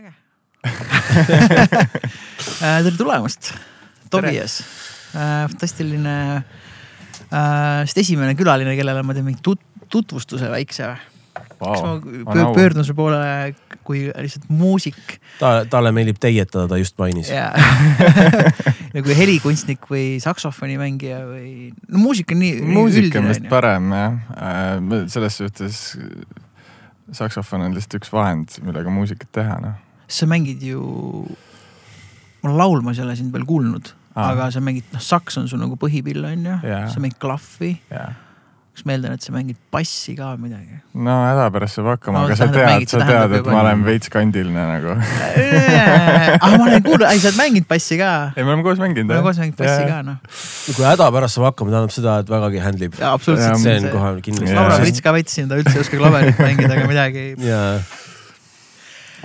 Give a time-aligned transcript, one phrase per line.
[0.00, 0.16] äge
[2.60, 3.52] tere tulemast,
[4.12, 4.60] Tobias.
[5.12, 6.42] fantastiline äh,,
[7.88, 10.86] sest esimene külaline, kellele ma teen mingi tut tutvustuse väikse
[11.60, 11.72] wow..
[11.72, 11.90] kas ma
[12.34, 13.54] pöö pöördun su poole
[13.86, 14.98] kui lihtsalt muusik?
[15.40, 17.28] ta, talle meeldib teietada, ta just mainis.
[18.94, 21.50] ja kui helikunstnik või saksofonimängija või,
[21.88, 22.54] no muusika on nii.
[22.70, 24.12] muusika on vist parem jah,
[25.10, 25.76] selles suhtes
[27.16, 30.80] saksofon on lihtsalt üks vahend, millega muusikat teha, noh sa mängid ju,
[32.44, 35.62] ma laulmas ei ole sind veel kuulnud ah., aga sa mängid, noh, saks on sul
[35.62, 38.18] nagu põhipill on ju yeah., sa mängid klahvi yeah
[38.80, 40.78] kas ma eeldan, et sa mängid bassi ka või midagi?
[41.04, 44.62] no hädapärast saab hakkama no,, aga sa tead, sa tead, et ma olen veits kandiline
[44.70, 48.12] nagu ah, ma olen kuulnud, ei sa oled mänginud bassi ka?
[48.32, 49.10] ei, me oleme koos mänginud.
[49.10, 50.20] me oleme koos mänginud bassi ka noh.
[50.76, 53.00] kui hädapärast saab hakkama, tähendab seda, et vägagi handle ib.
[53.10, 53.64] absoluutselt.
[53.64, 54.54] see on kohe kindlasti.
[54.56, 57.26] Laura Rits ka võtsin, ta üldse ei oska klaverit mängida ega midagi.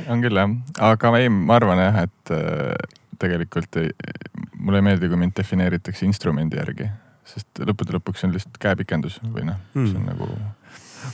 [0.08, 0.54] On küll jah,
[0.90, 2.74] aga ei, ma arvan jah, et äh,
[3.22, 3.92] tegelikult ei,
[4.60, 6.90] mulle ei meeldi, kui mind defineeritakse instrumendi järgi,
[7.28, 10.30] sest lõppude lõpuks on lihtsalt käepikendus või noh mm., see on nagu.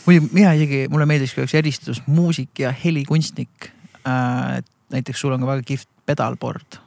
[0.06, 3.72] muidugi mina isegi, mulle meeldiks, kui oleks eristus muusik ja helikunstnik
[4.06, 4.62] äh,.
[4.92, 6.82] näiteks sul on ka väga kihvt pedalboard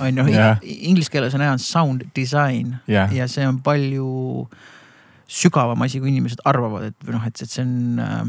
[0.00, 3.12] on ju yeah., inglise keeles on hea sound design yeah.
[3.14, 4.48] ja see on palju
[5.26, 8.20] sügavam asi, kui inimesed arvavad, et või noh, et, et see on äh,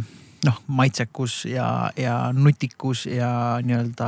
[0.47, 3.29] noh, maitsekus ja, ja nutikus ja
[3.63, 4.07] nii-öelda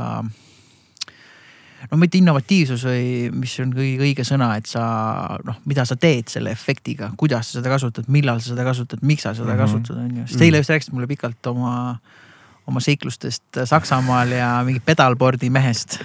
[1.90, 4.82] no mitte innovatiivsus või mis on kõige õige sõna, et sa
[5.46, 9.24] noh, mida sa teed selle efektiga, kuidas sa seda kasutad, millal sa seda kasutad, miks
[9.26, 9.62] sa seda mm -hmm.
[9.64, 10.26] kasutad, on ju.
[10.26, 11.98] sest eile just rääkisid mulle pikalt oma,
[12.66, 16.00] oma seiklustest Saksamaal ja mingi pedalboard'i mehest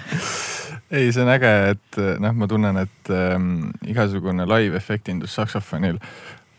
[0.90, 5.98] ei, see on äge, et noh, ma tunnen, et ähm, igasugune live efektindus saksofonil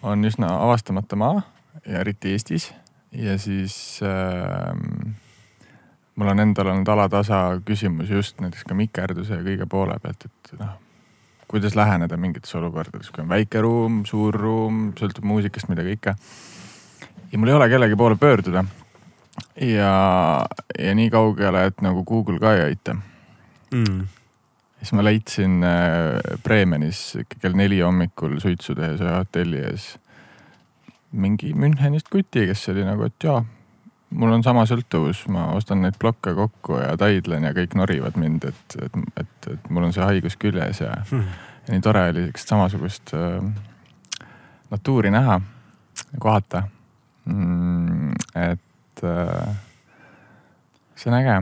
[0.01, 1.41] on üsna avastamata maa
[1.87, 2.73] ja eriti Eestis
[3.11, 4.73] ja siis äh,
[6.15, 10.53] mul on endal olnud alatasa küsimus just näiteks ka mikerduse ja kõige poole pealt, et
[10.59, 10.75] noh,
[11.47, 16.15] kuidas läheneda mingites olukordades, kui on väike ruum, suur ruum, sõltub muusikast, mida kõike.
[17.31, 18.65] ja mul ei ole kellegi poole pöörduda.
[19.61, 19.93] ja,
[20.79, 22.97] ja nii kaugele, et nagu Google ka ei aita
[23.71, 24.01] mm.
[24.79, 29.93] siis ma leidsin äh, Bremenis kell neli hommikul suitsu tehes ühe hotelli ees
[31.11, 33.41] mingi Münchenist kuti, kes oli nagu, et jaa,
[34.17, 38.47] mul on sama sõltuvus, ma ostan neid plokke kokku ja taidlen ja kõik norivad mind,
[38.51, 41.29] et, et, et, et mul on see haigus küljes ja hmm.,
[41.67, 44.27] ja nii tore oli sihukest samasugust äh,
[44.71, 45.39] natuuri näha,
[46.19, 46.63] kohata
[47.25, 48.13] mm,.
[48.35, 49.55] et äh,
[50.97, 51.35] see on äge.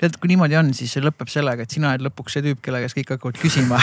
[0.00, 2.82] tead, kui niimoodi on, siis see lõpeb sellega, et sina oled lõpuks see tüüp, kelle
[2.82, 3.80] käest kõik hakkavad küsima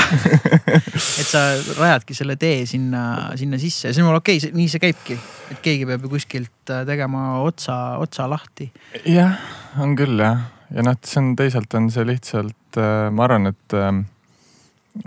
[1.22, 1.44] et sa
[1.80, 3.04] rajadki selle tee sinna,
[3.40, 5.20] sinna sisse ja see on mul okei okay,, nii see käibki.
[5.54, 8.70] et keegi peab ju kuskilt äh, tegema otsa, otsa lahti.
[9.08, 9.40] jah,
[9.82, 10.48] on küll jah.
[10.74, 13.92] ja noh, see on teisalt on see lihtsalt, äh, ma arvan, et äh,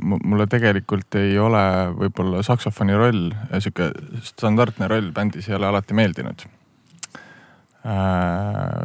[0.03, 1.62] mulle tegelikult ei ole
[1.94, 3.28] võib-olla saksofoni roll,
[3.60, 3.93] sihuke
[4.26, 6.49] standardne roll bändis ei ole alati meeldinud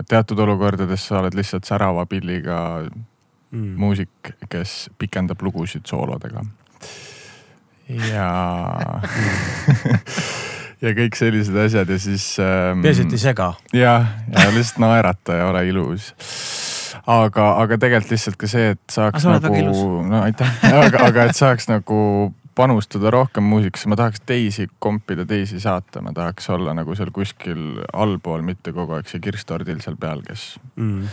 [0.09, 2.57] teatud olukordades sa oled lihtsalt särava pilliga
[3.51, 3.73] mm.
[3.81, 6.44] muusik, kes pikendab lugusid soolodega.
[8.11, 8.29] ja
[10.84, 12.84] ja kõik sellised asjad ja siis ähm,.
[12.85, 13.53] peaasi, et ei sega.
[13.75, 16.11] jah, ja lihtsalt naerata ja ole ilus
[17.06, 21.69] aga, aga tegelikult lihtsalt ka see, et saaks nagu, no aitäh, aga, aga et saaks
[21.72, 22.00] nagu
[22.56, 27.81] panustada rohkem muusikasse, ma tahaks teisi kompida, teisi saata, ma tahaks olla nagu seal kuskil
[27.94, 31.06] allpool, mitte kogu aeg see kirstordil seal peal, kes mm.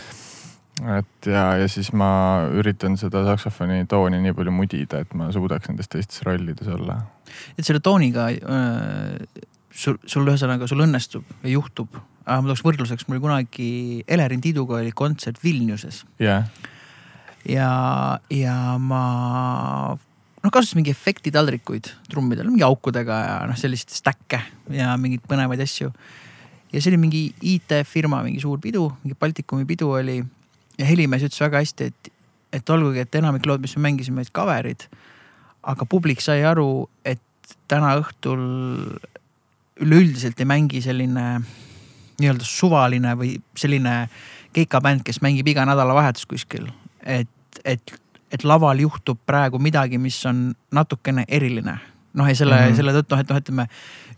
[0.98, 2.10] et ja, ja siis ma
[2.58, 7.00] üritan seda saksofoni tooni nii palju mudida, et ma suudaks nendes teistes rollides olla.
[7.56, 11.94] et selle tooniga äh, sul, sul ühesõnaga, sul õnnestub ja juhtub
[12.26, 13.70] ah,, ma tooks võrdluseks, mul kunagi
[14.10, 16.50] Elerin Tiiduga oli kontsert Vilniuses yeah..
[17.46, 17.70] ja,
[18.34, 19.04] ja ma
[20.48, 24.40] noh, kasutas mingi efektitaldrikuid trummidel, mingi aukudega ja noh, sellist stack'e
[24.72, 25.92] ja mingeid põnevaid asju.
[26.72, 27.22] ja see oli mingi
[27.54, 30.22] IT-firma, mingi suur pidu, mingi Baltikumi pidu oli.
[30.78, 32.10] ja helimees ütles väga hästi, et,
[32.60, 34.88] et olgugi, et enamik lood, mis me mängisime, olid cover'id.
[35.62, 37.22] aga publik sai aru, et
[37.68, 38.42] täna õhtul
[39.84, 41.28] üleüldiselt ei mängi selline
[42.18, 44.08] nii-öelda suvaline või selline
[44.56, 46.70] keikabänd, kes mängib iga nädalavahetus kuskil.
[47.04, 47.28] et,
[47.64, 47.98] et
[48.32, 51.78] et laval juhtub praegu midagi, mis on natukene eriline.
[52.18, 52.76] noh, ja selle mm, -hmm.
[52.76, 53.66] selle tõttu, noh, et noh, ütleme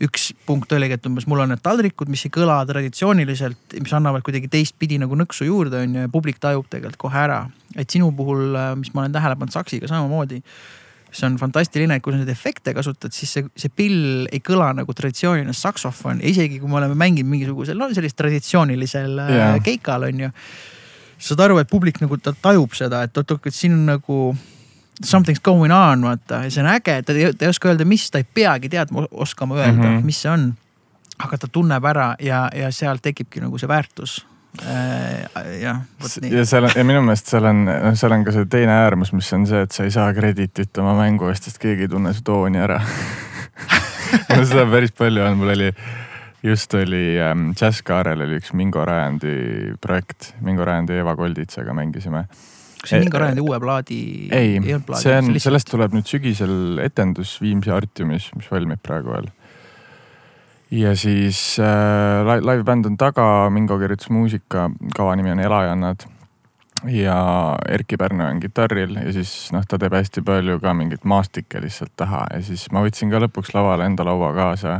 [0.01, 4.23] üks punkt oligi, et umbes mul on need taldrikud, mis ei kõla traditsiooniliselt, mis annavad
[4.25, 7.51] kuidagi teistpidi nagu nõksu juurde, on ju, ja publik tajub tegelikult kohe ära.
[7.77, 10.43] et sinu puhul, mis ma olen tähele pannud saksiga samamoodi
[11.13, 14.71] see on fantastiline, et kui sa neid efekte kasutad, siis see, see pill ei kõla
[14.79, 19.57] nagu traditsiooniline saksofon isegi kui me oleme mänginud mingisugusel, no sellisel traditsioonilisel yeah.
[19.65, 20.31] keikal on ju
[21.21, 24.21] saad aru, et publik nagu ta tajub seda, et oot-oot, et siin on nagu
[25.05, 28.09] something's going on, vaata ja see on äge, ta ei, ta ei oska öelda, mis,
[28.11, 30.05] ta ei peagi teadma, oskama öelda mm, -hmm.
[30.05, 30.53] mis see on.
[31.21, 34.27] aga ta tunneb ära ja, ja sealt tekibki nagu see väärtus
[34.65, 36.33] äh, jah, vot nii.
[36.37, 39.13] ja seal on ja minu meelest seal on, noh, seal on ka see teine äärmus,
[39.13, 42.15] mis on see, et sa ei saa krediitit oma mängu eest, sest keegi ei tunne
[42.17, 42.81] su tooni ära
[44.31, 45.73] no seda on päris palju olnud, mul oli
[46.43, 52.25] just oli ähm, Jazzkaarel oli üks Mingo Rajandi projekt, Mingo Rajandi ja Eva Kolditsaga mängisime.
[52.81, 54.01] kas see Mingo Rajandi uue plaadi?
[54.33, 54.57] ei,
[55.03, 59.29] see on, sellest tuleb nüüd sügisel etendus Viimsi Artiumis, mis valmib praegu veel.
[60.81, 66.09] ja siis äh, live bänd on taga, Mingo kirjutas muusika, kava nimi on Elajannad
[66.89, 67.21] ja
[67.69, 71.93] Erkki Pärnu on kitarril ja siis noh, ta teeb hästi palju ka mingit maastikke lihtsalt
[72.01, 74.79] taha ja siis ma võtsin ka lõpuks lavale enda laua kaasa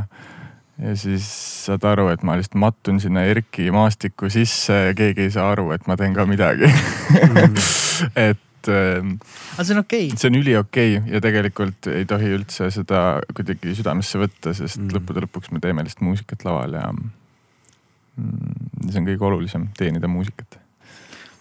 [0.81, 1.27] ja siis
[1.67, 5.71] saad aru, et ma lihtsalt mattun sinna Erki maastikku sisse ja keegi ei saa aru,
[5.77, 7.59] et ma teen ka midagi mm.
[8.29, 9.17] et ähm,.
[9.57, 10.21] aga see on okei okay..
[10.21, 13.03] see on üliokei okay ja tegelikult ei tohi üldse seda
[13.37, 14.93] kuidagi südamesse võtta, sest mm.
[14.97, 20.61] lõppude lõpuks me teeme lihtsalt muusikat laval ja mm, see on kõige olulisem, teenida muusikat.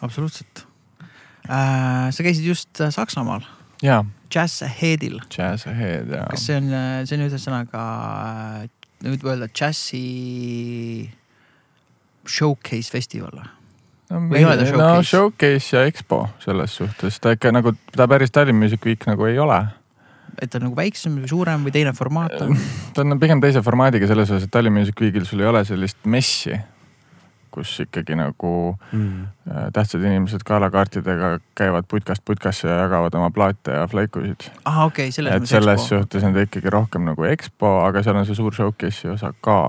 [0.04, 0.66] absoluutselt
[1.48, 2.10] äh,.
[2.12, 3.48] sa käisid just äh, Saksamaal.
[3.84, 4.04] jaa.
[4.30, 5.16] Jazz Aheadil.
[5.34, 6.28] Jazz Ahead, jaa.
[6.30, 7.86] kas see on, äh, see on ühesõnaga
[9.06, 10.04] nüüd öelda džässi
[12.28, 13.50] showcase festival või?
[14.12, 14.80] no, või ei ole ta showcase?
[14.84, 19.30] no showcase ja EXPO selles suhtes, ta ikka nagu, ta päris Tallinn Music Week nagu
[19.30, 19.62] ei ole.
[20.40, 22.58] et ta on nagu väiksem või suurem või teine formaat on?
[22.96, 26.04] ta on pigem teise formaadiga selles osas, et Tallinn Music Weekil sul ei ole sellist
[26.06, 26.58] messi
[27.52, 28.54] kus ikkagi nagu
[28.92, 29.28] mm.
[29.50, 34.50] Äh, tähtsad inimesed kaelakaartidega käivad putkast putkasse ja jagavad oma plaate ja flaikusid.
[34.66, 35.54] ahah, okei okay,, selles mõttes.
[35.56, 35.96] selles expo.
[35.96, 39.60] suhtes on ta ikkagi rohkem nagu EXPO, aga seal on see suur showcase'i osa ka.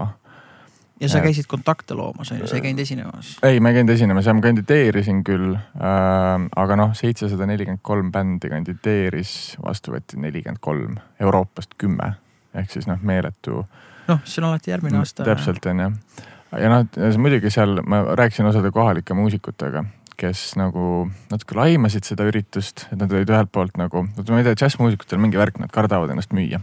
[1.01, 3.35] ja sa käisid kontakte loomas on ju, sa ei käinud esinemas?
[3.43, 6.49] ei, ma ei käinud esinemas ja ma kandideerisin küll äh,.
[6.65, 12.17] aga noh, seitsesada nelikümmend kolm bändi kandideeris, vastu võeti nelikümmend kolm, Euroopast kümme
[12.55, 13.65] ehk siis noh, meeletu.
[14.11, 15.25] noh, see on alati järgmine aasta.
[15.25, 16.87] täpselt on jah ja noh,
[17.21, 19.85] muidugi seal ma rääkisin osade kohalike muusikutega,
[20.21, 24.59] kes nagu natuke laimasid seda üritust, et nad olid ühelt poolt nagu, ma ei tea,
[24.65, 26.61] džässmuusikutel on mingi värk, nad kardavad ennast müüa.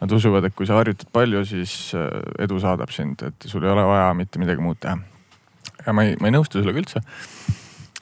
[0.00, 2.08] Nad usuvad, et kui sa harjutad palju, siis äh,
[2.44, 4.98] edu saadab sind, et sul ei ole vaja mitte midagi muud teha.
[5.86, 7.04] ja ma ei, ma ei nõustu sellega üldse.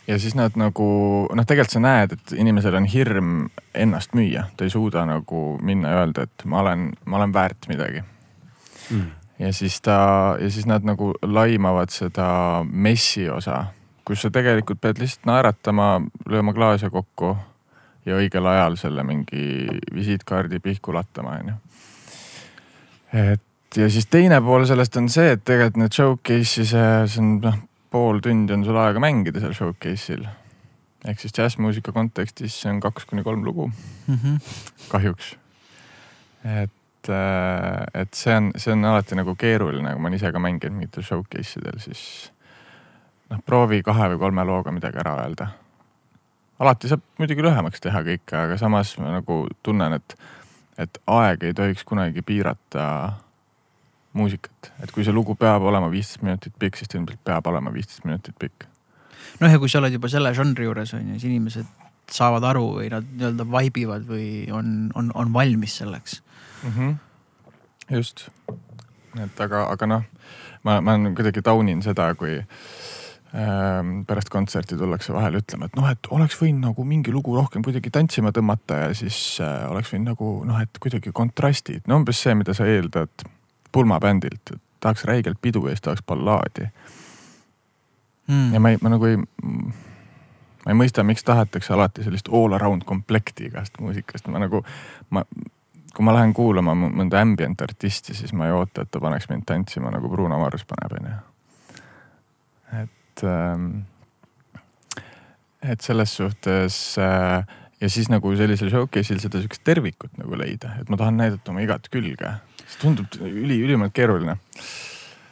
[0.07, 0.89] ja siis nad nagu
[1.35, 3.37] noh, tegelikult sa näed, et inimesel on hirm
[3.75, 7.69] ennast müüa, ta ei suuda nagu minna ja öelda, et ma olen, ma olen väärt
[7.69, 8.05] midagi
[8.87, 12.29] mm ja siis ta ja siis nad nagu laimavad seda
[12.71, 13.67] messi osa,
[14.05, 15.91] kus sa tegelikult pead lihtsalt naeratama,
[16.29, 17.35] lööma klaase kokku
[18.07, 21.57] ja õigel ajal selle mingi visiitkaardi pihku lattama, onju.
[23.13, 23.43] et
[23.77, 27.61] ja siis teine pool sellest on see, et tegelikult need showcase'i see, see on noh,
[27.93, 30.25] pool tundi on sul aega mängida seal showcase'il.
[31.07, 34.15] ehk siis džässmuusika kontekstis see on kaks kuni kolm lugu mm.
[34.17, 34.41] -hmm.
[34.89, 35.37] kahjuks.
[36.45, 36.73] et
[37.09, 40.43] et, äh, et see on, see on alati nagu keeruline, kui ma olen ise ka
[40.43, 42.03] mänginud mingitel showcase idel, siis
[43.31, 45.49] noh, proovi kahe või kolme looga midagi ära öelda.
[46.59, 50.17] alati saab muidugi lühemaks teha kõike, aga samas ma nagu tunnen, et,
[50.79, 52.87] et aeg ei tohiks kunagi piirata
[54.17, 57.73] muusikat, et kui see lugu peab olema viisteist minutit pikk, siis ta ilmselt peab olema
[57.75, 58.69] viisteist minutit pikk.
[59.41, 61.69] noh, ja kui sa oled juba selle žanri juures on ju, siis inimesed
[62.11, 66.21] saavad aru või nad nii-öelda vibe ivad või on, on, on valmis selleks
[66.63, 66.73] mm.
[66.77, 66.95] -hmm.
[67.97, 68.29] just,
[69.23, 70.05] et aga, aga noh,
[70.63, 76.11] ma, ma kuidagi taunin seda, kui ähm, pärast kontserti tullakse vahele ütlema, et noh, et
[76.11, 80.31] oleks võinud nagu mingi lugu rohkem kuidagi tantsima tõmmata ja siis äh, oleks võinud nagu
[80.49, 83.27] noh, et kuidagi kontrastid, no umbes see, mida sa eeldad
[83.73, 86.69] pulmabändilt, et tahaks räigelt pidu ja siis tahaks ballaadi
[88.29, 88.55] mm..
[88.55, 89.19] ja ma ei, ma nagu ei,
[90.67, 94.63] ma ei mõista, miks tahetakse alati sellist all around komplekti igast muusikast, ma nagu,
[95.11, 95.25] ma
[95.97, 99.47] kui ma lähen kuulama mõnda ambient artisti, siis ma ei oota, et ta paneks mind
[99.49, 101.15] tantsima nagu Bruno Mars paneb, onju.
[102.83, 103.71] et ähm,,
[105.65, 107.47] et selles suhtes äh,
[107.81, 111.65] ja siis nagu sellisel showcase'il seda sihukest tervikut nagu leida, et ma tahan näidata oma
[111.65, 112.35] igat külge.
[112.67, 114.37] see tundub üli, ülimalt keeruline.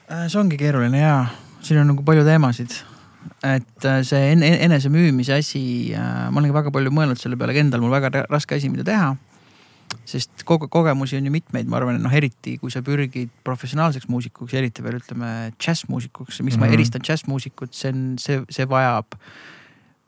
[0.09, 1.15] Äh, see ongi keeruline ja
[1.61, 2.81] siin on nagu palju teemasid
[3.45, 8.25] et äh, see enesemüümise asi, ma olen väga palju mõelnud selle peale, endal mul väga
[8.33, 9.13] raske asi, mida teha
[10.09, 14.55] sest kogu kogemusi on ju mitmeid, ma arvan, noh, eriti kui sa pürgid professionaalseks muusikuks,
[14.59, 16.61] eriti veel ütleme džässmuusikuks, miks mm -hmm.
[16.61, 16.75] ma mhm.
[16.75, 19.19] eristan džässmuusikut, see on, see, see vajab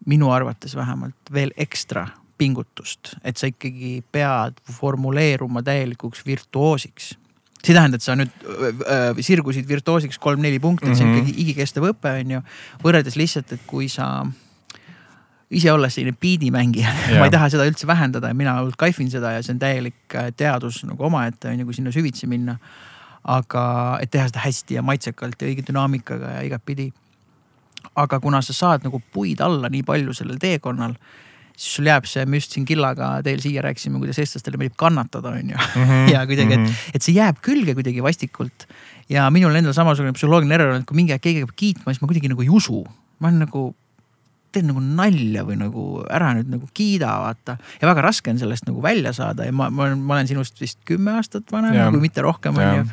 [0.06, 7.16] minu arvates vähemalt veel ekstra pingutust, et sa ikkagi pead formuleeruma täielikuks virtuoosiks.
[7.64, 8.30] see ei tähenda, et sa nüüd
[8.86, 11.18] äh, sirgusid virtuoosiks kolm-neli punkti, et see on mhm.
[11.18, 12.42] ikkagi igikestev õpe, on ju.
[12.84, 14.26] võrreldes lihtsalt, et kui sa
[15.50, 19.42] ise olles selline biidimängija ma ei taha seda üldse vähendada ja mina kaifin seda ja
[19.46, 22.58] see on täielik äh, teadus nagu omaette on ju, kui sinna süvitsi minna.
[23.26, 23.62] aga
[24.02, 26.90] et teha seda hästi ja maitsekalt ja õige dünaamikaga ja igatpidi.
[27.94, 30.94] aga kuna sa saad nagu puid alla nii palju sellel teekonnal,
[31.56, 35.30] siis sul jääb see, me just siin Killaga teil siia rääkisime, kuidas eestlastele meeldib kannatada,
[35.30, 35.70] on ju.
[36.14, 38.66] ja kuidagi, et, et see jääb külge kuidagi vastikult.
[39.08, 42.02] ja minul endal samasugune psühholoogiline error on, et kui mingi aeg keegi hakkab kiitma, siis
[42.02, 42.82] ma kuidagi nagu ei usu.
[43.18, 43.68] ma olen nagu
[44.56, 47.58] teen nagu nalja või nagu ära nüüd nagu kiida, vaata.
[47.80, 50.60] ja väga raske on sellest nagu välja saada ja ma, ma olen, ma olen sinust
[50.62, 52.86] vist kümme aastat vanem, kui mitte rohkem, on ju.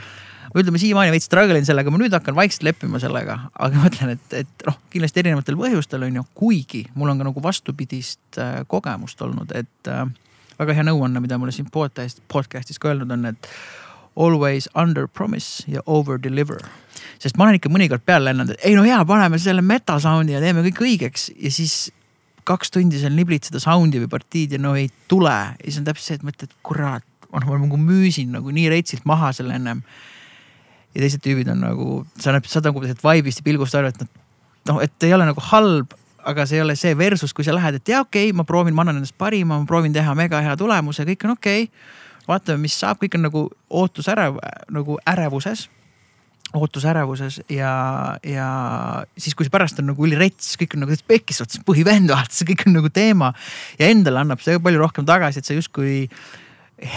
[0.61, 4.15] ütleme siiamaani veits struggle in sellega, ma nüüd hakkan vaikselt leppima sellega, aga ma ütlen,
[4.17, 8.59] et, et noh, kindlasti erinevatel põhjustel on ju, kuigi mul on ka nagu vastupidist äh,
[8.69, 10.05] kogemust olnud, et äh,
[10.59, 13.49] väga hea nõuanne, mida mulle siin podcast, podcast'is ka öelnud on, et
[14.15, 16.61] always under promise ja over deliver
[17.23, 20.35] sest ma olen ikka mõnikord peale lennanud, et ei no hea, paneme selle meta sound'i
[20.35, 21.91] ja teeme kõik õigeks ja siis
[22.47, 25.31] kaks tundi seal niblid seda sound'i või partiid ja no ei tule.
[25.31, 29.31] ja siis on täpselt see, et mõtled, kurat, ma nagu müüsin nagu nii reitsilt maha
[29.35, 29.83] selle ennem.
[30.93, 34.03] ja teised tüübid on nagu, sa näed, saad nagu sellest vibe'ist ja pilgust aru, et
[34.69, 37.79] noh, et ei ole nagu halb, aga see ei ole see versus, kui sa lähed,
[37.79, 40.53] et jaa, okei okay,, ma proovin, ma annan endast parima, ma proovin teha mega hea
[40.59, 42.02] tulemuse, kõik on okei okay.
[42.27, 44.39] Vaatame, mis saab, kõik on nagu ootusärev,
[44.73, 45.67] nagu ärevuses
[46.53, 47.73] ootusärevuses ja,
[48.21, 48.47] ja
[49.17, 52.67] siis, kui see pärast on nagu ülirets, kõik on nagu pekkis otsas, põhivend vaatas, kõik
[52.67, 53.31] on nagu teema.
[53.79, 56.03] ja endale annab see palju rohkem tagasi, et sa justkui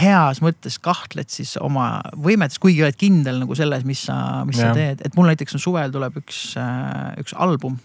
[0.00, 4.18] heas mõttes kahtled siis oma võimetes, kuigi oled kindel nagu selles, mis sa,
[4.48, 4.70] mis ja.
[4.70, 6.42] sa teed, et mul näiteks on suvel tuleb üks,
[7.22, 7.78] üks album,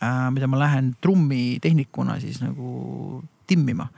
[0.00, 3.20] mida ma lähen trummitehnikuna siis nagu
[3.50, 3.88] timmima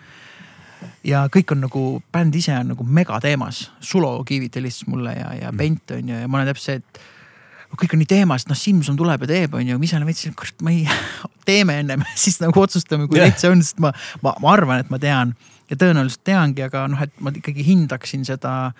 [1.06, 3.64] ja kõik on nagu, bänd ise on nagu megateemas.
[3.80, 7.78] Sulo Kiivit helistas mulle ja, ja Bent on ju, ja ma olen täpselt see, et
[7.80, 10.26] kõik on nii teemas, noh Simson tuleb ja teeb, on ju, ma ise olen veits,
[10.38, 10.84] kurat ma ei,
[11.48, 13.92] teeme ennem siis nagu otsustame, kui täitsa on, sest ma,
[14.24, 15.36] ma, ma arvan, et ma tean.
[15.70, 18.72] Ja tõenäoliselt teangi, aga noh, et ma ikkagi hindaksin seda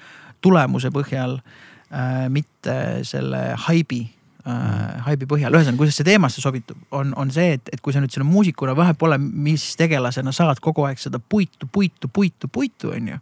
[0.45, 2.75] tulemuse põhjal äh,, mitte
[3.09, 4.05] selle haibi
[4.49, 8.03] äh, haibi põhjal, ühesõnaga, kuidas see teemasse sobitub, on, on see, et, et kui sa
[8.03, 12.93] nüüd selle muusikuna vahet pole, mis tegelasena saad kogu aeg seda puitu, puitu, puitu, puitu,
[12.97, 13.19] on ju.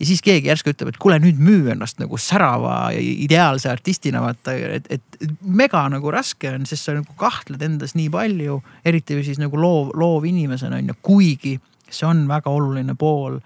[0.00, 4.54] ja siis keegi järsku ütleb, et kuule, nüüd müü ennast nagu särava ideaalse artistina vaata,
[4.80, 9.42] et, et mega nagu raske on, sest sa nagu kahtled endas nii palju, eriti siis
[9.42, 11.58] nagu loov, loov inimesena on ju, kuigi
[11.90, 13.40] see on väga oluline pool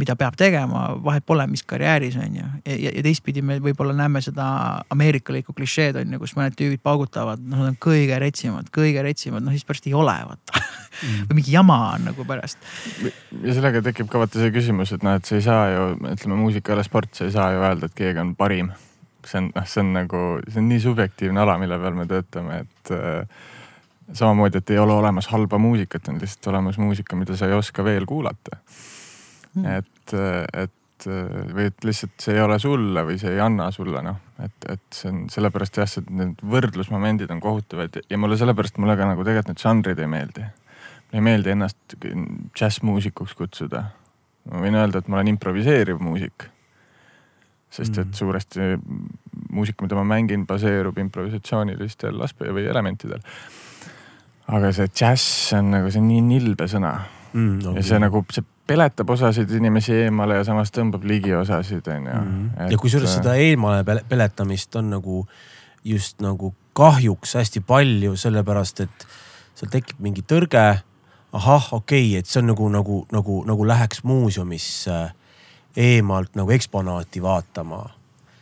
[0.00, 2.44] mida peab tegema, vahet pole, mis karjääris on ju.
[2.64, 4.46] ja, ja, ja teistpidi me võib-olla näeme seda
[4.92, 9.44] ameerikalikku klišeed on ju, kus mõned tüübid paugutavad, noh, nad on kõige retsimad, kõige retsimad,
[9.44, 11.24] noh siis pärast ei ole vaata mm.
[11.28, 12.64] või mingi jama on nagu pärast.
[13.42, 16.38] ja sellega tekib ka vaata see küsimus, et noh, et sa ei saa ju, ütleme
[16.40, 18.72] muusika ei ole sport, sa ei saa ju öelda, et keegi on parim.
[19.26, 22.62] see on, noh, see on nagu, see on nii subjektiivne ala, mille peal me töötame,
[22.64, 23.44] et äh,
[24.12, 27.84] samamoodi, et ei ole olemas halba muusikat, on lihtsalt olemas muusika, mida sa ei oska
[27.84, 28.58] veel kuulata.
[29.60, 30.14] Et,
[30.52, 30.70] et
[31.06, 34.82] või et lihtsalt see ei ole sulle või see ei anna sulle noh, et, et
[34.94, 39.24] see on sellepärast jah, see need võrdlusmomendid on kohutavad ja mulle sellepärast mulle ka nagu
[39.24, 40.46] tegelikult need žanrid ei meeldi.
[41.10, 41.96] mulle ei meeldi ennast
[42.58, 43.84] džässmuusikuks kutsuda.
[44.50, 46.48] ma võin öelda, et ma olen improviseeriv muusik.
[47.70, 48.12] sest et mm.
[48.12, 48.60] suuresti
[49.52, 53.20] muusika, mida ma mängin, baseerub improvisatsioonilistel aspe- või elementidel.
[54.46, 56.96] aga see džäss on nagu, see on nii nilbe sõna
[57.32, 57.60] mm,.
[57.62, 57.76] Okay.
[57.80, 62.20] ja see nagu, see peletab osasid inimesi eemale ja samas tõmbab ligi osasid, on ju.
[62.20, 62.70] Mhm.
[62.70, 65.26] ja kusjuures äh, seda eemale peletamist on nagu
[65.84, 69.06] just nagu kahjuks hästi palju, sellepärast et
[69.54, 70.82] seal tekib mingi tõrge.
[71.32, 75.12] ahah, okei okay,, et see on nagu, nagu, nagu, nagu läheks muuseumisse
[75.76, 77.78] eemalt nagu eksponaati vaatama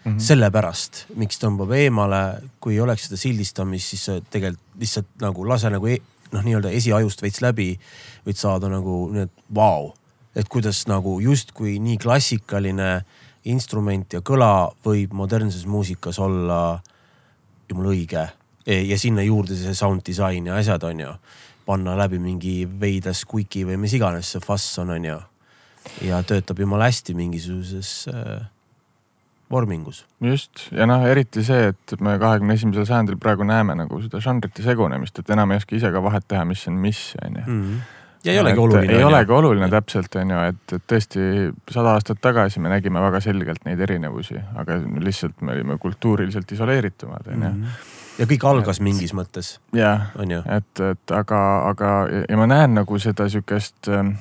[0.04, 0.12] mm.
[0.12, 0.18] -hmm.
[0.18, 5.86] sellepärast, miks tõmbab eemale, kui ei oleks seda sildistamist, siis tegelikult lihtsalt nagu lase nagu
[5.86, 6.00] e
[6.32, 7.78] noh, nii-öelda esiajust veits läbi,
[8.26, 9.94] võid saada nagu need vau wow
[10.36, 12.90] et kuidas nagu justkui nii klassikaline
[13.50, 16.80] instrument ja kõla võib modernses muusikas olla
[17.70, 18.26] jumala õige.
[18.70, 21.14] Ja sinna juurde see sound disain ja asjad on ju.
[21.66, 25.18] panna läbi mingi veidra squeaky või mis iganes see fuss on, on ju.
[26.02, 28.42] ja töötab jumala hästi mingisuguses äh,
[29.50, 30.04] vormingus.
[30.20, 34.62] just ja noh, eriti see, et me kahekümne esimesel sajandil praegu näeme nagu seda žanrite
[34.62, 37.80] segunemist, et enam ei oska ise ka vahet teha, mis on mis, on ju Mhm
[38.24, 38.96] ja ei olegi oluline.
[38.96, 41.22] ei olegi oluline täpselt, on ju, et, et tõesti
[41.70, 47.30] sada aastat tagasi me nägime väga selgelt neid erinevusi, aga lihtsalt me olime kultuuriliselt isoleeritumad,
[47.32, 47.52] on ju.
[47.52, 47.78] Mhm.
[48.18, 49.54] ja kõik algas et, mingis mõttes.
[49.76, 50.10] jah,
[50.56, 51.94] et, et aga, aga
[52.26, 54.14] ja ma näen nagu seda sihukest, ähm,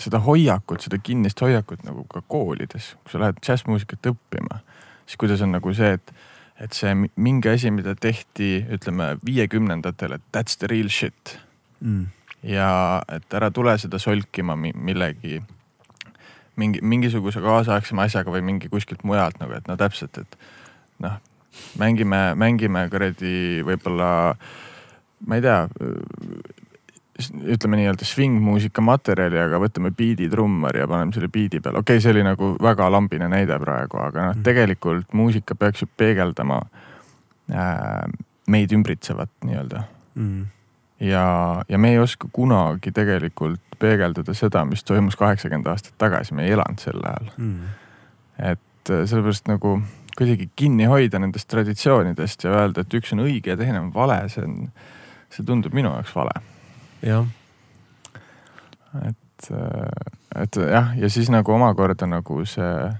[0.00, 4.62] seda hoiakut, seda kinnist hoiakut nagu ka koolides, kui sa lähed džässmuusikat õppima,
[5.06, 6.14] siis kuidas on nagu see, et
[6.60, 11.38] et see mingi asi, mida tehti, ütleme viiekümnendatel, et that's the real shit
[11.80, 15.40] mm ja et ära tule seda solkima mi- millegi,
[16.56, 20.38] mingi, mingisuguse kaasaegsema asjaga või mingi kuskilt mujalt nagu, et no täpselt, et
[21.04, 21.18] noh,
[21.80, 24.10] mängime, mängime kuradi võib-olla,
[25.26, 25.60] ma ei tea,
[27.20, 31.82] ütleme nii-öelda svingmuusika materjali, aga võtame biidi trummari ja paneme selle biidi peale.
[31.82, 35.88] okei okay,, see oli nagu väga lambine näide praegu, aga noh, tegelikult muusika peaks ju
[36.00, 36.62] peegeldama
[37.52, 38.08] äh,
[38.48, 40.46] meid ümbritsevat nii-öelda mm.
[41.00, 46.44] Ja, ja me ei oska kunagi tegelikult peegeldada seda, mis toimus kaheksakümmend aastat tagasi, me
[46.44, 47.32] ei elanud sel ajal.
[47.36, 47.72] Mm.
[48.38, 49.80] et äh, sellepärast nagu
[50.18, 54.20] kuidagi kinni hoida nendest traditsioonidest ja öelda, et üks on õige ja teine on vale,
[54.32, 54.56] see on,
[55.32, 56.34] see tundub minu jaoks vale.
[57.06, 57.28] jah,
[59.08, 62.90] et, äh, et jah, ja siis nagu omakorda nagu see,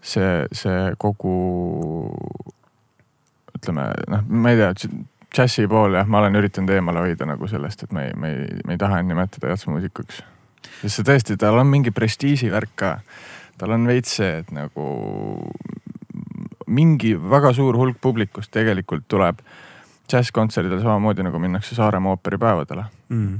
[0.00, 1.36] see, see kogu
[3.56, 4.72] ütleme noh, ma ei tea,
[5.32, 8.60] džässi pool jah, ma olen üritanud eemale hoida nagu sellest, et me ei, me ei,
[8.66, 10.22] me ei taha nimetada jatsmuusikuks.
[10.80, 12.92] sest see tõesti, tal on mingi prestiiživärk ka.
[13.58, 14.86] tal on veits see, et nagu
[16.72, 19.40] mingi väga suur hulk publikust tegelikult tuleb
[20.10, 23.38] džässkontserdile samamoodi nagu minnakse Saaremaa ooperipäevadele mm.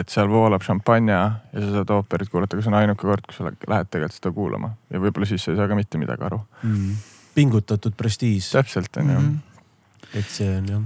[0.00, 1.20] et seal voolab šampanja
[1.52, 4.34] ja sa saad ooperit kuulata, aga see on ainuke kord, kus sa lähed tegelikult seda
[4.36, 6.40] kuulama ja võib-olla siis sa ei saa ka mitte midagi aru.
[6.62, 7.00] Mm.
[7.34, 9.32] pingutatud prestiiž, täpselt on ju mm.
[9.32, 9.51] Mhm.
[10.14, 10.82] Et see on jah.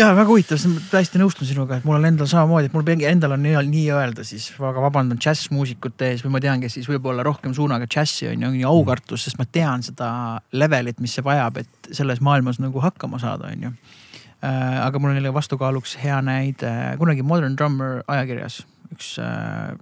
[0.00, 3.44] ja väga huvitav, täiesti nõustun sinuga, et mul on endal samamoodi, et mul endal on
[3.44, 7.54] nii, nii öelda siis väga vabandan džässmuusikute ees või ma tean, kes siis võib-olla rohkem
[7.56, 10.10] suunaga džässi on ju, on ju aukartus, sest ma tean seda
[10.52, 15.14] levelit, mis see vajab, et selles maailmas nagu hakkama saada, on ju äh, aga mul
[15.14, 19.12] on jälle vastukaaluks hea näide, kunagi Modern Drummer ajakirjas üks,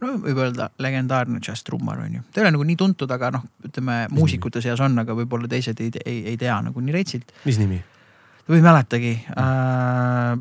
[0.01, 2.25] no võib öelda legendaarne džässtrummar on ju.
[2.31, 5.81] ta ei ole nagu nii tuntud, aga noh, ütleme muusikute seas on, aga võib-olla teised
[5.83, 7.35] ei, ei, ei tea nagu nii reitsilt.
[7.49, 7.81] mis nimi?
[8.49, 10.35] Või ei mäletagi äh,.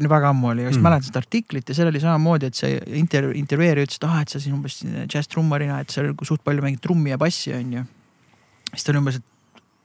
[0.00, 0.86] nii väga ammu oli, just mm.
[0.86, 4.32] mäletan seda artiklit ja seal oli samamoodi, et see intervjuu, intervjueerija ütles, et ah, et
[4.32, 7.82] sa siin umbes džässtrummarina, et sa suht palju mängid trummi ja bassi on ju.
[8.72, 9.28] siis ta oli umbes, et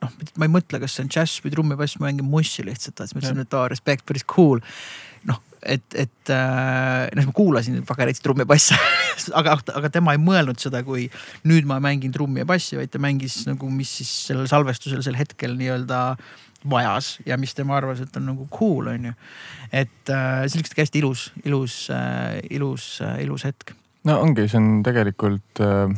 [0.06, 2.66] noh, ma ei mõtle, kas see on džäss või trumm ja bass, ma mängin mussi
[2.66, 4.62] lihtsalt, siis ma ütlesin, et aa, respekt, päris cool.
[5.30, 8.78] noh, et, et äh, noh, ma kuulasin väga reits trummi ja basse
[9.40, 11.08] aga, aga tema ei mõelnud seda, kui
[11.50, 15.18] nüüd ma mängin trummi ja bassi, vaid ta mängis nagu, mis siis sellel salvestusel sel
[15.20, 16.02] hetkel nii-öelda
[16.70, 19.16] vajas ja mis tema arvas, et on nagu cool, on ju.
[19.72, 23.76] et äh, see oli lihtsalt hästi ilus, ilus äh,, ilus äh,, ilus hetk.
[24.04, 25.94] no ongi, see on tegelikult äh,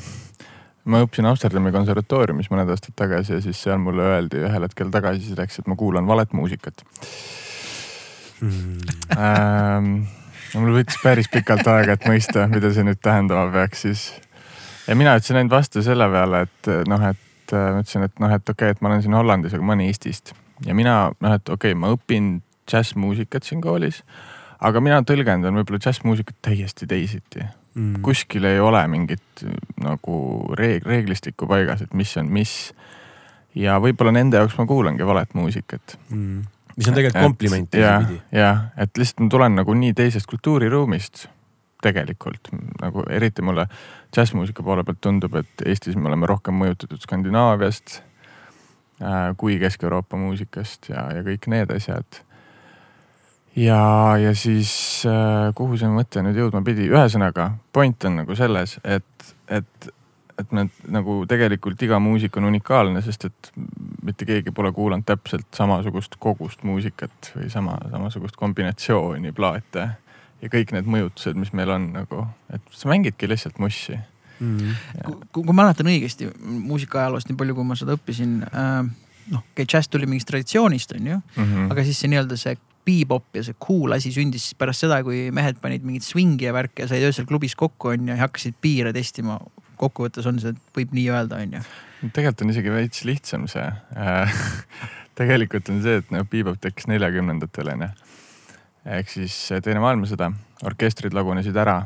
[0.87, 5.61] ma õppisin Amsterdami konservatooriumis mõned aastad tagasi ja siis seal mulle öeldi ühel hetkel tagasisideks,
[5.61, 6.83] et ma kuulan valet muusikat
[8.41, 8.95] mm.
[9.17, 9.91] ähm,.
[10.55, 14.09] mul võttis päris pikalt aega, et mõista, mida see nüüd tähendama peaks siis.
[14.87, 18.35] ja mina ütlesin ainult vastu selle peale, et noh, et äh, ma ütlesin, et noh,
[18.35, 21.37] et okei okay,, et ma olen siin Hollandis, aga ma olen Eestist ja mina noh,
[21.37, 24.01] et okei okay,, ma õpin džässmuusikat siin koolis.
[24.59, 28.01] aga mina tõlgendan võib-olla džässmuusikat täiesti teisiti mm..
[28.05, 29.45] kuskil ei ole mingit
[29.83, 30.19] nagu
[30.57, 32.73] reeg-, reeglistikku paigas, et mis on mis.
[33.55, 36.45] ja võib-olla nende jaoks ma kuulangi valet muusikat mm
[36.77, 38.19] mis on tegelikult kompliment teisipidi.
[38.37, 41.25] jah, et lihtsalt ma tulen nagu nii teisest kultuuriruumist
[41.83, 43.67] tegelikult nagu eriti mulle
[44.13, 48.06] džässmuusika poole pealt tundub, et Eestis me oleme rohkem mõjutatud Skandinaaviast äh,
[49.37, 52.21] kui Kesk-Euroopa muusikast ja, ja kõik need asjad.
[53.55, 53.81] ja,
[54.21, 54.71] ja siis
[55.05, 59.93] äh, kuhu see mõte nüüd jõudma pidi, ühesõnaga point on nagu selles, et, et
[60.37, 63.51] et me nagu tegelikult iga muusik on unikaalne, sest et
[64.05, 69.87] mitte keegi pole kuulanud täpselt samasugust kogust muusikat või sama, samasugust kombinatsiooni plaate.
[70.41, 73.97] ja kõik need mõjutused, mis meil on nagu, et sa mängidki lihtsalt mussi
[74.39, 74.57] mm.
[74.57, 75.01] -hmm.
[75.03, 78.79] kui, kui ma mäletan õigesti muusika ajaloost, nii palju kui ma seda õppisin äh,.
[79.31, 81.71] noh, džäss tuli mingist traditsioonist, on ju mm, -hmm.
[81.71, 85.59] aga siis see nii-öelda see bebop ja see cool asi sündis pärast seda, kui mehed
[85.61, 88.93] panid mingit swingi ja värki ja said öösel klubis kokku, on ju, ja hakkasid piire
[88.95, 89.39] testima
[89.77, 91.63] kokkuvõttes on see, võib nii öelda, on ju.
[92.13, 93.67] tegelikult on isegi veits lihtsam see
[95.19, 97.91] tegelikult on see, et noh, bebop tekkis neljakümnendatel on ju.
[98.97, 100.31] ehk siis teine maailmasõda,
[100.67, 101.81] orkestrid lagunesid ära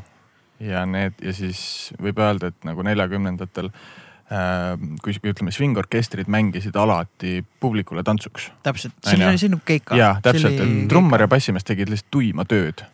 [0.61, 7.41] ja need ja siis võib öelda, et nagu neljakümnendatel äh, kui ütleme, svingorkestrid mängisid alati
[7.59, 8.51] publikule tantsuks.
[8.63, 9.97] täpselt, see oli selline keika.
[9.97, 12.85] ja täpselt, et trummar ja bassimees tegid lihtsalt tuima tööd.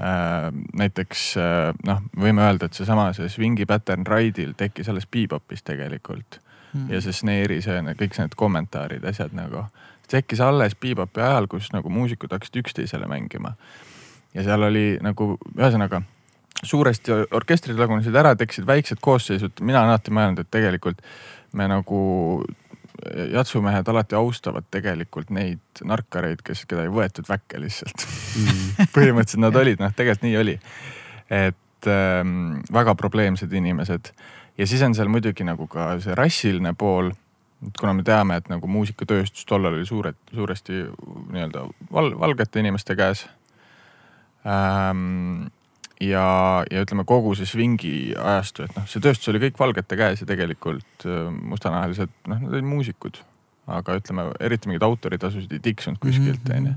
[0.00, 0.46] Äh,
[0.80, 6.40] näiteks äh, noh, võime öelda, et seesama see swingi pattern ride'il tekkis alles bebopis tegelikult.
[6.70, 6.86] Mm..
[6.92, 9.66] ja see snare'i, see kõik need kommentaarid, asjad nagu.
[10.10, 13.56] Tekkis alles bebopi ajal, kus nagu muusikud hakkasid üksteisele mängima.
[14.34, 16.02] ja seal oli nagu ühesõnaga
[16.62, 21.00] suuresti orkestrid lagunesid ära, tekkisid väiksed koosseisud, mina olen alati mõelnud, et tegelikult
[21.56, 22.00] me nagu
[23.32, 28.90] jatsumehed alati austavad tegelikult neid narkareid, kes, keda ei võetud väkke lihtsalt mm.
[28.96, 30.58] põhimõtteliselt nad olid, noh, tegelikult nii oli.
[31.30, 34.12] et ähm, väga probleemsed inimesed
[34.58, 37.12] ja siis on seal muidugi nagu ka see rassiline pool.
[37.80, 40.84] kuna me teame, et nagu muusikatööstus tollal oli suured, suuresti
[41.32, 43.26] nii-öelda val, valgete inimeste käes
[44.44, 45.48] ähm,
[46.00, 50.22] ja, ja ütleme kogu see swingi ajastu, et noh, see tööstus oli kõik valgete käes
[50.22, 53.20] ja tegelikult äh, mustanahalised, noh, nad olid muusikud.
[53.70, 56.56] aga ütleme, eriti mingid autoritasusid ei tiksunud kuskilt, Mhm.
[56.56, 56.72] onju.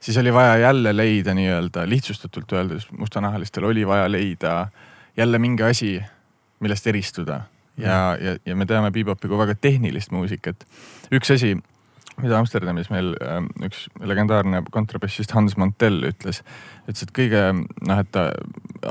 [0.00, 4.68] siis oli vaja jälle leida nii-öelda lihtsustatult öeldes, mustanahalistel oli vaja leida
[5.16, 6.00] jälle mingi asi,
[6.60, 7.40] millest eristuda.
[7.76, 10.64] ja, ja, ja me teame bebopi kui väga tehnilist muusikat.
[11.12, 11.56] üks asi
[12.22, 16.42] mida Amsterdamis meil äh, üks legendaarne kontrabassist Hans Montell ütles.
[16.86, 18.30] ütles, et kõige noh, et ta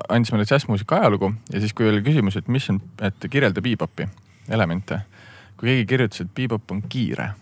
[0.09, 4.07] andis meile džässmuusika ajalugu ja siis, kui oli küsimus, et mis on, et kirjelda bebopi
[4.49, 5.01] elemente.
[5.57, 7.33] kui keegi kirjutas, et bebop on kiire,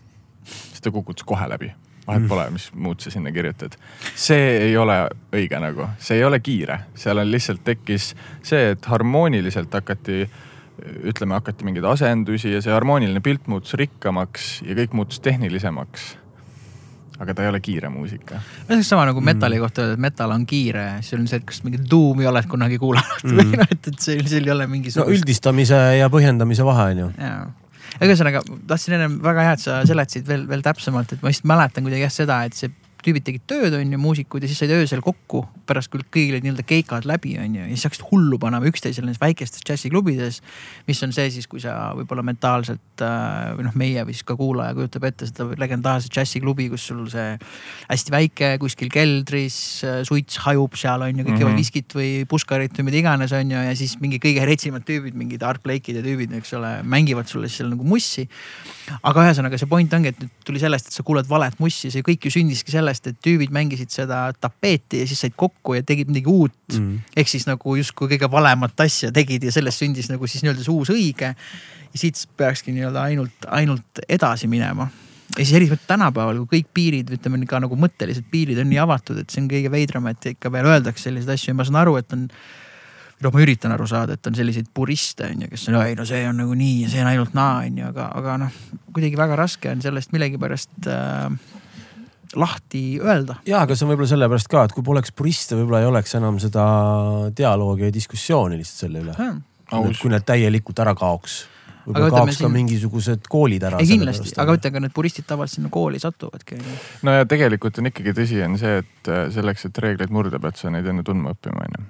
[0.44, 1.74] siis ta kukutas kohe läbi.
[2.08, 2.28] vahet Mm.
[2.28, 3.76] pole, mis muud sa sinna kirjutad.
[4.16, 8.86] see ei ole õige nagu, see ei ole kiire, seal on lihtsalt tekkis see, et
[8.86, 10.30] harmooniliselt hakati
[10.86, 16.16] ütleme, hakati mingeid asendusi ja see harmooniline pilt muutus rikkamaks ja kõik muutus tehnilisemaks.
[17.18, 18.42] aga ta ei ole kiire muusika.
[18.68, 21.46] see oleks sama nagu metali kohta öelda, et metal on kiire, siis on see, et
[21.50, 23.38] kas mingit tuumi oled kunagi kuulanud mm.
[23.40, 27.06] või noh, et, et see, seal ei ole no mingisugust üldistamise ja põhjendamise vahe on
[27.06, 27.14] ju.
[27.18, 27.40] jaa,
[27.96, 31.50] aga ühesõnaga tahtsin ennem väga hea, et sa seletasid veel, veel täpsemalt, et ma lihtsalt
[31.50, 32.70] mäletan kuidagi jah seda, et see
[33.06, 36.46] tüübid tegid tööd, on ju, muusikud ja siis said öösel kokku pärast küll kõigil olid
[36.46, 40.40] nii-öelda keikad läbi, on ju, ja siis hakkasid hullu panema üksteisele nendes väikestes džässiklubides.
[40.88, 44.38] mis on see siis, kui sa võib-olla mentaalselt äh, või noh, meie või siis ka
[44.40, 47.36] kuulaja kujutab ette seda legendaarset džässiklubi, kus sul see
[47.90, 49.60] hästi väike kuskil keldris,
[50.08, 53.64] suits hajub seal on ju, kõik joovad viskit või puskarit või mida iganes, on ju,
[53.70, 57.52] ja siis mingi kõige retsimad tüübid, mingid Art Blake'id ja tüübid, eks ole, mängivad sulle
[57.52, 58.28] siis seal nagu mussi.
[59.04, 62.06] Aga ühesõnaga see point ongi, et nüüd tuli sellest, et sa kuulad valet mussi, see
[62.06, 66.12] kõik ju sündiski sellest, et tüübid mängisid seda tapeeti ja siis said kokku ja tegid
[66.12, 67.00] midagi uut Mm.
[67.16, 70.74] ehk siis nagu justkui kõige valemat asja tegid ja sellest sündis nagu siis nii-öelda see
[70.74, 71.30] uus õige.
[71.94, 74.90] ja siit peakski nii-öelda ainult, ainult edasi minema.
[75.38, 79.18] ja siis eriti tänapäeval, kui kõik piirid, ütleme ka nagu mõttelised piirid on nii avatud,
[79.22, 81.96] et see on kõige veidram, et ikka veel öeldakse selliseid asju ja ma saan aru,
[81.98, 82.28] et on.
[83.24, 86.06] Noh, ma üritan aru saada, et on selliseid puriste on ju, kes on, ei no
[86.08, 88.60] see on nagu nii ja see on ainult naa on ju, aga, aga noh,
[88.94, 91.56] kuidagi väga raske on sellest millegipärast äh,
[92.38, 93.40] lahti öelda.
[93.48, 96.40] ja, aga see on võib-olla sellepärast ka, et kui poleks puriste, võib-olla ei oleks enam
[96.44, 96.66] seda
[97.38, 99.30] dialoogi ja diskussiooni lihtsalt selle üle.
[100.02, 101.46] kui need täielikult ära kaoks.
[101.88, 103.78] Aga võib-olla kaoks ka siin- mingisugused koolid ära.
[103.80, 106.58] ei kindlasti, aga ütle ka need puristid tavaliselt sinna kooli satuvadki
[107.08, 110.60] no ja tegelikult on ikkagi tõsi, on see, et äh, selleks, et reegleid murda, pead
[110.60, 111.86] sa neid enne tundma õppima, onju.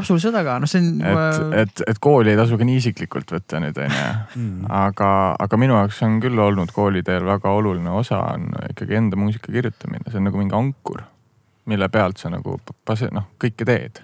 [0.00, 3.60] absoluutselt, aga noh, see on et, et, et kooli ei tasu ka nii isiklikult võtta
[3.64, 4.02] nüüd onju.
[4.34, 4.64] Mm.
[4.66, 9.52] aga, aga minu jaoks on küll olnud kooliteel väga oluline osa on ikkagi enda muusika
[9.52, 11.04] kirjutamine, see on nagu mingi ankur,
[11.70, 12.56] mille pealt sa nagu
[13.12, 14.00] noh, kõike teed.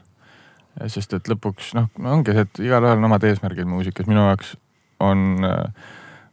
[0.86, 4.54] sest et lõpuks noh, ongi see, et igalühel on omad eesmärgid muusikas, minu jaoks
[5.00, 5.50] on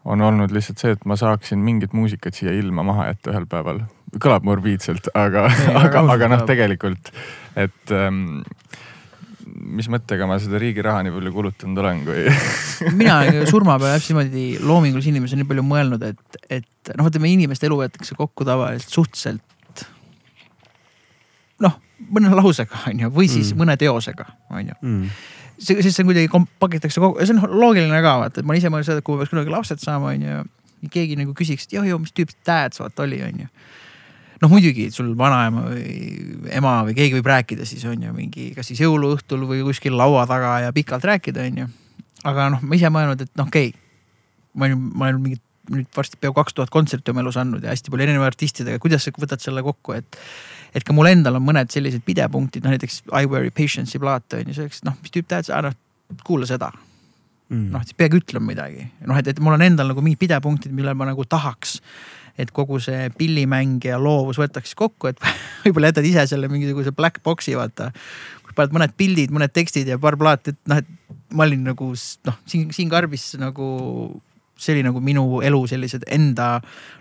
[0.07, 3.83] on olnud lihtsalt see, et ma saaksin mingit muusikat siia ilma maha jätta ühel päeval.
[4.23, 5.49] kõlab morbiidselt, aga,
[5.83, 7.11] aga, aga noh tegelikult,
[7.59, 8.39] et ähm,
[9.47, 12.23] mis mõttega ma seda riigi raha nii palju kulutanud olen, kui
[13.01, 17.67] mina surma peale täpselt niimoodi loomingulise inimesena nii palju mõelnud, et, et noh, ütleme inimeste
[17.67, 19.83] elu võetakse kokku tavaliselt suhteliselt.
[21.63, 21.79] noh,
[22.13, 23.63] mõne lausega on ju, või siis mm.
[23.63, 24.79] mõne teosega on ju.
[24.81, 25.17] Mm.
[25.57, 28.71] see, siis see kuidagi kom- pakitakse ja see on loogiline ka vaata, et ma ise
[28.71, 30.37] mõelnud seda, et kui ma peaks kunagi lapsed saama, on ju.
[30.85, 33.51] ja keegi nagu küsiks, et joo-joo, mis tüüp Dads vaata oli, on ju
[34.41, 38.69] noh, muidugi sul vanaema või ema või keegi võib rääkida siis on ju mingi, kas
[38.69, 41.67] siis jõuluõhtul või kuskil laua taga ja pikalt rääkida, on ju.
[42.27, 43.81] aga noh, ma ise mõelnud, et noh, okei okay,
[44.53, 47.73] ma olen, ma olen mingit nüüd varsti peaaegu kaks tuhat kontserti oma elus andnud ja
[47.73, 50.19] hästi palju erinevate artistidega, kuidas sa võtad selle kokku, et.
[50.75, 54.51] et ka mul endal on mõned sellised pidepunktid, noh näiteks I wear patience'i plaat on
[54.51, 55.75] ju, selleks noh, mis tüüp tead, noh
[56.27, 56.71] kuula seda.
[57.47, 57.69] Mm.
[57.71, 60.97] noh, siis peagi ütlema midagi, noh, et, et mul on endal nagu mingid pidepunktid, millel
[60.99, 61.77] ma nagu tahaks.
[62.37, 65.21] et kogu see pillimäng ja loovus võtaks kokku, et
[65.63, 67.93] võib-olla jätad ise selle mingisuguse black box'i vaata.
[68.57, 71.89] paned mõned pildid, mõned tekstid ja paar plaati, et noh, et ma olin nagu
[72.27, 73.67] noh, siin, siin karbis nagu
[74.57, 76.57] see oli nagu minu elu sellised enda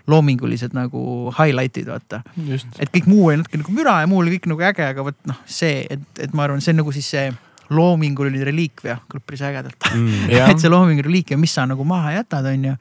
[0.07, 2.21] loomingulised nagu highlight'id vaata.
[2.47, 5.05] just et kõik muu oli natuke nagu müra ja muu oli kõik nagu äge, aga
[5.09, 7.27] vot noh, see, et, et ma arvan, see on nagu siis see
[7.73, 10.29] loominguline reliikvia, kõlab päris ägedalt Mm.
[10.51, 12.73] Et see loominguline reliikvia, mis sa nagu maha jätad, on ju.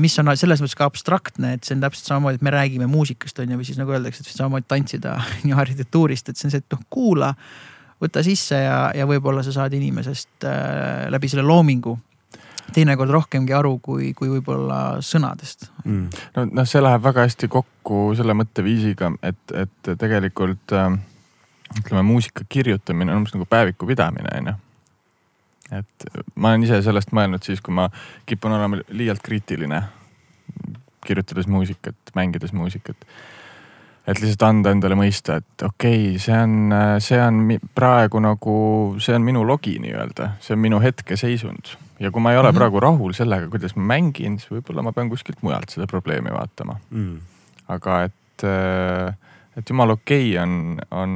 [0.00, 3.38] mis on selles mõttes ka abstraktne, et see on täpselt samamoodi, et me räägime muusikast
[3.42, 5.16] on ju, või siis nagu öeldakse, et samamoodi tantsida
[5.48, 7.34] ju arhitektuurist, et see on see, et noh, kuula.
[8.02, 11.94] võta sisse ja, ja võib-olla sa saad inimesest äh, läbi selle loomingu
[12.74, 16.22] teinekord rohkemgi aru kui, kui võib-olla sõnadest mm..
[16.36, 20.90] no noh, see läheb väga hästi kokku selle mõtteviisiga, et, et tegelikult äh,
[21.80, 24.56] ütleme, muusika kirjutamine on umbes nagu päeviku pidamine, onju.
[25.78, 27.88] et ma olen ise sellest mõelnud siis, kui ma
[28.26, 29.82] kipun olema liialt kriitiline,
[31.06, 33.06] kirjutades muusikat, mängides muusikat.
[34.06, 38.54] et lihtsalt anda endale mõista, et okei okay,, see on, see on praegu nagu,
[39.02, 42.54] see on minu logi nii-öelda, see on minu hetkeseisund ja kui ma ei ole mm.
[42.54, 42.58] -hmm.
[42.58, 46.78] praegu rahul sellega, kuidas ma mängin, siis võib-olla ma pean kuskilt mujalt seda probleemi vaatama.
[46.90, 47.20] Mm.
[47.68, 48.44] aga et,
[49.56, 51.12] et jumala okei okay on, on,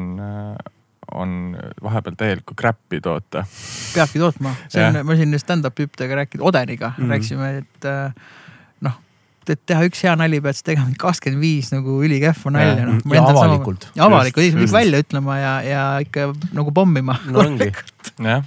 [1.12, 3.44] on vahepeal täielikku crap'i toota.
[3.94, 7.04] peabki tootma, see on ma siin stand-up'i hüppedega rääkinud, Odeniga mm.
[7.04, 7.10] -hmm.
[7.10, 8.14] rääkisime, et äh,
[8.80, 8.96] noh,
[9.48, 13.02] et teha üks hea nali, pead sa tegema kakskümmend viis nagu ülikehva nalja, noh.
[13.14, 13.90] ja avalikult.
[13.94, 14.72] ja avalikult, isegi just.
[14.72, 17.18] välja ütlema ja, ja ikka nagu pommima.
[17.26, 17.72] no ongi.
[18.30, 18.44] jah.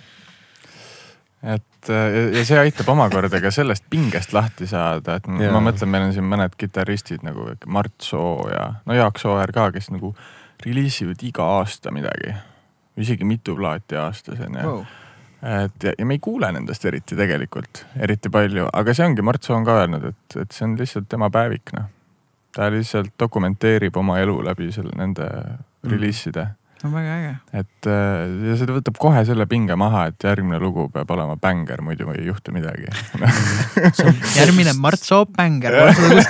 [1.44, 2.04] et ja,
[2.38, 5.52] ja see aitab omakorda ka sellest pingest lahti saada, et Jaa.
[5.54, 9.70] ma mõtlen, meil on siin mõned kitarristid nagu Mart Soo ja no Jaak Sooäär ka,
[9.76, 10.14] kes nagu
[10.64, 12.36] reliisivad iga aasta midagi.
[12.98, 14.64] isegi mitu plaati aastas onju.
[14.64, 14.84] Wow.
[15.66, 19.44] et ja, ja me ei kuule nendest eriti tegelikult, eriti palju, aga see ongi, Mart
[19.44, 21.90] Soo on ka öelnud, et, et see on lihtsalt tema päevik noh.
[22.54, 25.30] ta lihtsalt dokumenteerib oma elu läbi selle, nende
[25.84, 25.92] Mm.
[25.92, 26.48] reliiside
[26.84, 27.32] no väga äge.
[27.62, 31.82] et äh, ja see võtab kohe selle pinge maha, et järgmine lugu peab olema bänger,
[31.86, 32.90] muidu ei juhtu midagi.
[34.40, 36.22] järgmine Mart Soop rääkinud.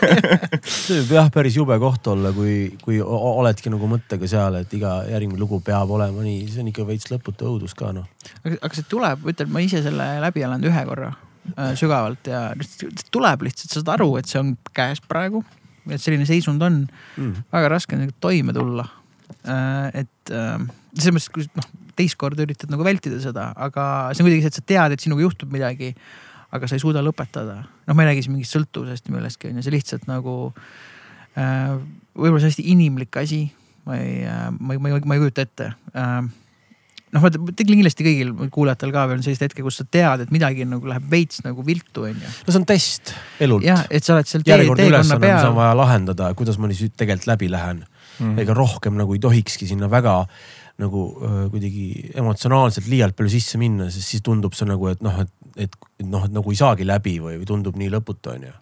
[0.74, 5.00] see võib jah päris jube koht olla, kui, kui oledki nagu mõttega seal, et iga
[5.10, 8.08] järgmine lugu peab olema nii, see on ikka veits lõputu õudus ka noh.
[8.44, 11.12] aga aga see tuleb, ütlen, ma ise selle läbi elanud ühe korra
[11.54, 12.48] äh, sügavalt ja
[13.14, 15.44] tuleb lihtsalt, sa saad aru, et see on käes praegu.
[15.90, 16.82] et selline seisund on,
[17.16, 17.44] Mm.
[17.52, 18.84] väga raske on toime tulla.
[19.44, 20.56] Et äh,
[20.96, 24.52] selles mõttes, kui noh, teist korda üritad nagu vältida seda, aga see on kuidagi see,
[24.52, 25.94] et sa tead, et sinuga juhtub midagi.
[26.50, 29.62] aga sa ei suuda lõpetada, noh, ma ei räägi siin mingist sõltuvusest millestki on ju,
[29.62, 30.32] see lihtsalt nagu
[31.38, 31.76] äh,
[32.18, 33.44] võib-olla see hästi inimlik asi.
[33.86, 34.24] ma ei,
[34.58, 36.24] ma ei, ma ei, ma ei kujuta ette äh,
[37.14, 40.66] noh, vaata kindlasti kõigil kuulajatel ka veel on selliseid hetke, kus sa tead, et midagi
[40.68, 42.34] nagu läheb veits nagu viltu, onju.
[42.46, 43.66] no see on test elult.
[43.66, 45.54] jah, et sa oled seal tee, teekonna mis on peal.
[45.56, 47.82] vaja lahendada, kuidas ma siis tegelikult läbi lähen.
[48.20, 48.36] Mm.
[48.42, 50.26] ega rohkem nagu ei tohikski sinna väga
[50.80, 51.04] nagu
[51.52, 55.30] kuidagi emotsionaalselt liialt palju sisse minna, sest siis tundub see nagu, et noh, et,
[55.66, 58.52] et noh, et nagu ei saagi läbi või, või tundub nii lõputu, onju.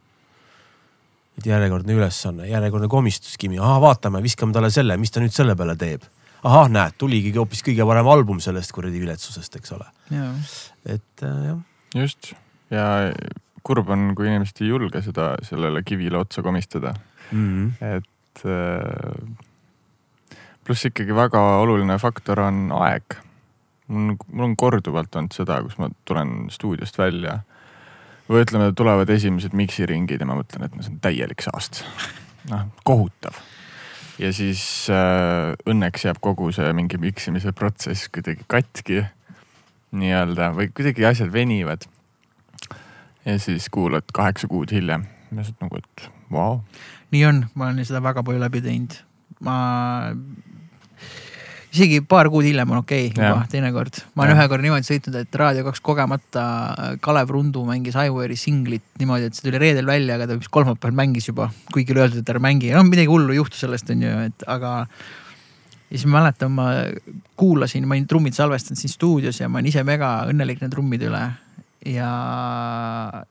[1.38, 5.76] et järjekordne ülesanne, järjekordne komistuskimi, ahah, vaatame, viskame talle selle, mis ta nüüd selle peale
[5.78, 6.06] teeb.
[6.42, 9.88] ahah, näed, tuligi hoopis kõige parem album sellest kuradi viletsusest, eks ole.
[10.10, 11.62] et äh, jah,
[11.94, 12.34] just
[12.74, 12.86] ja
[13.66, 16.94] kurb on, kui inimesed ei julge seda sellele kivile otsa komistada,
[17.30, 17.92] mm
[18.38, 19.46] et äh,
[20.68, 23.16] pluss ikkagi väga oluline faktor on aeg.
[23.88, 27.38] mul, on korduvalt olnud seda, kus ma tulen stuudiost välja
[28.28, 31.80] või ütleme, tulevad esimesed miksiringid ja ma mõtlen, et no see on täielik saast.
[32.50, 33.38] noh, kohutav.
[34.20, 39.06] ja siis äh, õnneks jääb kogu see mingi miksimise protsess kuidagi katki
[39.96, 41.88] nii-öelda või kuidagi asjad venivad.
[43.24, 46.60] ja siis kuulad kaheksa kuud hiljem, lihtsalt nagu, et vau wow..
[47.10, 49.00] nii on, ma olen seda väga palju läbi teinud.
[49.40, 49.56] ma,
[51.72, 54.00] isegi paar kuud hiljem on okei okay, juba teinekord.
[54.16, 56.44] ma olen ühe korra niimoodi sõitnud, et Raadio kaks kogemata
[57.04, 60.96] Kalev Rundu mängis Iware'i singlit niimoodi, et see tuli reedel välja, aga ta vist kolmapäeval
[60.96, 64.04] mängis juba, kuigi oli öeldud, et ära mängi, noh midagi hullu ei juhtu sellest on
[64.06, 64.74] ju, et aga
[65.88, 66.70] ja siis ma mäletan, ma
[67.38, 71.08] kuulasin, ma olin trummid salvestanud siin stuudios ja ma olin ise mega õnnelik nende trummide
[71.08, 71.22] üle.
[71.86, 72.08] Ja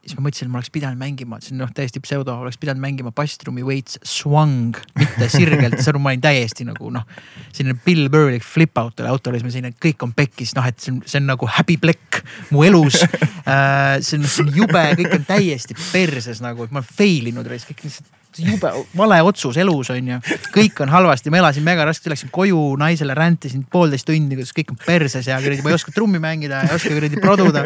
[0.00, 2.80] siis ma mõtlesin, et ma oleks pidanud mängima, see on noh täiesti pseudo, oleks pidanud
[2.80, 7.04] mängima basstrummi Waits Swung, mitte sirgelt, saad aru, ma olin täiesti nagu noh,
[7.52, 10.94] selline Bill Burr'lik flip out oli autoris, ma selline kõik on pekkis, noh et see
[10.94, 12.22] on, see on nagu häbi plekk
[12.54, 14.00] mu elus äh,.
[14.00, 17.52] see on, see on jube, kõik on täiesti perses nagu, et ma olen fail inud,
[17.68, 20.18] kõik lihtsalt jube vale otsus elus on ju,
[20.54, 24.72] kõik on halvasti, ma elasin mega raskelt, läksin koju naisele räntisin poolteist tundi, kuidas kõik
[24.74, 27.64] on perses ja kuradi ma ei oska trummi mängida, ei oska kuradi produda.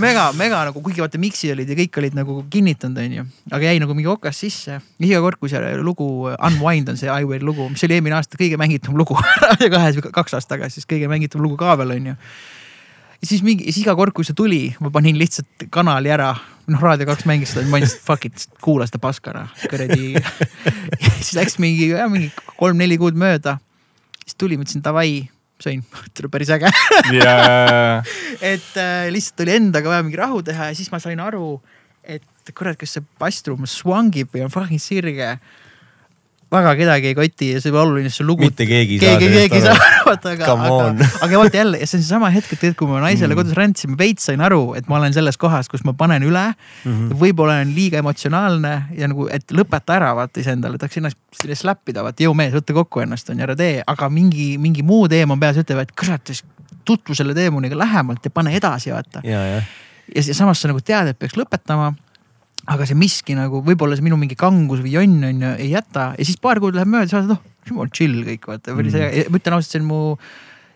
[0.00, 3.82] mega, mega nagu, kuigi vaata miksi olid ja kõik olid nagu kinnitanud, onju, aga jäi
[3.82, 4.80] nagu mingi okas sisse.
[5.02, 8.60] iga kord, kui see lugu Unwind on see Iware lugu, mis oli eelmine aasta kõige
[8.60, 9.18] mängitum lugu
[9.74, 12.18] kahes kaks aastat tagasi, siis kõige mängitum lugu ka veel onju
[13.24, 16.34] ja siis mingi, siis iga kord, kui see tuli, ma panin lihtsalt kanali ära.
[16.68, 20.12] noh, Raadio kaks mängis seda, ma lihtsalt fuck it, kuula seda paska ära, kuradi.
[21.20, 23.56] siis läks mingi, mingi kolm-neli kuud mööda.
[24.24, 25.22] siis tuli, ma ütlesin davai,
[25.64, 25.80] sõin,
[26.16, 26.72] tuli päris äge.
[27.16, 27.36] ja
[28.52, 31.56] et äh, lihtsalt oli endaga vaja mingi rahu teha ja siis ma sain aru,
[32.04, 35.38] et kurat, kas see basstrum swangib või on fucking sirge.
[36.54, 38.46] Väga kedagi ei koti ja see oluline, see lugu.
[38.46, 39.18] mitte keegi ei saa.
[39.18, 42.48] keegi, keegi ei saa aru, vaata, aga, aga, aga vaata jälle see on seesama hetk,
[42.52, 43.40] et tegelikult kui ma naisele mm.
[43.40, 46.90] kodus rändsin, veits sain aru, et ma olen selles kohas, kus ma panen üle mm
[46.90, 47.14] -hmm..
[47.20, 52.04] võib-olla olen liiga emotsionaalne ja nagu, et lõpeta ära vaata iseendale, tahaks ennast slap ida,
[52.06, 55.60] vaata jõumees, võta kokku ennast on ju, ära tee, aga mingi, mingi muu teema peas
[55.60, 56.34] ütleb, et kurat,
[56.84, 59.24] tutvu selle teemaniga lähemalt ja pane edasi, vaata.
[59.24, 59.62] ja, ja
[60.14, 61.94] ja samas sa nagu tead, et peaks lõpetama
[62.70, 66.12] aga see miski nagu võib-olla see minu mingi kangus või jonn on ju ei jäta
[66.16, 69.04] ja siis paar kuud läheb mööda, sa oled noh, jumal chill kõik vaata või see,
[69.04, 69.32] mm.
[69.32, 70.00] ma ütlen ausalt, see on mu.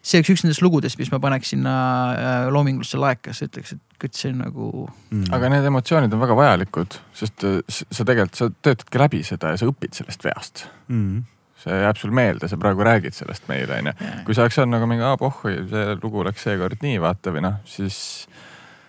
[0.02, 1.72] see oleks üks nendest lugudest, mis ma paneks sinna
[2.12, 5.32] äh, loominglusse laekasse, ütleks, et küll see on nagu mm..
[5.36, 9.60] aga need emotsioonid on väga vajalikud, sest äh, sa tegelikult, sa töötadki läbi seda ja
[9.60, 11.26] sa õpid sellest veast mm
[11.58, 13.92] see jääb sul meelde, sa praegu räägid sellest meile onju.
[14.26, 17.42] kui sa oleks olnud nagu mingi, aa pohhui, see lugu läks seekord nii vaata või
[17.48, 17.98] noh, siis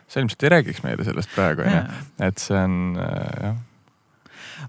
[0.09, 1.81] sa ilmselt ei räägiks meile sellest praegu onju,
[2.25, 3.57] et see on äh, jah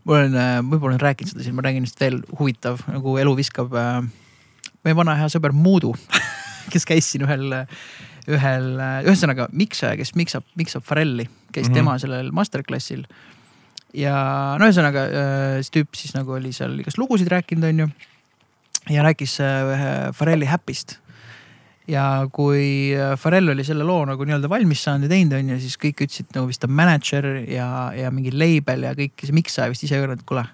[0.04, 3.32] ma olen, äh, võib-olla olen rääkinud seda siin, ma räägin lihtsalt veel huvitav, nagu elu
[3.38, 4.04] viskab äh,.
[4.86, 5.94] meie vana hea sõber Moodu
[6.72, 7.56] kes käis siin ühel,
[8.30, 8.70] ühel,
[9.08, 11.80] ühesõnaga miksaja, kes miksab, miksab Farelli, käis mm -hmm.
[11.80, 13.04] tema sellel masterclass'il.
[13.94, 14.14] ja
[14.60, 15.06] no ühesõnaga
[15.64, 17.88] see tüüp siis nagu oli seal igast lugusid rääkinud, onju.
[18.90, 21.00] ja rääkis ühe Farelli Happy'st
[21.90, 25.58] ja kui äh, Farrell oli selle loo nagu nii-öelda valmis saanud ja teinud, on ju,
[25.62, 29.70] siis kõik ütlesid nagu vist ta mänedžer ja, ja mingi label ja kõik, see miksaja
[29.72, 30.44] vist ise ka öelnud, et kuule,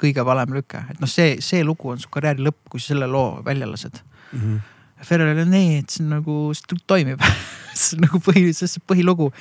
[0.00, 3.08] kõige valem lüke, et noh, see, see lugu on su karjääri lõpp, kui sa selle
[3.10, 4.40] loo välja lased mm.
[4.40, 4.62] -hmm.
[5.04, 7.24] Ferrell oli nii, et see on nagu, see toimib
[7.80, 9.32] see on nagu põhi, see on põhilugu.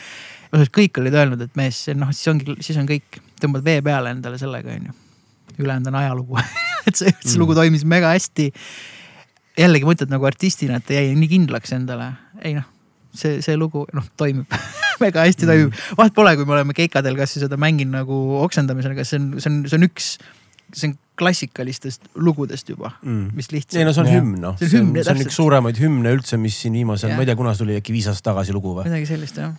[0.53, 4.37] kõik olid öelnud, et mees, noh, siis ongi, siis on kõik, tõmbad vee peale endale
[4.37, 4.99] sellega, on ju.
[5.59, 6.39] ülejäänud on ajalugu
[6.87, 7.39] et see, see mm -hmm.
[7.39, 8.51] lugu toimis mega hästi
[9.59, 12.13] jällegi mõtled nagu artistina, et jäi nii kindlaks endale.
[12.41, 12.67] ei noh,
[13.13, 14.49] see, see lugu noh toimib
[15.03, 15.97] väga hästi toimib mm..
[15.99, 19.51] vahet pole, kui me oleme keikadel, kas seda mänginud nagu oksendamisel, kas see on, see
[19.51, 20.11] on, see on üks,
[20.73, 23.77] see on klassikalistest lugudest juba mm., mis lihtsalt.
[23.77, 26.57] ei no see on hümn noh, see on, see on üks suuremaid hümne üldse, mis
[26.63, 28.87] siin viimasel, ma ei tea, kunas tuli äkki viis aastat tagasi lugu või?
[28.89, 29.53] midagi sellist jah.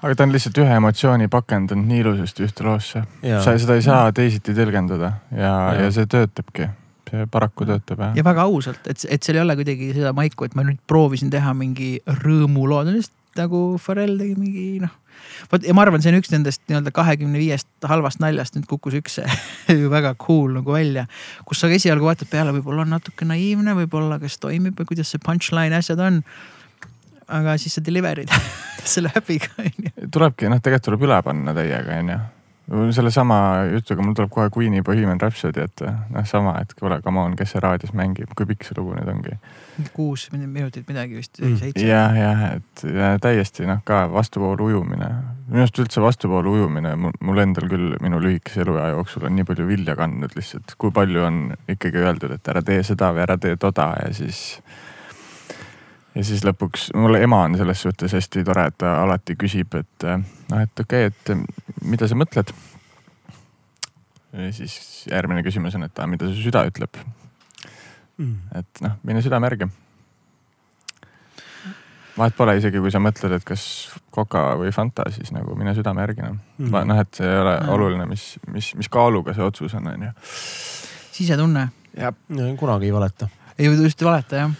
[0.00, 3.04] aga ta on lihtsalt ühe emotsiooni pakendanud nii ilusasti ühte loosse.
[3.20, 6.70] sa seda ei saa teisiti tõlgendada ja, ja., ja see töötabki
[7.10, 8.16] see paraku töötab jah.
[8.18, 11.30] ja väga ausalt, et, et seal ei ole kuidagi seda maiku, et ma nüüd proovisin
[11.32, 14.92] teha mingi rõõmuloo, lihtsalt nagu Pharrell tegi mingi noh.
[15.52, 18.96] vot ja ma arvan, see on üks nendest nii-öelda kahekümne viiest halvast naljast nüüd kukkus
[19.00, 19.20] üks
[19.96, 21.06] väga cool nagu välja.
[21.48, 25.22] kus sa esialgu vaatad peale, võib-olla on natuke naiivne, võib-olla kas toimib või kuidas see
[25.22, 26.22] punchline asjad on
[27.26, 28.32] aga siis sa deliver'id
[28.94, 29.92] selle häbiga onju.
[30.14, 32.18] tulebki noh, tegelikult tuleb üle panna täiega onju
[32.66, 33.36] sellesama
[33.70, 37.54] jutuga mul tuleb kohe Queen'i Bohemian Rhapsody ette, noh sama, et kuule, come on, kes
[37.54, 39.36] see raadios mängib, kui pikk see lugu nüüd ongi?
[39.94, 41.84] kuus minutit midagi vist mm., seitse.
[41.86, 45.10] jah, jah, et ja täiesti noh, ka vastuvoolu ujumine.
[45.46, 49.46] minu arust üldse vastuvoolu ujumine mul, mul endal küll minu lühikese eluaja jooksul on nii
[49.46, 53.38] palju vilja kandnud lihtsalt, kui palju on ikkagi öeldud, et ära tee seda või ära
[53.38, 54.42] tee toda ja siis
[56.16, 60.10] ja siis lõpuks, mul ema on selles suhtes hästi tore, et ta alati küsib, et
[60.10, 62.52] noh, et okei okay,, et mida sa mõtled.
[64.36, 66.98] ja siis järgmine küsimus on, et mida su süda ütleb
[68.18, 68.36] mm..
[68.60, 69.70] et noh, mine südame järgi.
[72.16, 73.64] vahet pole isegi, kui sa mõtled, et kas
[74.14, 76.78] Coca või Fanta, siis nagu mine südame järgi noh mm..
[76.92, 77.74] noh, et see ei ole mm.
[77.78, 80.14] oluline, mis, mis, mis kaaluga see otsus on, onju.
[81.16, 81.68] sisetunne.
[82.58, 83.28] kunagi ei valeta.
[83.58, 84.56] ei, just ei valeta jah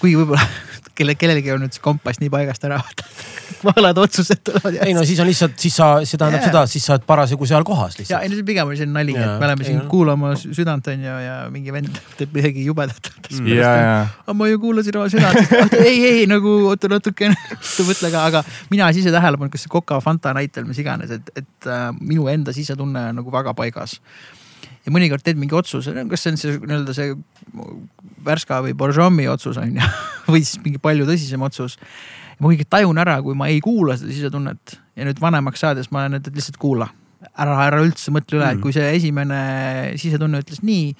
[0.00, 0.40] kuigi võib-olla
[1.00, 2.78] kelle, kellelgi on nüüd see kompass nii paigast ära
[3.68, 4.78] valed otsused tulevad.
[4.86, 6.52] ei no siis on lihtsalt, siis sa, see tähendab yeah.
[6.52, 8.14] seda, siis sa oled parasjagu seal kohas lihtsalt.
[8.16, 11.06] ja ei no see pigem oli selline nali, et me oleme siin kuulama südant on
[11.06, 13.12] ju ja mingi vend teeb midagi jubedat.
[13.30, 17.36] aga ma ju kuulasin oma südant, ei, ei nagu oota natukene
[17.90, 21.12] mõtle ka, aga mina siis ei tähele pannud, kas see Coca Fanta näitel, mis iganes,
[21.16, 23.98] et, et äh, minu enda sisetunne on nagu väga paigas
[24.86, 27.14] ja mõnikord teed mingi otsuse, kas see on see nii-öelda see
[28.24, 29.90] Värska või Borjomi otsus on ju
[30.32, 31.76] või siis mingi palju tõsisem otsus.
[32.38, 36.04] ma kuidagi tajun ära, kui ma ei kuula seda sisetunnet ja nüüd vanemaks saades ma
[36.04, 36.88] olen, et lihtsalt kuula.
[37.36, 39.40] ära, ära üldse mõtle üle mm., et kui see esimene
[40.00, 40.94] sisetunne ütles nii,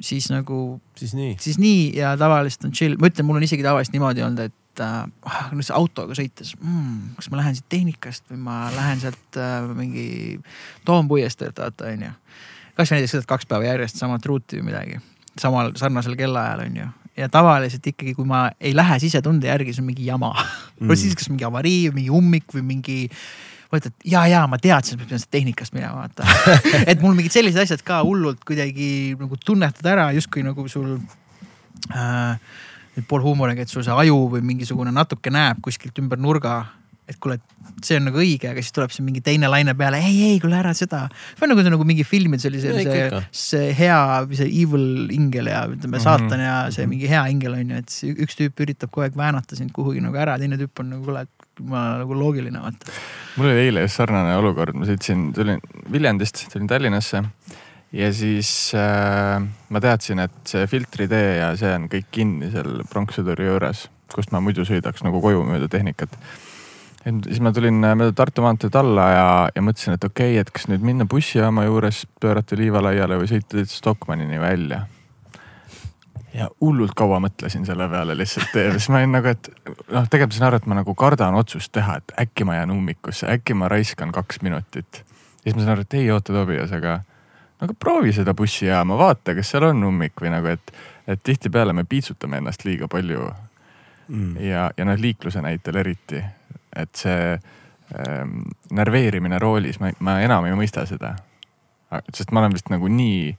[0.00, 0.80] siis nagu.
[0.98, 1.36] siis nii.
[1.40, 4.84] siis nii ja tavaliselt on chill, ma ütlen, mul on isegi tavaliselt niimoodi olnud, et
[4.84, 9.60] äh, nüüd autoga sõites mm,, kas ma lähen siit tehnikast või ma lähen sealt äh,
[9.76, 10.08] mingi
[10.88, 12.12] toompuiesteelt vaata onju
[12.78, 14.98] kasvõi näiteks sõidad kaks päeva järjest samat ruuti või midagi,
[15.40, 16.88] samal sarnasel kellaajal on ju.
[17.16, 20.32] Ja tavaliselt ikkagi, kui ma ei lähe sisetunde järgi, siis on mingi jama.
[20.80, 20.94] Mm..
[20.96, 22.96] siis kas mingi avarii, mingi ummik või mingi
[23.72, 26.26] mõtled, ja, ja ma teadsin, et ma pean tehnikast minema, vaata.
[26.90, 30.98] Et mul mingid sellised asjad ka hullult kuidagi nagu tunnetad ära, justkui nagu sul
[31.92, 32.40] äh,
[33.08, 36.58] pool huumoriga, et sul see aju või mingisugune natuke näeb kuskilt ümber nurga
[37.10, 37.36] et kuule,
[37.82, 40.56] see on nagu õige, aga siis tuleb see mingi teine laine peale, ei, ei kuule
[40.60, 41.02] ära seda.
[41.34, 43.98] see on nagu, see on nagu mingi filmides oli see ikka, see ikka., see hea,
[44.38, 46.04] see evil ingel ja ütleme, Mhm.
[46.06, 49.16] saatan ja see mingi hea ingel on ju, et see üks tüüp üritab kogu aeg
[49.18, 51.26] väänata sind kuhugi nagu ära, teine tüüp on nagu kuule,
[51.68, 52.94] ma nagu loogiline vaata.
[53.36, 55.60] mul oli eile just sarnane olukord, ma sõitsin, tulin
[55.92, 57.24] Viljandist, tulin Tallinnasse
[57.92, 63.50] ja siis äh, ma teadsin, et see filtritee ja see on kõik kinni seal pronkssõduri
[63.50, 66.14] juures, kust ma muidu sõidaks nagu koju mööda tehnikat.
[67.04, 70.50] Siis ma tulin äh, mööda Tartu maanteed alla ja, ja mõtlesin, et okei okay,, et
[70.54, 74.86] kas nüüd minna bussijaama juures, pöörata liivalaiale või sõita Stockmannini välja.
[76.34, 80.32] ja hullult kaua mõtlesin selle peale lihtsalt ja siis ma olin nagu, et noh, tegelikult
[80.32, 83.54] ma saan aru, et ma nagu kardan otsust teha, et äkki ma jään ummikusse, äkki
[83.54, 85.02] ma raiskan kaks minutit.
[85.02, 87.00] ja siis ma saan aru, et ei oota Tobias, aga
[87.62, 90.72] aga proovi seda bussijaama, vaata, kas seal on ummik või nagu, et,
[91.06, 93.28] et tihtipeale me piitsutame ennast liiga palju
[94.08, 94.36] mm..
[94.42, 96.22] ja, ja noh, liikluse näitel eriti,
[96.76, 101.16] et see ähm, närveerimine roolis, ma, ma enam ei mõista seda.
[102.14, 103.36] sest ma olen vist nagu nii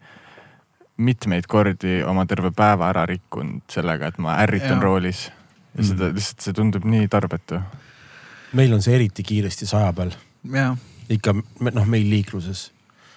[0.97, 4.83] mitmeid kordi oma terve päeva ära rikkunud sellega, et ma ärritan Jaa.
[4.83, 5.31] roolis.
[5.77, 7.59] ja seda lihtsalt, see tundub nii tarbetu.
[8.53, 10.13] meil on see eriti kiiresti saja peal,
[10.53, 10.75] ja,
[11.09, 12.71] ikka noh, meil liikluses.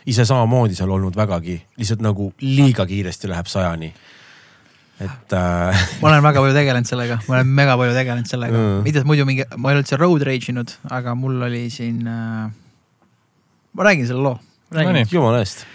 [0.06, 3.92] ise samamoodi seal olnud vägagi, lihtsalt nagu liiga kiiresti läheb sajani.
[4.96, 8.84] Et äh, ma olen väga palju tegelenud sellega, ma olen mega palju tegelenud sellega Mm.
[8.86, 12.46] mitte, muidu mingi, ma ei ole üldse road rage inud, aga mul oli siin äh,.
[13.76, 14.38] ma räägin selle loo.
[14.72, 15.04] No nii.
[15.12, 15.66] jumala eest.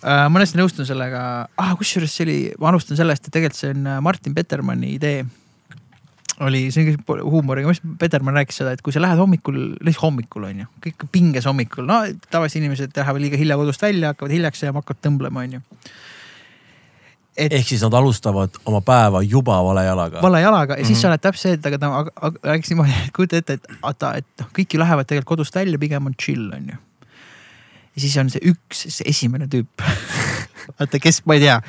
[0.00, 3.74] äh, ma hästi nõustun sellega ah,, kusjuures see oli, ma alustan sellest, et tegelikult see
[3.76, 5.26] on äh, Martin Petermanni idee.
[6.40, 10.06] oli, see on kõik huumoriga, mis Petermann rääkis seda, et kui sa lähed hommikul, lihtsalt
[10.08, 12.00] hommikul on ju, kõik pinges hommikul, no
[12.32, 15.66] tavaliselt inimesed lähevad liiga hilja kodust välja, hakkavad hiljaks jääma, hakkavad tõmblema, on ju.
[17.40, 20.22] Et ehk siis nad alustavad oma päeva juba vale jalaga.
[20.22, 21.02] vale jalaga ja siis Mhm.
[21.02, 24.26] sa oled täpselt see, et aga ta rääkis niimoodi, et kujuta ette, et vaata, et
[24.40, 26.76] noh, kõik ju lähevad tegelikult kodust välja, pigem on chill, on ju.
[27.96, 29.84] ja siis on see üks, see esimene tüüp.
[30.78, 31.60] vaata, kes, ma ei tea,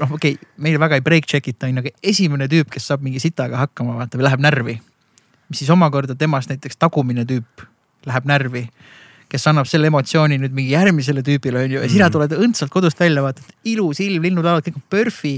[0.00, 2.86] noh, okei okay,, meil väga ei break check ita, on ju, aga esimene tüüp, kes
[2.92, 4.80] saab mingi sitaga hakkama, vaata, või läheb närvi.
[5.48, 7.66] mis siis omakorda temast näiteks tagumine tüüp
[8.06, 8.68] läheb närvi
[9.26, 12.12] kes annab selle emotsiooni nüüd mingi järgmisele tüübile onju ja sina Mhm.
[12.14, 15.34] tuled õndsalt kodust välja, vaatad ilus ilm, linnud laulavad, kõik on PERFi.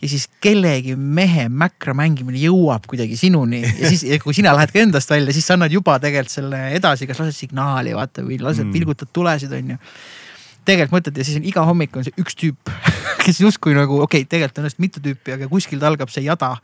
[0.00, 4.80] ja siis kellegi mehe mäkra mängimine jõuab kuidagi sinuni ja siis, kui sina lähed ka
[4.80, 8.64] endast välja, siis sa annad juba tegelikult selle edasi, kas lased signaali vaata või lased
[8.64, 8.72] mm.
[8.72, 9.76] pilgutad tulesid onju.
[10.64, 12.72] tegelikult mõtled ja siis on iga hommik on see üks tüüp,
[13.26, 16.56] kes justkui nagu okei okay,, tegelikult on ennast mitu tüüpi, aga kuskilt algab see jada,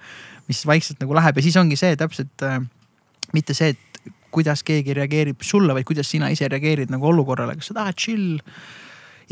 [0.48, 2.62] mis vaikselt nagu läheb ja siis ongi see täpselt äh,
[3.36, 3.91] mitte see, et
[4.34, 8.40] kuidas keegi reageerib sulle, vaid kuidas sina ise reageerid nagu olukorrale, kas sa tahad chill.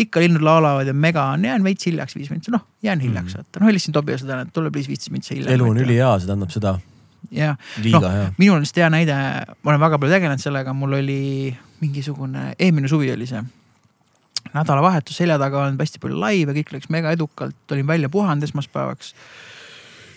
[0.00, 3.60] ikka linnud laulavad ja mega on, jään veits hiljaks viis minutit, noh jään hiljaks, vaata,
[3.60, 5.52] noh helistasin Tobiasele täna, et tule please viisteist minutit hiljem.
[5.54, 6.72] elu on ülihea, see tähendab seda,
[7.34, 8.06] jah, Noh,
[8.38, 9.16] minul on lihtsalt hea näide,
[9.62, 11.20] ma olen väga palju tegelenud sellega, mul oli
[11.82, 13.42] mingisugune, eelmine suvi oli see.
[14.54, 19.14] nädalavahetus selja taga olnud hästi palju laive, kõik läks mega edukalt, olin välja puhanud esmaspäevaks.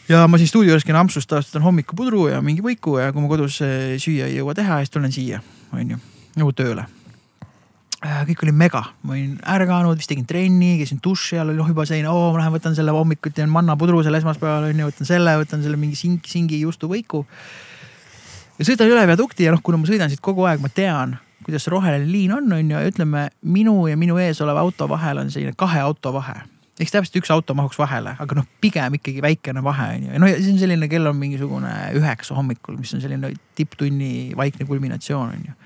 [0.10, 3.24] Ja ma siin stuudio juures käin ampsust, tavaliselt on hommikupudru ja mingi võiku ja kui
[3.24, 5.40] ma kodus eh, süüa ei jõua teha, siis tulen siia,
[5.74, 6.00] onju,
[6.40, 6.86] nagu tööle.
[8.04, 11.86] kõik oli mega, ma olin ärganud, vist tegin trenni, käisin duši all, oli noh juba
[11.88, 15.64] selline, oo ma lähen võtan selle hommikuti on mannapudru seal esmaspäeval onju, võtan selle, võtan
[15.64, 17.24] selle mingi sing, singi juustuvõiku
[18.60, 21.66] ja sõidan üle viadukti ja noh, kuna ma sõidan siit kogu aeg, ma tean, kuidas
[21.66, 25.24] see roheline liin on, on ju, ja ütleme minu ja minu ees oleva auto vahel
[25.24, 26.42] on selline kahe auto vahe.
[26.82, 30.22] Eks täpselt üks auto mahuks vahele, aga noh, pigem ikkagi väikene vahe on ju, ja
[30.24, 34.66] noh, ja siis on selline kell on mingisugune üheksa hommikul, mis on selline tipptunni vaikne
[34.70, 35.58] kulminatsioon on ju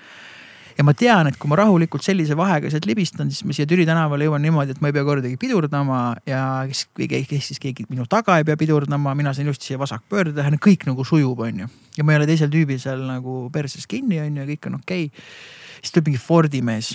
[0.78, 3.86] ja ma tean, et kui ma rahulikult sellise vahega sealt libistan, siis ma siia Türi
[3.88, 8.06] tänavale jõuan niimoodi, et ma ei pea kordagi pidurdama ja kes, kes siis keegi minu
[8.10, 11.70] taga ei pea pidurdama, mina saan ilusti siia vasakpöörde teha, kõik nagu sujub, onju.
[11.98, 15.26] ja ma ei ole teisel tüübil seal nagu perses kinni, onju, kõik on okei okay.
[15.82, 16.94] Siis tuleb mingi Fordi mees,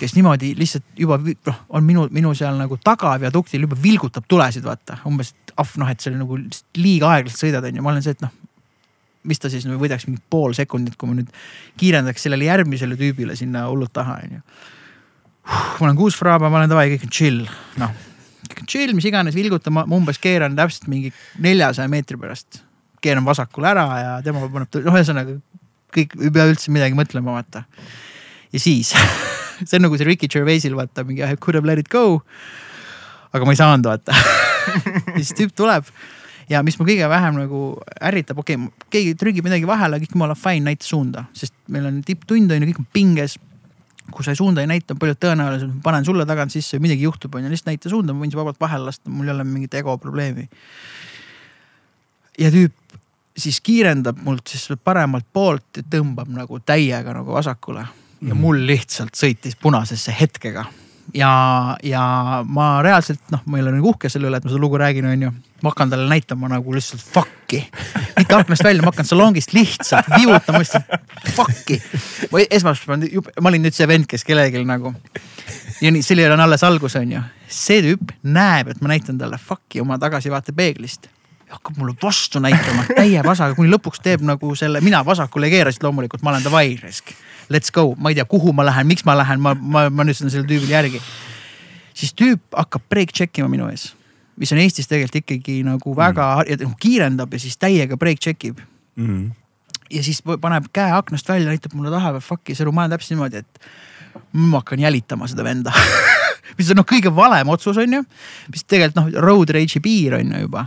[0.00, 4.64] kes niimoodi lihtsalt juba noh, on minu, minu seal nagu taga viaduktil juba vilgutab tulesid,
[4.66, 6.38] vaata umbes et ah noh, et see oli nagu
[6.80, 8.32] liiga aeglaselt sõidad, onju, ma olen see, et noh
[9.24, 11.30] mis ta siis nüüd võidaks mingi pool sekundit, kui ma nüüd
[11.80, 14.42] kiirendaks sellele järgmisele tüübile sinna hullult taha, onju.
[15.44, 17.40] ma olen kuus fraaba, ma olen davai, kõik on chill,
[17.80, 17.94] noh.
[18.50, 21.12] kõik on chill, mis iganes, vilgutan, ma umbes keeran täpselt mingi
[21.44, 22.60] neljasaja meetri pärast.
[23.04, 25.38] keeran vasakule ära ja tema paneb, noh, ühesõnaga
[25.94, 27.64] kõik ei pea üldse midagi mõtlema, vaata.
[28.54, 28.94] Ja siis
[29.66, 32.22] see on nagu see Ricky Gervaisil vaata mingi I could have let it go.
[33.34, 35.88] aga ma ei saanud vaata ja siis tüüp tuleb
[36.50, 37.62] ja mis mu kõige vähem nagu
[38.04, 42.02] ärritab, okei okay,, keegi trügib midagi vahele, kõik jumala fine, näita suunda, sest meil on
[42.04, 43.38] tipptund on ju, kõik on pinges.
[44.12, 47.34] kui sa suunda ei näita, on palju tõenäolisem, ma panen sulle tagant sisse, midagi juhtub,
[47.34, 49.74] on ju, lihtsalt näita suunda, ma võin su vabalt vahele lasta, mul ei ole mingit
[49.80, 50.44] ego probleemi.
[52.38, 52.98] ja tüüp
[53.34, 57.86] siis kiirendab mult siis paremalt poolt ja tõmbab nagu täiega nagu vasakule
[58.24, 58.40] ja Mhm.
[58.40, 60.64] mul lihtsalt sõitis punasesse hetkega.
[61.14, 62.04] ja, ja
[62.48, 65.04] ma reaalselt noh, ma ei ole nagu uhke selle üle, et ma seda lugu räägin,
[65.06, 65.32] onju.
[65.62, 67.60] ma hakkan talle näitama nagu lihtsalt fuck'i,
[68.16, 70.84] mitte aknast välja, ma hakkan salongist lihtsalt viibutama lihtsalt
[71.36, 71.80] fuck'i.
[72.32, 73.08] ma esmaspäeval,
[73.40, 74.94] ma olin nüüd see vend, kes kellelgi nagu
[75.82, 77.20] ja nii, sellel on alles algus, onju.
[77.48, 81.10] see tüüp näeb, et ma näitan talle fuck'i oma tagasivaatepeeglist
[81.54, 86.22] hakkab mulle vastu näitama täie vasaga, kuni lõpuks teeb nagu selle, mina vasakule keerasin loomulikult,
[86.24, 87.12] ma olen davai risk.
[87.52, 90.16] Let's go, ma ei tea, kuhu ma lähen, miks ma lähen, ma, ma, ma nüüd
[90.16, 91.02] sellele tüübile järgi.
[91.94, 93.92] siis tüüp hakkab break check ima minu ees,
[94.40, 98.58] mis on Eestis tegelikult ikkagi nagu väga mm., kiirendab ja siis täiega break check ib
[98.98, 99.28] mm..
[99.94, 103.44] ja siis paneb käe aknast välja, näitab mulle taha fuck'i sõnu, ma olen täpselt niimoodi,
[103.44, 103.70] et
[104.32, 105.70] ma hakkan jälitama seda venda
[106.58, 108.02] mis on noh, kõige valem otsus on ju,
[108.50, 110.66] mis tegelikult noh, road rage'i piir on ju juba.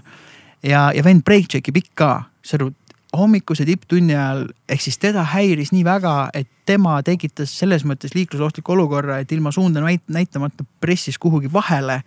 [0.63, 2.11] ja, ja vend break check ib ikka,
[2.45, 2.71] sõnu
[3.15, 8.75] hommikuse tipptunni ajal, ehk siis teda häiris nii väga, et tema tekitas selles mõttes liiklusohtliku
[8.75, 12.01] olukorra, et ilma suunda näit näitamata pressis kuhugi vahele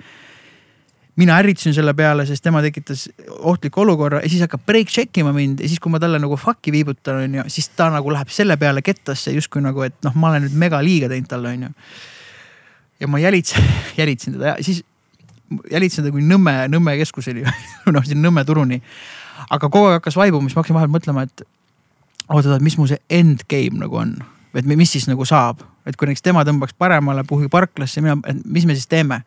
[1.21, 5.33] mina ärritasin selle peale, sest tema tekitas ohtliku olukorra ja siis hakkab break check ima
[5.37, 8.57] mind ja siis, kui ma talle nagu fuck'i viibutan, onju, siis ta nagu läheb selle
[8.61, 11.73] peale kettasse justkui nagu, et noh, ma olen nüüd mega liiga teinud talle, onju.
[13.01, 13.69] ja ma jälitsin,
[14.01, 14.85] jälitsin teda ja siis
[15.71, 17.45] jälitsin teda kuni Nõmme, Nõmme keskuseni
[17.97, 18.81] noh, siin Nõmme turuni.
[19.49, 21.47] Aga kogu aeg hakkas vaibuma, siis ma hakkasin vahel mõtlema, et
[22.29, 24.17] oota, mis mu see end game nagu on,
[24.55, 28.69] et mis siis nagu saab, et kui näiteks tema tõmbaks paremale kuhugi parklasse, mina, mis
[28.69, 29.23] me siis teeme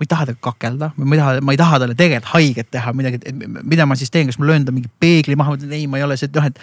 [0.00, 2.92] ma ei taha temaga kakelda, ma ei taha, ma ei taha talle tegelikult haiget teha,
[2.96, 3.20] midagi,
[3.68, 6.00] mida ma siis teen, kas ma löön ta mingi peegli maha, ma ütlen ei, ma
[6.00, 6.60] ei ole see, noh, et.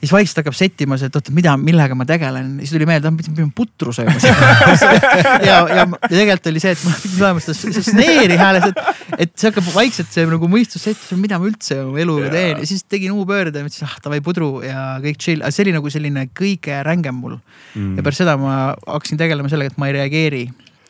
[0.00, 3.18] Siis vaikselt hakkab settima see, et oota, mida, millega ma tegelen, siis tuli meelde, ma
[3.18, 4.14] pidin putru sööma
[5.48, 9.32] ja, ja, ja tegelikult oli see, et ma pidin saama seda, snare'i hääles, et, et
[9.34, 12.62] see hakkab vaikselt see nagu mõistus settima, mida ma üldse oma eluga teen.
[12.62, 15.92] Ja siis tegin U-pöörde mõtlesin, ah davai pudru ja kõik chill, aga see oli nagu
[15.92, 17.38] selline kõige rängem mul.
[17.74, 17.98] Mm..
[17.98, 18.54] ja pärast seda ma
[18.86, 20.44] hakkasin tegelema sellega, et ma ei reageeri.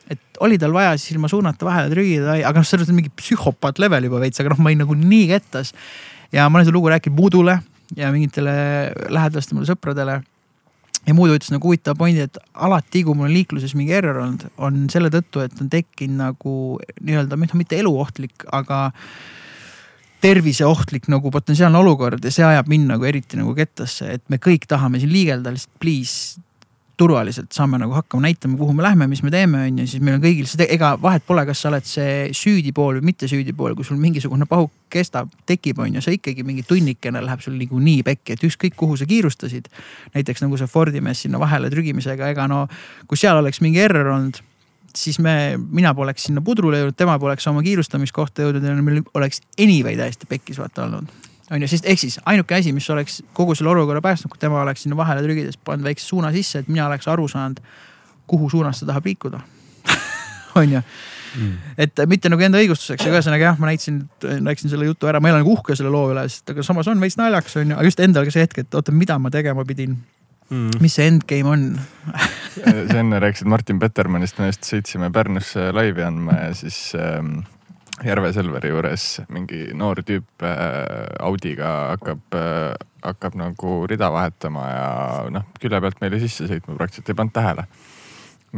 [0.09, 3.81] Et oli tal vaja siis ilma suunata vahele trügida, aga noh, selles on mingi psühhopaat
[3.81, 5.73] level juba veits, aga noh, ma olin nagu nii kettas.
[6.33, 7.59] ja ma olen seda lugu rääkinud Moodule
[7.97, 8.53] ja mingitele
[9.09, 10.19] lähedastele sõpradele.
[11.07, 14.45] ja Mood ütles nagu huvitava pointi, et alati, kui mul on liikluses mingi error olnud,
[14.57, 16.53] on selle tõttu, et on tekkinud nagu
[17.01, 18.89] nii-öelda, noh mitte eluohtlik, aga
[20.21, 24.67] terviseohtlik nagu potentsiaalne olukord ja see ajab mind nagu eriti nagu kettasse, et me kõik
[24.67, 26.43] tahame siin liigelda, lihtsalt please
[26.99, 30.17] turvaliselt saame nagu hakkama näitama, kuhu me lähme, mis me teeme, on ju, siis meil
[30.17, 33.55] on kõigil seda, ega vahet pole, kas sa oled see süüdi pool või mitte süüdi
[33.55, 37.55] pool, kui sul mingisugune pahuk kestab, tekib, on ju, sa ikkagi mingi tunnikene läheb sul
[37.59, 39.71] niikuinii pekki, et ükskõik kuhu sa kiirustasid.
[40.17, 42.67] näiteks nagu see Fordi mees sinna vahele trügimisega, ega no
[43.07, 44.43] kui seal oleks mingi error olnud
[44.95, 49.43] siis me, mina poleks sinna pudrule jõudnud, tema poleks oma kiirustamiskohta jõudnud ja meil oleks
[49.61, 53.55] anyway täiesti pekkis vaata olnud on ju, sest ehk siis ainuke asi, mis oleks kogu
[53.57, 56.87] selle olukorra päästnud, kui tema oleks sinna vahele trügides pannud väikse suuna sisse, et mina
[56.87, 57.61] oleks aru saanud,
[58.29, 59.41] kuhu suunas ta tahab liikuda.
[60.59, 60.81] On ju
[61.35, 61.73] mm..
[61.77, 65.29] et mitte nagu enda õigustuseks, aga ühesõnaga jah, ma näitasin, rääkisin selle jutu ära, ma
[65.29, 67.77] ei ole nagu uhke selle loo üle, sest aga samas on veits naljakas on ju,
[67.77, 69.97] aga just endal ka see hetk, et oota, mida ma tegema pidin?
[70.49, 70.81] Mm..
[70.81, 71.65] mis see endgame on?
[72.59, 77.43] Sa enne rääkisid Martin Petermannist, me just sõitsime Pärnusse laivi andma ja siis ähm,
[78.05, 80.55] Järve Selveri juures mingi noor tüüp äh,
[81.25, 82.73] Audiga hakkab äh,,
[83.03, 84.85] hakkab nagu rida vahetama ja
[85.33, 87.65] noh, külje pealt meile sisse sõitma praktiliselt ei pannud tähele.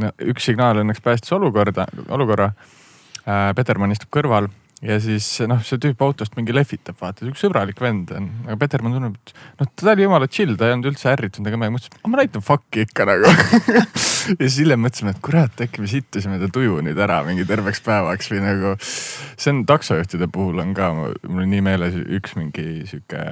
[0.01, 3.51] no üks signaal õnneks päästis olukorda, olukorra äh,.
[3.57, 4.49] Petermann istub kõrval
[4.81, 8.97] ja siis noh, see tüüp autost mingi lehvitab, vaata, üks sõbralik vend on, aga Petermann
[8.97, 11.93] tunneb, et noh, ta oli jumala chill, ta ei olnud üldse ärritunud ega midagi, mõtles,
[11.93, 13.31] et ma näitan fuck'i ikka nagu.
[14.21, 17.81] Ja siis hiljem mõtlesime, et kurat, äkki me sittusime ta tuju nüüd ära mingi terveks
[17.81, 18.75] päevaks või nagu.
[18.81, 23.23] see on taksojuhtide puhul on ka, mul on nii meeles üks mingi sihuke,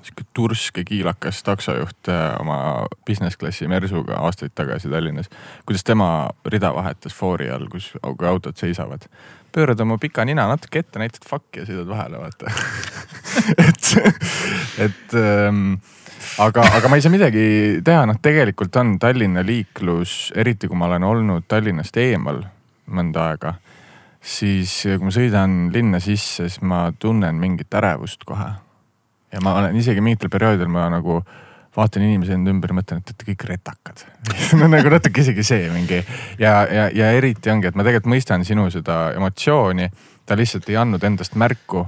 [0.00, 5.30] sihuke tursk ja kiilakas taksojuht äh, oma business klassi Mersuga aastaid tagasi Tallinnas.
[5.66, 9.08] kuidas tema rida vahetas foori all, kus autod seisavad
[9.54, 12.50] pöörad oma pika nina natuke ette, näitad fuck'i ja sõidad vahele, vaata
[13.68, 13.90] et,
[14.88, 15.76] et ähm,
[16.42, 17.44] aga, aga ma ei saa midagi
[17.86, 22.42] teha, noh, tegelikult on Tallinna liiklus, eriti kui ma olen olnud Tallinnast eemal
[22.90, 23.54] mõnda aega,
[24.18, 28.50] siis kui ma sõidan linna sisse, siis ma tunnen mingit ärevust kohe.
[29.34, 31.20] Ja ma olen isegi mingitel perioodidel ma nagu
[31.74, 34.04] vaatan inimesi enda ümber mõtlen, et olete kõik retakad
[34.60, 35.98] no nagu natuke isegi see mingi
[36.38, 39.90] ja, ja, ja eriti ongi, et ma tegelikult mõistan sinu seda emotsiooni.
[40.24, 41.86] ta lihtsalt ei andnud endast märku.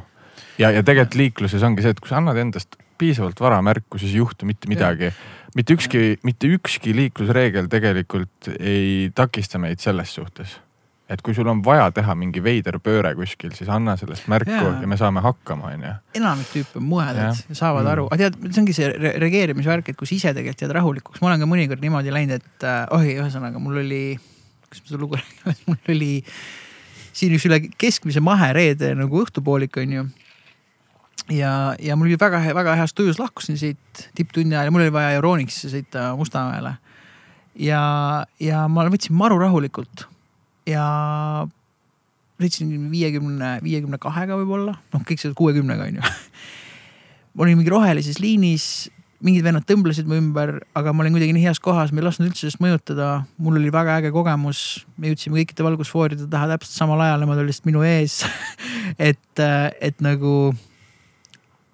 [0.58, 4.14] ja, ja tegelikult liikluses ongi see, et kui sa annad endast piisavalt vara märku, siis
[4.14, 5.12] ei juhtu mitte midagi.
[5.54, 10.58] mitte ükski, mitte ükski liiklusreegel tegelikult ei takista meid selles suhtes.
[11.08, 14.72] Et kui sul on vaja teha mingi veider pööre kuskil, siis anna sellest märku Jaa.
[14.82, 15.92] ja me saame hakkama, onju.
[16.18, 17.92] enamik tüüpe on ja saavad Mm.
[17.92, 21.22] aru, aga tead, see ongi see re reageerimisvärk, et kui sa ise tegelikult jääd rahulikuks,
[21.22, 24.18] ma olen ka mõnikord niimoodi läinud, et äh, oi, ühesõnaga mul oli,
[24.68, 26.12] kas ma seda lugu räägin, mul oli
[27.16, 30.06] siin üks üle keskmise mahereede nagu õhtupoolik on ju
[31.30, 34.92] ja, ja mul oli väga, väga heas tujus lahkusin siit tipptunni ajal ja mul oli
[34.94, 36.76] vaja Euronixisse sõita Mustamäele.
[37.62, 40.08] ja, ja ma võtsin maru rahulikult
[40.68, 40.86] ja
[42.40, 46.12] sõitsin viiekümne, viiekümne kahega võib-olla, noh, kõik see kuuekümnega on ju.
[47.36, 48.66] ma olin mingi rohelises liinis,
[49.24, 52.28] mingid vennad tõmblesid mu ümber, aga ma olin kuidagi nii heas kohas, ma ei lasknud
[52.28, 53.10] üldse sellest mõjutada.
[53.40, 54.60] mul oli väga äge kogemus,
[55.00, 58.20] me jõudsime kõikide valgusfooride taha täpselt samal ajal, nemad olid lihtsalt minu ees.
[59.10, 59.44] et,
[59.80, 60.34] et nagu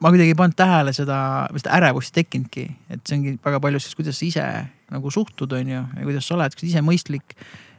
[0.03, 1.19] ma kuidagi ei pannud tähele seda,
[1.57, 4.47] seda ärevust ei tekkinudki, et see ongi väga palju siis, kuidas sa ise
[4.93, 7.37] nagu suhtud, on ju, ja kuidas sa oled, kas sa ise mõistlik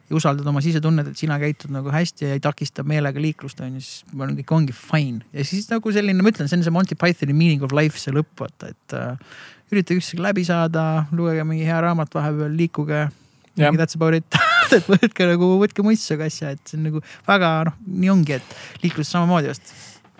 [0.10, 3.78] ja usaldad oma sisetunnet, et sina käitud nagu hästi ja ei takista meelega liiklust, on
[3.78, 5.24] ju, siis ma arvan, kõik ongi fine.
[5.34, 8.14] ja siis nagu selline, ma ütlen, see on see Monty Pythoni meaning of life, see
[8.16, 9.36] lõpp, vaata, et äh,
[9.72, 13.08] üritage üksteisega läbi saada, lugege mingi hea raamat vahepeal, liikuge.
[13.56, 14.26] That's about it,
[14.78, 18.84] et võtke nagu, võtke mõistusega asja, et see on nagu väga noh, nii ongi, et
[18.84, 19.76] liikluses samamoodi vast.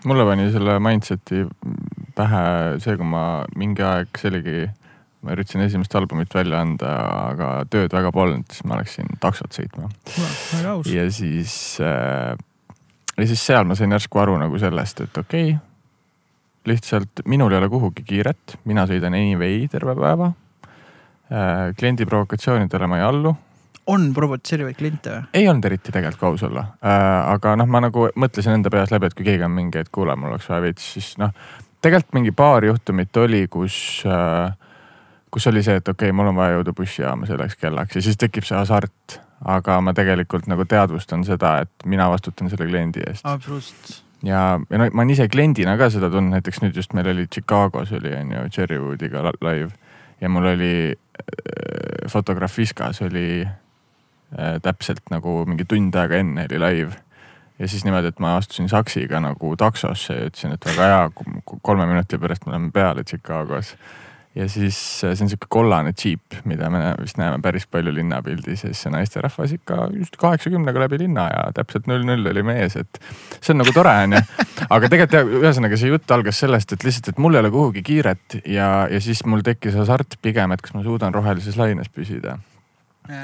[0.06, 1.44] mulle pani selle mindset'i
[2.14, 2.44] pähe
[2.84, 3.24] see, kui ma
[3.58, 4.58] mingi aeg, see oligi,
[5.24, 6.94] ma üritasin esimest albumit välja anda,
[7.32, 9.90] aga tööd väga polnud, siis ma läksin taksot sõitma
[10.92, 12.34] ja siis äh,,
[13.18, 15.62] ja siis seal ma sain järsku aru nagu sellest, et okei okay,,
[16.70, 20.34] lihtsalt minul ei ole kuhugi kiiret, mina sõidan anyway terve päeva
[21.32, 21.72] äh,.
[21.80, 23.36] kliendi provokatsioonidele ma ei allu,
[23.94, 25.28] on provotseerivaid kliente või?
[25.40, 27.34] ei olnud eriti tegelikult kui aus olla äh,.
[27.34, 30.16] aga noh, ma nagu mõtlesin enda peas läbi, et kui keegi on mingi, et kuule,
[30.20, 31.32] mul oleks vaja veits, siis noh,
[31.84, 34.56] tegelikult mingi paar juhtumit oli, kus äh,,
[35.34, 38.20] kus oli see, et okei okay,, mul on vaja jõuda bussijaama selleks kellaks ja siis
[38.22, 39.20] tekib see hasart.
[39.44, 44.04] aga ma tegelikult nagu teadvustan seda, et mina vastutan selle kliendi eest absoluutselt.
[44.24, 47.28] ja, ja no ma olen ise kliendina ka seda tundnud, näiteks nüüd just meil oli
[47.28, 49.72] Chicagos oli on ju Cherrywoodiga la- live
[50.22, 56.62] ja mul oli äh, fotograaf Viskas oli äh, täpselt nagu mingi tund aega enne oli
[56.62, 57.04] live
[57.60, 61.12] ja siis niimoodi, et ma astusin saksiga nagu taksosse ja ütlesin, et väga hea,
[61.62, 63.76] kolme minuti pärast me oleme peale Chicagos.
[64.36, 68.64] Ja siis äh, see on sihuke kollane džiip, mida me vist näeme päris palju linnapildis
[68.66, 73.02] ja siis see naisterahvas ikka just kaheksakümnega läbi linna ja täpselt null-null oli mees, et
[73.40, 74.24] see on nagu tore onju.
[74.70, 78.40] aga tegelikult ühesõnaga see jutt algas sellest, et lihtsalt, et mul ei ole kuhugi kiiret
[78.44, 82.40] ja, ja siis mul tekkis hasart pigem, et kas ma suudan rohelises laines püsida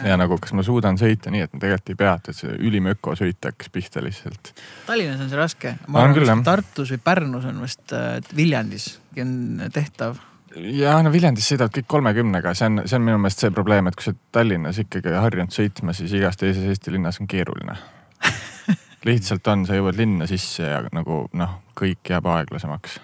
[0.03, 2.89] ja nagu, kas ma suudan sõita nii, et ma tegelikult ei peata, et see ülim
[2.91, 4.51] ökosõit hakkas pihta lihtsalt.
[4.87, 5.75] Tallinnas on see raske.
[5.87, 6.47] Ma arvan, et.
[6.47, 7.95] Tartus või Pärnus on vist,
[8.35, 8.91] Viljandis
[9.23, 10.19] on tehtav.
[10.55, 13.97] Ja no Viljandis sõidavad kõik kolmekümnega, see on, see on minu meelest see probleem, et
[13.97, 17.75] kui sa oled Tallinnas ikkagi harjunud sõitma, siis igas teises Eesti linnas on keeruline.
[19.07, 22.99] lihtsalt on, sa jõuad linna sisse ja nagu noh, kõik jääb aeglasemaks.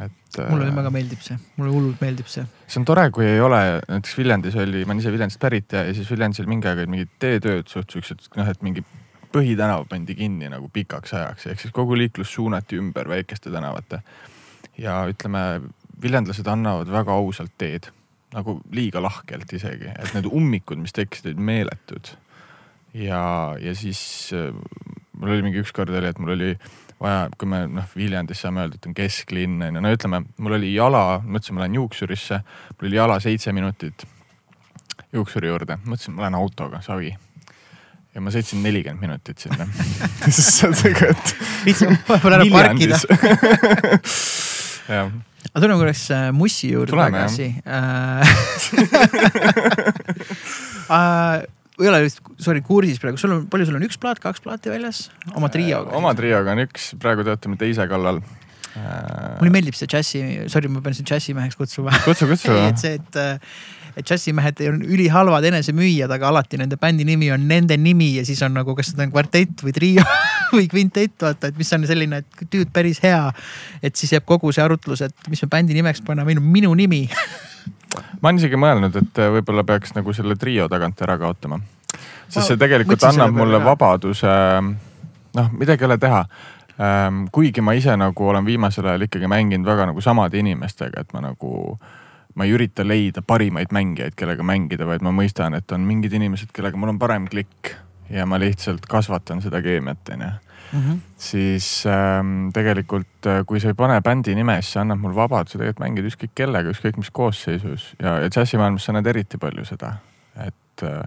[0.00, 0.40] et.
[0.46, 2.44] mulle väga meeldib see, mulle hullult meeldib see.
[2.66, 5.84] see on tore, kui ei ole, näiteks Viljandis oli, ma olen ise Viljandist pärit ja,
[5.88, 8.84] ja siis Viljandis oli mingi aeg olid mingid teetööd suht siuksed, noh, et mingi
[9.34, 14.02] põhitänav pandi kinni nagu pikaks ajaks, ehk siis kogu liiklus suunati ümber väikeste tänavate.
[14.78, 15.60] ja ütleme,
[16.02, 17.90] viljandlased annavad väga ausalt teed,
[18.34, 22.12] nagu liiga lahkelt isegi, et need ummikud, mis tekkisid, olid meeletud.
[22.94, 23.22] ja,
[23.60, 24.54] ja siis äh,
[25.20, 26.50] mul oli mingi ükskord oli, et mul oli
[27.00, 30.56] vaja, kui me noh, Viljandis saame öelda, et on kesklinn on ju, no ütleme, mul
[30.58, 32.40] oli jala, mõtlesin, ma lähen juuksurisse,
[32.76, 34.06] mul oli jala seitse minutit
[35.14, 37.14] juuksuri juurde, mõtlesin, ma lähen autoga, savi.
[38.14, 39.66] ja ma sõitsin nelikümmend minutit sinna.
[40.34, 41.34] sa tegelikult.
[41.64, 43.00] viitsime vahepeal ära parkida.
[44.96, 45.12] jah,
[45.50, 47.54] aga tuleme korraks äh, Mussi juurde Tuleme, tagasi.
[50.90, 51.44] Äh,
[51.78, 54.72] ei ole vist, sorry, kursis praegu, sul on, palju sul on, üks plaat, kaks plaati
[54.72, 55.04] väljas
[55.38, 55.94] oma trioga?
[55.94, 58.18] oma trioga on üks, praegu töötame teise kallal.
[58.74, 61.94] mulle meeldib see džässi, sorry, ma pean sind džässimeheks kutsuma.
[62.02, 62.50] kutsu, kutsu.
[62.72, 63.20] et see, et,
[64.02, 68.42] et džässimehed on ülihalvad enesemüüjad, aga alati nende bändi nimi on nende nimi ja siis
[68.46, 70.06] on nagu, kas nad on kvartett või trio
[70.56, 73.30] või kvintett, vaata, et mis on selline, et tüüd päris hea.
[73.82, 77.06] et siis jääb kogu see arutlus, et mis me bändi nimeks paneme, minu nimi.
[78.20, 81.60] ma olen isegi mõelnud, et võib-olla peaks nagu selle trio tagant ära kaotama.
[82.28, 83.68] sest see tegelikult selle annab mulle ka.
[83.72, 84.34] vabaduse,
[85.36, 86.24] noh, midagi ei ole teha.
[87.32, 91.20] kuigi ma ise nagu olen viimasel ajal ikkagi mänginud väga nagu samade inimestega, et ma
[91.28, 91.78] nagu,
[92.34, 96.54] ma ei ürita leida parimaid mängijaid, kellega mängida, vaid ma mõistan, et on mingid inimesed,
[96.56, 97.74] kellega mul on parem klikk
[98.10, 100.30] ja ma lihtsalt kasvatan seda keemiat, onju.
[101.18, 105.58] Siis ähm, tegelikult äh, kui sa ei pane bändi nime, siis see annab mul vabaduse
[105.58, 107.88] tegelikult mängida ükskõik kellega, ükskõik mis koosseisus.
[107.98, 109.96] Ja, ja džässimaailmas sa näed eriti palju seda,
[110.38, 111.02] et äh,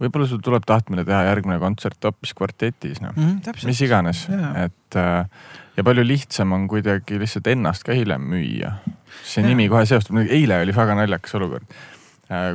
[0.00, 3.12] võib-olla sul tuleb tahtmine teha järgmine kontsert hoopis kvartetis, noh.
[3.16, 4.26] Mm, -hmm, mis iganes,
[4.64, 5.28] et äh,
[5.76, 8.78] ja palju lihtsam on kuidagi lihtsalt ennast ka hiljem müüa.
[9.22, 9.48] see Jaa.
[9.48, 11.68] nimi kohe seostub, eile oli väga naljakas olukord.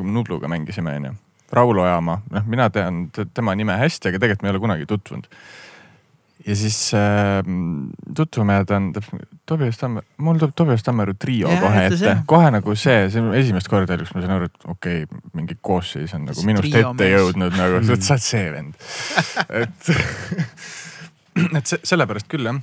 [0.03, 1.13] Nubluga mängisime, onju.
[1.52, 4.86] Raulo Jaama, noh, mina tean te- tema nime hästi, aga tegelikult me ei ole kunagi
[4.89, 5.28] tutvunud.
[6.47, 7.43] ja siis äh,
[8.18, 8.88] tutvume ja ta on
[9.45, 13.36] Tobias Tammer, mul tuleb Tobias Tammeru trio Jaa, kohe ette kohe nagu see, see on
[13.38, 16.74] esimest korda elus ma sain aru, et okei okay,, mingi koosseis on nagu See minust
[16.82, 17.91] ette jõudnud nagu Mm.
[17.93, 18.74] mm., sa oled see vend.
[19.62, 19.91] et,
[21.60, 22.58] et see, sellepärast küll jah.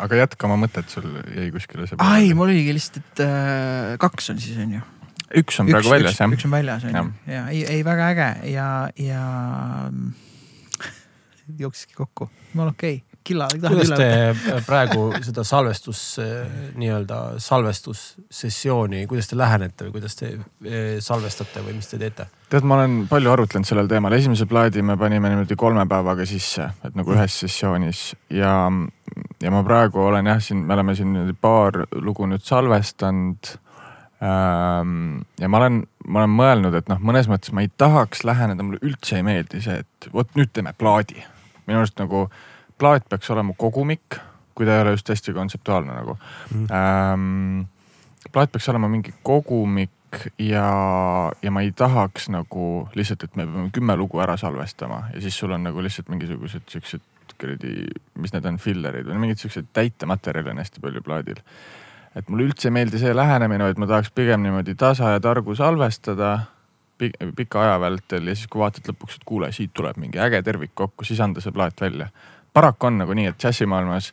[0.00, 1.98] aga jätka oma mõtet, sul jäi kuskile see.
[2.00, 4.86] ai, mul oligi lihtsalt, et äh, kaks on siis on ju.
[5.36, 6.46] Üks on praegu väljas jah üks.
[6.48, 9.22] on väljas on ju ja ei, ei väga äge ja, ja
[11.62, 13.48] jookseski kokku, jumala okei okay., killa.
[13.68, 14.34] kuidas te
[14.66, 16.02] praegu seda salvestus,
[16.78, 22.26] nii-öelda salvestussessiooni, kuidas te lähenete või kuidas te eh, salvestate või mis te teete?
[22.50, 26.70] tead, ma olen palju arutlenud sellel teemal, esimese plaadi me panime niimoodi kolme päevaga sisse,
[26.86, 28.04] et nagu ühes sessioonis
[28.34, 28.54] ja,
[29.42, 33.56] ja ma praegu olen jah, siin me oleme siin paar lugu nüüd salvestanud.
[34.20, 38.80] Ja ma olen, ma olen mõelnud, et noh, mõnes mõttes ma ei tahaks läheneda, mulle
[38.84, 41.22] üldse ei meeldi see, et vot nüüd teeme plaadi.
[41.66, 42.26] minu arust nagu
[42.78, 44.18] plaat peaks olema kogumik,
[44.54, 46.18] kui ta ei ole just hästi kontseptuaalne nagu
[46.50, 46.66] Mhm.
[46.72, 47.60] ähm,.
[48.32, 49.90] plaat peaks olema mingi kogumik
[50.38, 55.20] ja, ja ma ei tahaks nagu lihtsalt, et me peame kümme lugu ära salvestama ja
[55.20, 57.00] siis sul on nagu lihtsalt mingisugused siuksed
[57.40, 57.86] kuradi,
[58.18, 61.38] mis need on, fillerid või mingid siuksed täitematerjale on hästi palju plaadil.
[62.16, 65.54] Et mulle üldse ei meeldi see lähenemine, vaid ma tahaks pigem niimoodi tasa ja targu
[65.54, 66.38] salvestada
[66.98, 70.42] pi- pika aja vältel ja siis, kui vaatad lõpuks, et kuule, siit tuleb mingi äge
[70.42, 72.08] tervik kokku, siis anda see plaat välja.
[72.52, 74.12] paraku on nagu nii, et džässimaailmas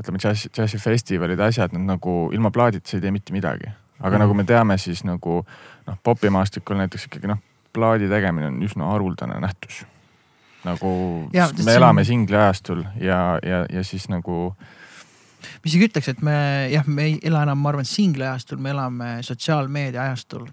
[0.00, 3.68] ütleme džässi, džässifestivalid, asjad, nad nagu ilma plaadita ei tee mitte midagi.
[4.00, 4.20] aga mm.
[4.20, 5.44] nagu me teame, siis nagu
[5.86, 7.38] noh, popimaastikul näiteks ikkagi noh,
[7.72, 9.84] plaadi tegemine on üsna haruldane nähtus.
[10.64, 14.56] nagu ja, me elame on- singliajastul ja, ja, ja siis nagu
[15.54, 16.36] ma isegi ütleks, et me
[16.72, 20.46] jah, me ei ela enam, ma arvan, singli-ajastul, me elame sotsiaalmeedia ajastul.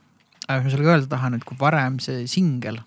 [0.47, 2.81] aga mis ma sellega öelda tahan, et kui varem see singel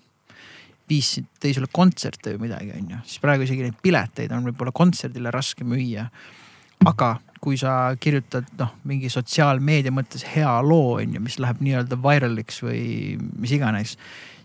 [0.91, 5.33] viis, tõi sulle kontserte või midagi, onju, siis praegu isegi neid pileteid on võib-olla kontserdile
[5.35, 6.09] raske müüa.
[6.87, 12.63] aga kui sa kirjutad noh, mingi sotsiaalmeedia mõttes hea loo onju, mis läheb nii-öelda viral'iks
[12.65, 12.83] või
[13.41, 13.97] mis iganes,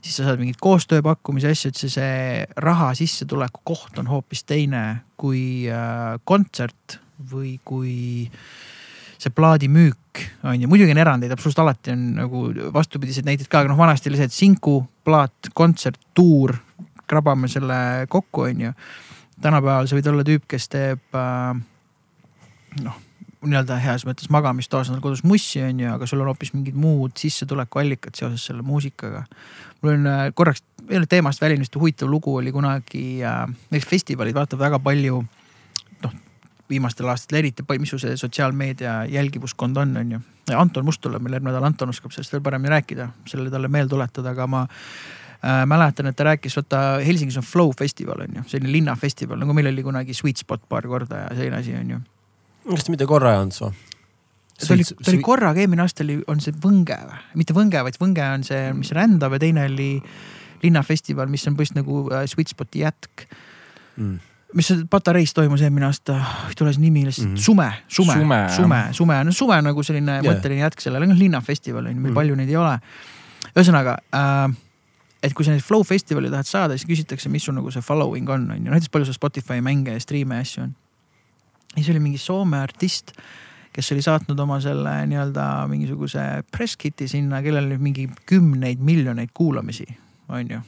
[0.01, 4.83] siis sa saad mingeid koostööpakkumisi, asju, et see, see raha sissetuleku koht on hoopis teine
[5.19, 6.99] kui äh, kontsert
[7.31, 7.95] või kui
[9.21, 12.43] see plaadimüük on ju, muidugi on erandeid, absoluutselt alati on nagu
[12.73, 16.55] vastupidiseid näiteid ka, aga noh, vanasti et sinku, plaat, kontsert, tuur,
[17.07, 18.73] krabame selle kokku, on ju.
[19.41, 21.61] tänapäeval sa võid olla tüüp, kes teeb äh,
[22.81, 22.99] noh,
[23.41, 27.15] nii-öelda heas mõttes magamistoas on kodus mussi, on ju, aga sul on hoopis mingid muud
[27.17, 29.23] sissetulekuallikad seoses selle muusikaga.
[29.81, 33.89] mul on äh, korraks, ei ole teemast väline, vist huvitav lugu oli kunagi äh,, näiteks
[33.89, 35.40] festivalid vaatavad väga palju noh,
[36.71, 40.21] viimastel aastatel eriti, mis su see sotsiaalmeedia jälgivuskond on, on ju.
[40.57, 43.93] Anton Must tuleb meil järgmine nädal, Anton oskab sellest veel paremini rääkida, sellele talle meelde
[43.93, 48.47] tuletada, aga ma äh, mäletan, et ta rääkis, vaata Helsingis on Flow festival on ju,
[48.55, 52.01] selline linnafestival nagu meil oli kunagi Sweet Spot paar korda ja selline asi on ju.
[52.73, 53.71] kas te mitte korra ei olnud või?
[54.67, 57.97] ta oli, ta oli korraga, eelmine aasta oli, on see Võnge või, mitte Võnge, vaid
[58.01, 59.91] Võnge on see, mis rändab ja teine oli
[60.61, 63.25] linnafestival, mis on põhimõtteliselt nagu äh, Sweet Spoti jätk.
[63.97, 64.19] mm..
[64.57, 66.17] Mis see Patareis toimus eelmine aasta,
[66.57, 68.49] tule see nimi lihtsalt mm., Sume, Sume, Sume, Sume.
[68.55, 70.27] Sume, Sume, no Sume nagu selline yeah.
[70.27, 72.19] mõtteline jätk sellele, noh linnafestival on ju, meil mm.
[72.19, 72.73] palju neid ei ole.
[73.51, 74.57] ühesõnaga äh,,
[75.23, 78.29] et kui sa neid Flow festivali tahad saada, siis küsitakse, mis sul nagu see following
[78.33, 80.75] on, on ju, näiteks palju sul Spotify mänge ja striime ja asju on.
[81.75, 83.15] siis oli mingi Soome artist,
[83.71, 89.31] kes oli saatnud oma selle nii-öelda mingisuguse press kit'i sinna, kellel oli mingi kümneid miljoneid
[89.33, 89.87] kuulamisi,
[90.29, 90.61] on ju.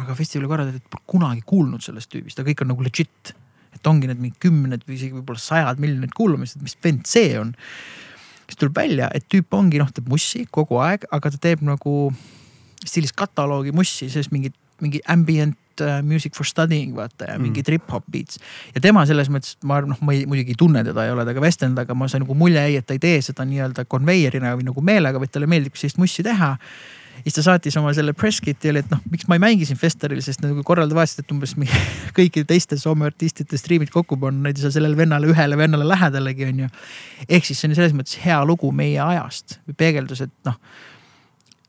[0.00, 3.34] Aga festivali korraldajad pole kunagi kuulnud sellest tüübist, aga kõik on nagu legit.
[3.72, 7.38] et ongi need mingi kümned või isegi võib-olla sajad miljonid kuulamist, et mis vend see
[7.40, 7.54] on.
[8.46, 12.12] siis tuleb välja, et tüüp ongi noh, teeb mussi kogu aeg, aga ta teeb nagu
[12.84, 17.64] stiilis kataloogi mussi, sellest mingit, mingi ambient äh, music for studying vaata ja mingi Mm.
[17.64, 18.38] trip-hop beats.
[18.74, 21.24] ja tema selles mõttes, ma arvan, noh, ma ei, muidugi ei tunne teda, ei ole
[21.24, 24.56] temaga vestelnud, aga ma sain nagu mulje jäi, et ta ei tee seda nii-öelda konveierina
[24.58, 26.56] või nagu meelega, vaid talle meeldib sellist mussi teha.
[27.22, 29.80] Siis ta saatis oma selle press kit'i oli, et noh, miks ma ei mängi siin
[29.80, 31.82] festivalil, sest nagu korraldajad vaatasid, et umbes mingi
[32.18, 36.48] kõikide teiste Soome artistide striimid kokku panna, neid ei saa sellele vennale, ühele vennale lähedalegi
[36.48, 36.70] onju.
[37.28, 40.58] ehk siis see on selles mõttes hea lugu meie ajast, peegeldus, et noh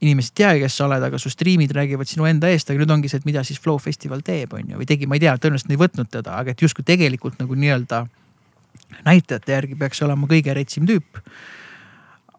[0.03, 2.91] inimesed ei teagi, kes sa oled, aga su striimid räägivad sinu enda eest, aga nüüd
[2.91, 5.37] ongi see, et mida siis Flow festival teeb, on ju, või tegi, ma ei tea,
[5.39, 8.03] tõenäoliselt ei võtnud teda, aga et justkui tegelikult nagu nii-öelda
[9.05, 11.21] näitajate järgi peaks olema kõige retsim tüüp.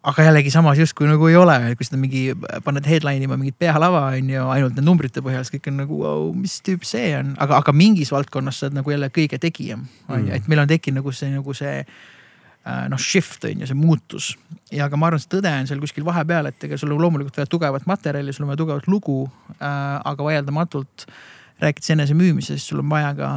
[0.04, 2.24] Aga jällegi samas justkui nagu ei ole, kui seda mingi,
[2.64, 6.00] paned headline ima mingit pealava on ju, ainult need numbrite põhjal, siis kõik on nagu
[6.02, 9.86] wow,, mis tüüp see on, aga, aga mingis valdkonnas sa oled nagu jälle kõige tegijam.
[10.08, 10.36] on ju, Mm.
[10.36, 14.34] et meil on tekkinud nagu see, nagu see äh, noh, shift on ju, see muutus.
[14.72, 17.36] ja aga ma arvan, see tõde on seal kuskil vahepeal, et ega sul on loomulikult
[17.36, 19.30] vaja tugevat materjali, sul on vaja tugevat lugu
[19.60, 20.00] äh,.
[20.04, 21.06] aga vaieldamatult
[21.64, 23.28] rääkides enesemüümisest, sul on vaja ka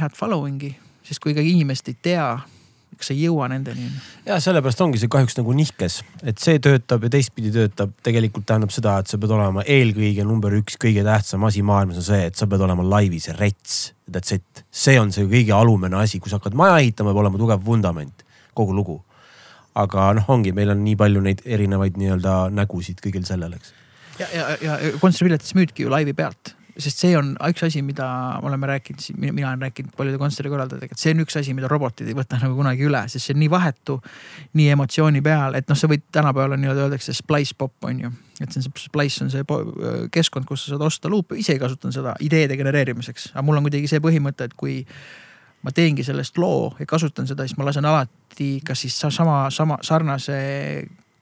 [0.00, 0.74] head following'i,
[1.06, 2.28] sest kui ikkagi inimesed ei tea,
[3.04, 3.86] sa ei jõua nendeni.
[4.26, 8.72] ja sellepärast ongi see kahjuks nagu nihkes, et see töötab ja teistpidi töötab, tegelikult tähendab
[8.74, 12.38] seda, et sa peed olema eelkõige number üks, kõige tähtsam asi maailmas on see, et
[12.38, 13.92] sa pead olema laivis rets.
[14.10, 17.40] That's it, see on see kõige alumine asi, kui sa hakkad maja ehitama, peab olema
[17.42, 18.26] tugev vundament,
[18.56, 19.00] kogu lugu.
[19.76, 23.74] aga noh, ongi, meil on nii palju neid erinevaid nii-öelda nägusid kõigil sellel, eks.
[24.22, 28.06] ja, ja, ja kontserdipiletis müüdki ju laivi pealt, sest see on üks asi, mida
[28.42, 32.08] me oleme rääkinud, mina olen rääkinud paljude kontserdikorraldajatega, et see on üks asi, mida robotid
[32.10, 33.98] ei võta nagu kunagi üle, sest see on nii vahetu,
[34.58, 38.10] nii emotsiooni peal, et noh, sa võid tänapäeval nii-öelda öeldakse splice pop on ju.
[38.40, 39.44] et see on see splice on see
[40.12, 43.88] keskkond, kus sa saad osta luupe, ise kasutan seda ideede genereerimiseks, aga mul on kuidagi
[43.88, 44.82] see põhimõte, et kui
[45.64, 49.46] ma teengi sellest loo ja kasutan seda, siis ma lasen alati kas siis sa- sama,
[49.50, 50.36] sama sarnase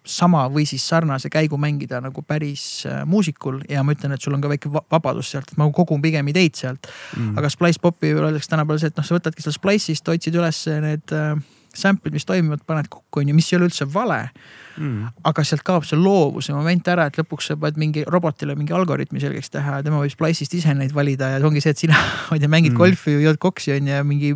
[0.04, 4.36] sama või siis sarnase käigu mängida nagu päris äh, muusikul ja ma ütlen, et sul
[4.36, 7.38] on ka väike va- vabadus sealt, ma kogun pigem ideid sealt mm..
[7.40, 11.16] aga Splice Popi öeldakse tänapäeval see, et noh, sa võtadki sellest Splice'ist, otsid üles need
[11.16, 11.32] äh,
[11.74, 14.26] sample'id, mis toimivad, paned kokku, on ju, mis ei ole üldse vale
[14.74, 15.06] Mm.
[15.22, 19.20] aga sealt kaob see loovuse moment ära, et lõpuks sa pead mingi robotile mingi algoritmi
[19.22, 21.94] selgeks teha ja tema võib Splice'ist ise neid valida ja ongi see, et sina,
[22.26, 22.80] ma ei tea, mängid mm.
[22.80, 24.32] golfi või jood koksi on ju ja mingi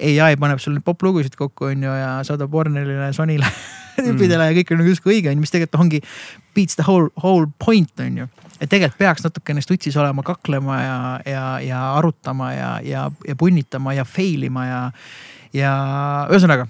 [0.00, 3.48] ai paneb sulle poplugusid kokku on ju ja saadab Warnerile, Sonyle
[4.04, 6.00] tüüpidele ja kõik on nagu justkui õige on ju, mis tegelikult ongi
[6.56, 8.28] beats the whole, whole point on ju.
[8.58, 13.94] et tegelikult peaks natukene stutsis olema, kaklema ja, ja, ja arutama ja, ja, ja punnitama
[13.96, 14.80] ja fail ima ja
[15.56, 15.70] ja
[16.30, 16.66] ühesõnaga,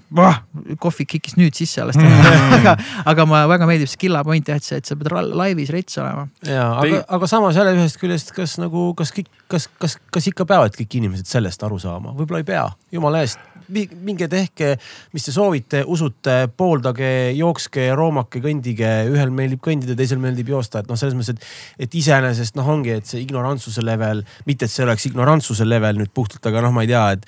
[0.81, 1.99] kohvi kikkis nüüd sisse alles
[2.57, 2.75] aga,
[3.11, 5.99] aga ma väga meeldib see killa point jah, et see, et sa pead laivis rets
[6.01, 6.25] olema.
[6.47, 10.47] ja aga aga samas jälle ühest küljest, kas nagu, kas kõik, kas, kas, kas ikka
[10.49, 12.65] peavad kõik inimesed sellest aru saama, võib-olla ei pea,
[12.95, 13.41] jumala eest.
[13.71, 14.75] Minge tehke,
[15.15, 20.91] mis te soovite, usute, pooldage, jookske, roomake, kõndige, ühel meeldib kõndida, teisel meeldib joosta, et
[20.91, 24.85] noh, selles mõttes, et, et iseenesest noh, ongi, et see ignorantsuse level, mitte et see
[24.85, 27.27] oleks ignorantsuse level nüüd puhtalt, aga noh, ma ei tea, et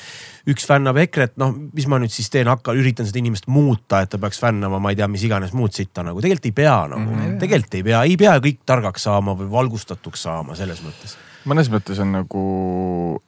[0.54, 4.12] üks fännab EKRE-t, noh, mis ma nüüd siis teen, hakkan, üritan seda inimest muuta, et
[4.12, 7.04] ta peaks fännama, ma ei tea, mis iganes muud sitta nagu, tegelikult ei pea nagu
[7.04, 7.38] mm, -hmm.
[7.44, 11.16] tegelikult ei pea, ei pea kõik targaks saama või valgustatuks saama selles mõttes.
[11.50, 12.44] Mõnes mõttes on nagu,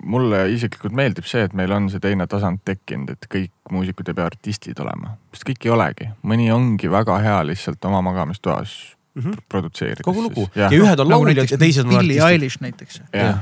[0.03, 4.17] mulle isiklikult meeldib see, et meil on see teine tasand tekkinud, et kõik muusikud ei
[4.17, 9.23] pea artistid olema, sest kõik ei olegi, mõni ongi väga hea lihtsalt oma magamistoas Mm
[9.23, 9.43] -hmm.
[9.49, 10.03] produtseerida.
[10.03, 12.31] kogu lugu ja, ja ühed on nagu lauljad näiteks ja teised on Billie artistid.
[12.31, 13.01] Eilish näiteks.
[13.13, 13.37] jah.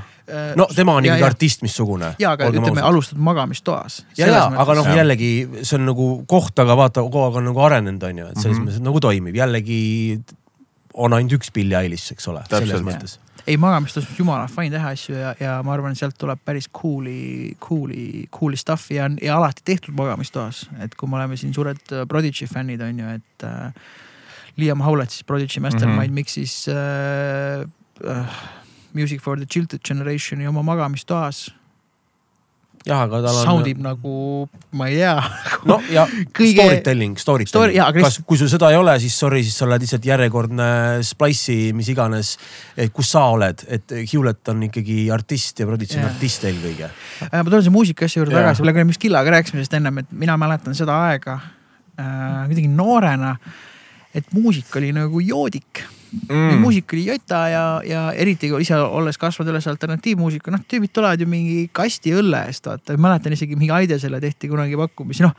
[0.55, 1.25] no tema on ja, ikkagi ja.
[1.25, 2.15] artist missugune.
[2.19, 4.05] ja, aga ütleme, alustad magamistoas.
[4.17, 7.59] ja, ja, aga noh, jällegi see on nagu koht, aga vaata kogu aeg on nagu
[7.59, 8.63] arenenud, on ju, et selles mm.
[8.63, 8.69] -hmm.
[8.69, 10.21] mõttes nagu toimib, jällegi
[10.93, 13.17] on ainult üks Billie Eilish, eks ole, selles mõttes.
[13.47, 18.25] Ei, magamistas jumala fine teha asju ja, ja ma arvan, sealt tuleb päris cool'i, cool'i,
[18.33, 20.65] cool'i stuff'i ja, ja alati tehtud magamistoas.
[20.83, 23.71] et kui me oleme siin suured äh, Prodigy fännid on ju, et äh,
[24.57, 26.19] Liam Howlett siis Prodigy mastermind mm -hmm.
[26.21, 27.67] miksis äh,
[28.09, 28.25] äh,
[28.93, 31.55] Music for the Chilted Generation'i oma magamistoas.
[32.87, 33.45] Jah, aga tal on.
[33.47, 34.13] Soundib nagu,
[34.75, 35.13] ma ei tea
[35.69, 36.03] no ja
[36.37, 37.47] kõige- story telling, story
[37.79, 40.67] aga kas, kui sul seda ei ole, siis sorry, siis sa oled lihtsalt järjekordne
[41.07, 42.35] Splice'i, mis iganes.
[42.93, 46.91] kus sa oled, et Hewlett on ikkagi artist ja Prodigy on artist eelkõige.
[47.29, 50.03] Äh, ma tulen selle muusika asja juurde tagasi, millega me just Killaga rääkisime sellest ennem,
[50.03, 53.35] et mina mäletan seda aega äh, kuidagi noorena,
[54.13, 55.85] et muusika oli nagu joodik
[56.29, 56.59] mm..
[56.61, 61.29] muusik oli jota ja, ja eriti ise olles kasvanud üles alternatiivmuusika, noh tüübid tulevad ju
[61.29, 65.35] mingi kasti õlle eest, vaata, mäletan isegi mingi Aidesele tehti kunagi pakkumisi, noh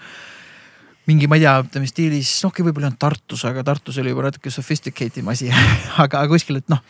[1.08, 4.28] mingi, ma ei tea, ütleme stiilis, noh okei, võib-olla olnud Tartus, aga Tartus oli juba
[4.28, 5.50] natuke sophisticated im asi,
[6.04, 6.80] aga kuskil, et noh,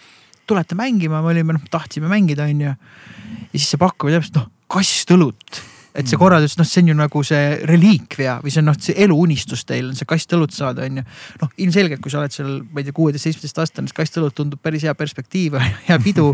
[0.46, 2.74] tulete mängima, me olime, noh tahtsime mängida, onju.
[2.74, 5.64] ja siis see pakkumine täpselt noh, kast õlut
[5.94, 8.96] et see korraldus, noh, see on ju nagu see reliikvia või see on noh, see
[9.04, 11.04] eluunistus teil on see kast õlut saada, onju.
[11.42, 14.34] noh, ilmselgelt, kui sa oled seal, ma ei tea, kuueteist, seitsmeteist aastane, siis kast õlut
[14.34, 16.32] tundub päris hea perspektiiv, hea pidu.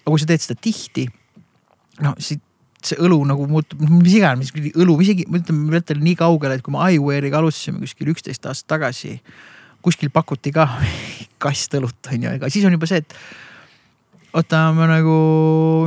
[0.00, 1.04] aga kui sa teed seda tihti,
[2.04, 2.40] no siis
[2.84, 6.64] see õlu nagu muutub, mis iganes, õlu, isegi ma ütlen, ma ütlen nii kaugele, et
[6.64, 9.18] kui me iWare'iga alustasime kuskil üksteist aastat tagasi,
[9.84, 10.68] kuskil pakuti ka
[11.44, 13.18] kast õlut on ju, ega siis on juba see, et
[14.32, 15.16] oota, me nagu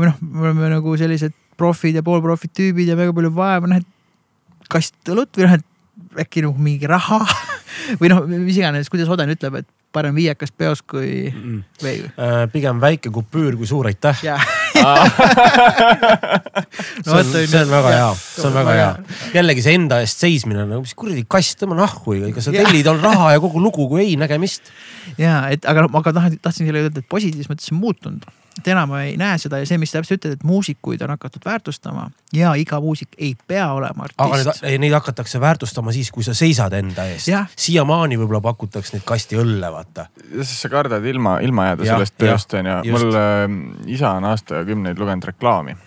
[0.04, 3.88] noh, me oleme nagu sellised profid ja poolprofid tüübid ja väga palju vaeva, noh et
[4.72, 5.68] kast õlut või noh, et
[6.26, 7.22] äkki nagu mingi raha
[8.02, 11.64] või noh, mis iganes, kuidas Oden ütleb, et parem viiekas peos kui Mm.
[11.84, 14.22] või Äh, pigem väike kupüür kui suur aitäh.
[14.24, 14.38] ja,
[17.04, 18.92] see on, see on väga hea, see on väga hea.
[19.36, 22.88] jällegi see enda eest seismine on nagu, mis kuradi kass, tõmba nahku, ega sa tellid
[22.92, 24.72] on raha ja kogu lugu, kui ei, nägemist.
[25.20, 28.28] ja et aga, aga tahan, tahtsin selle öelda, et positiivses mõttes on muutunud
[28.60, 32.10] et enam ei näe seda ja see, mis täpselt ütled, et muusikuid on hakatud väärtustama
[32.36, 34.22] ja iga muusik ei pea olema artist.
[34.22, 37.32] aga neid, neid hakatakse väärtustama siis, kui sa seisad enda eest.
[37.56, 40.10] siiamaani võib-olla pakutakse neid kasti õlle, vaata.
[40.42, 42.82] sest sa kardad ilma, ilma jääda ja, sellest tööst onju.
[42.92, 43.48] mul äh,
[43.96, 45.78] isa on aastakümneid lugenud reklaami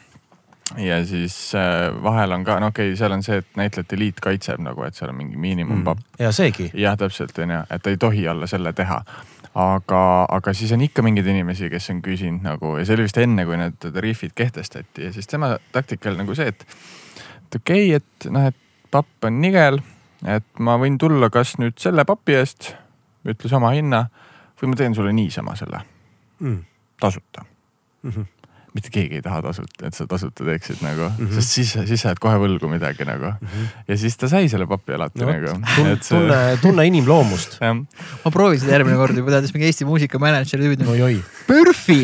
[0.76, 4.20] ja siis äh, vahel on ka, no okei okay,, seal on see, et näitlejate liit
[4.24, 6.24] kaitseb nagu, et seal on mingi miinimumpapp mm..
[6.24, 6.70] ja seegi.
[6.74, 9.02] jah, täpselt onju, et ei tohi olla selle teha.
[9.54, 10.02] Aga,
[10.34, 13.46] aga siis on ikka mingeid inimesi, kes on küsinud nagu ja see oli vist enne,
[13.46, 16.66] kui need tariifid kehtestati ja siis tema taktika oli nagu see, et,
[17.46, 18.58] et okei okay,, et noh, et
[18.94, 19.80] papp on nigel,
[20.26, 22.72] et ma võin tulla kas nüüd selle papi eest,
[23.26, 24.06] ütles oma hinna
[24.60, 25.84] või ma teen sulle niisama selle
[26.40, 26.62] mm.
[27.00, 28.10] tasuta mm.
[28.10, 28.33] -hmm
[28.74, 31.34] mitte keegi ei taha tasuta, et sa tasuta teeksid nagu mm, -hmm.
[31.38, 33.46] sest siis, siis sa jääd kohe võlgu midagi nagu mm.
[33.46, 33.68] -hmm.
[33.88, 35.54] ja siis ta sai selle papi alati no, nagu.
[35.76, 37.58] tunne see..., tunne, tunne inimloomust
[38.24, 40.98] ma proovisin järgmine kord juba teades mingi Eesti muusikamänedžeri tüübid no,.
[41.46, 42.00] Pürfi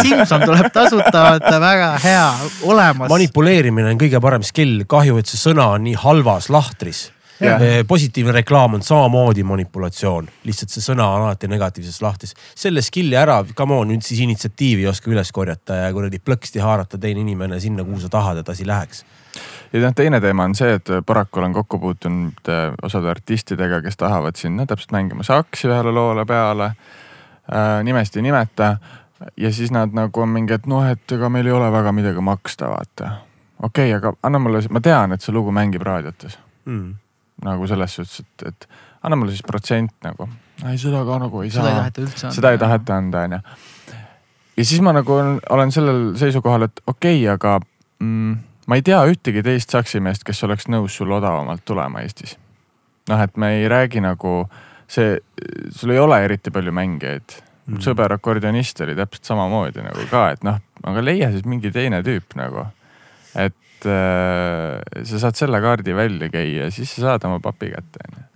[0.00, 2.26] Simson tuleb tasuta, vaata väga hea,
[2.62, 3.10] olemas.
[3.10, 7.10] manipuleerimine on kõige parem skill, kahju, et see sõna on nii halvas lahtris
[7.40, 7.86] Yeah.
[7.88, 12.34] positiivne reklaam on samamoodi manipulatsioon, lihtsalt see sõna on alati negatiivses lahtis.
[12.54, 16.60] selle skill'i ära, come on, nüüd siis initsiatiivi ei oska üles korjata ja kuradi plõksti
[16.60, 19.04] haarata teine inimene sinna, kuhu sa tahad, et asi läheks
[19.72, 23.96] ja noh, teine teema on see, et paraku olen kokku puutunud äh, osade artistidega, kes
[23.96, 27.82] tahavad sinna täpselt mängima saksi ühele loole peale äh,.
[27.84, 28.76] nimest ei nimeta
[29.36, 32.20] ja siis nad nagu on mingi, et noh, et ega meil ei ole väga midagi
[32.20, 33.12] maksta, vaata.
[33.62, 36.90] okei okay,, aga anna mulle, ma tean, et see lugu mängib raadiotes mm
[37.44, 38.68] nagu selles suhtes, et, et
[39.02, 40.28] anna mulle siis protsent nagu.
[40.64, 41.64] ei, seda ka nagu ei saa.
[41.64, 42.36] seda ei taheta üldse anda.
[42.36, 43.40] seda ei taheta anda, onju.
[44.56, 45.18] ja siis ma nagu
[45.50, 47.58] olen sellel seisukohal, et okei okay,, aga
[47.98, 52.36] mm, ma ei tea ühtegi teist saksimeest, kes oleks nõus sulle odavamalt tulema Eestis.
[53.10, 54.42] noh, et me ei räägi nagu
[54.90, 55.16] see,
[55.70, 57.38] sul ei ole eriti palju mängijaid
[57.70, 57.80] mm..
[57.84, 62.36] sõber akordionist oli täpselt samamoodi nagu ka, et noh, aga leia siis mingi teine tüüp
[62.38, 62.66] nagu.
[63.34, 68.04] et et äh, sa saad selle kaardi välja käia, siis sa saad oma papi kätte
[68.06, 68.26] onju.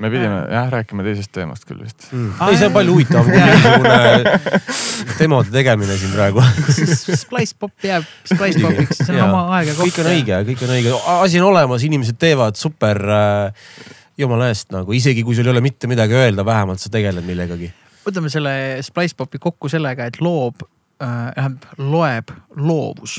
[0.00, 2.06] Me pidime jah rääkima teisest teemast küll vist.
[2.14, 2.30] Mm..
[2.46, 6.44] ei, see on palju huvitavam kui mingisugune demode tegemine siin praegu.
[7.24, 9.90] Splice pop jääb Splice popiks, see on oma aeg ja koht.
[9.90, 13.66] kõik on õige, kõik on õige, asi on olemas, inimesed teevad super äh,
[14.20, 17.68] jumala eest nagu isegi kui sul ei ole mitte midagi öelda, vähemalt sa tegeled millegagi.
[18.06, 18.54] võtame selle
[18.86, 20.64] Splice popi kokku sellega, et loob
[21.04, 23.18] äh,, loeb loovus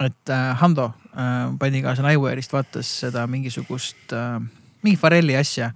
[0.00, 4.40] et äh, Hando äh,, bandikaaslane Aiware'ist vaatas seda mingisugust äh,,
[4.84, 5.70] mingi Farelli asja,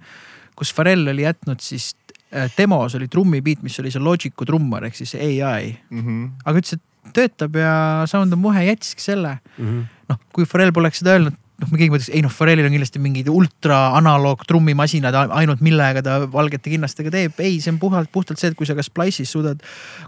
[0.57, 1.93] kus Farell oli jätnud siis
[2.33, 6.01] äh, demos oli trummibeat, mis oli see Logicu trummar ehk siis ai mm.
[6.01, 6.29] -hmm.
[6.45, 9.83] aga ütles, et töötab ja sound on muhe, jättiski selle mm -hmm..
[10.09, 13.29] noh, kui Farell poleks seda öelnud, noh, keegi mõtleks, ei noh, Farellil on kindlasti mingid
[13.31, 17.39] ultra analoog trummimasinad, ainult millega ta valgete kinnastega teeb.
[17.39, 19.63] ei, see on puhtalt, puhtalt see, et kui sa ka Splice'is suudad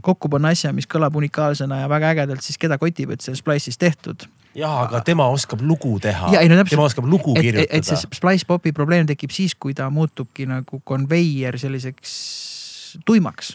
[0.05, 3.39] kokku panna asja, mis kõlab unikaalsena ja väga ägedalt, siis keda kotib, et see on
[3.39, 4.27] Splice'is tehtud.
[4.57, 6.31] jah, aga tema oskab lugu teha.
[6.33, 7.77] No, tema oskab lugu et, kirjutada.
[7.77, 12.17] et see Splice popi probleem tekib siis, kui ta muutubki nagu konveier selliseks
[13.05, 13.53] tuimaks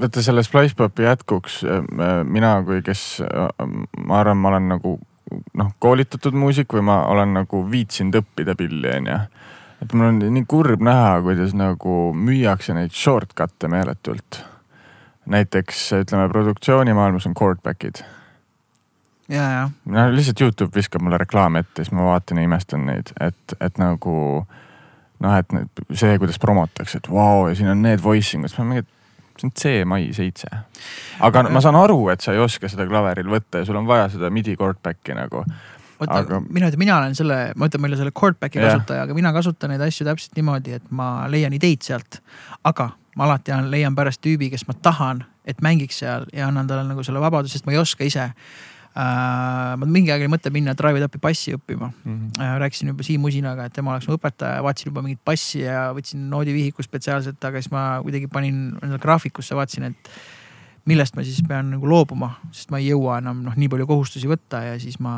[0.00, 1.84] vaata selle Splice popi jätkuks äh,
[2.24, 3.68] mina kui, kes äh,
[4.04, 4.98] ma arvan, ma olen nagu
[5.30, 9.16] noh, koolitatud muusik või ma olen nagu viitsinud õppida pilli, onju.
[9.84, 14.42] et mul on nii kurb näha, kuidas nagu müüakse neid shortcut'e meeletult.
[15.26, 18.04] näiteks ütleme produktsioonimaailmas on chordback'id.
[19.28, 19.70] ja, ja.
[19.84, 23.78] no lihtsalt Youtube viskab mulle reklaame ette, siis ma vaatan ja imestan neid, et, et
[23.78, 24.46] nagu
[25.20, 25.48] noh, et
[25.92, 28.86] see, kuidas promotakse, et vau wow, ja siin on need voicing ud, siis ma mingi,
[28.86, 28.95] et
[29.40, 30.50] see on C-mai seitse.
[31.20, 34.08] aga ma saan aru, et sa ei oska seda klaveril võtta ja sul on vaja
[34.12, 35.44] seda midi chordback'i nagu.
[36.00, 38.76] oota aga..., mina ütlen, mina olen selle, ma ütlen meile selle chordback'i yeah.
[38.76, 42.20] kasutaja, aga mina kasutan neid asju täpselt niimoodi, et ma leian ideid sealt.
[42.64, 46.84] aga ma alati leian pärast tüübi, kes ma tahan, et mängiks seal ja annan talle
[46.88, 48.30] nagu selle vabaduse, sest ma ei oska ise.
[48.96, 52.14] Ma mingi aeg oli mõte minna Drive It Up'i bassi õppima mm.
[52.14, 52.40] -hmm.
[52.40, 55.90] Äh, rääkisin juba Siim Usinaga, et tema oleks mu õpetaja, vaatasin juba mingit bassi ja
[55.92, 60.10] võtsin noodivihiku spetsiaalselt, aga siis ma kuidagi panin endale graafikusse, vaatasin, et
[60.86, 64.28] millest ma siis pean nagu loobuma, sest ma ei jõua enam noh, nii palju kohustusi
[64.30, 65.14] võtta ja siis ma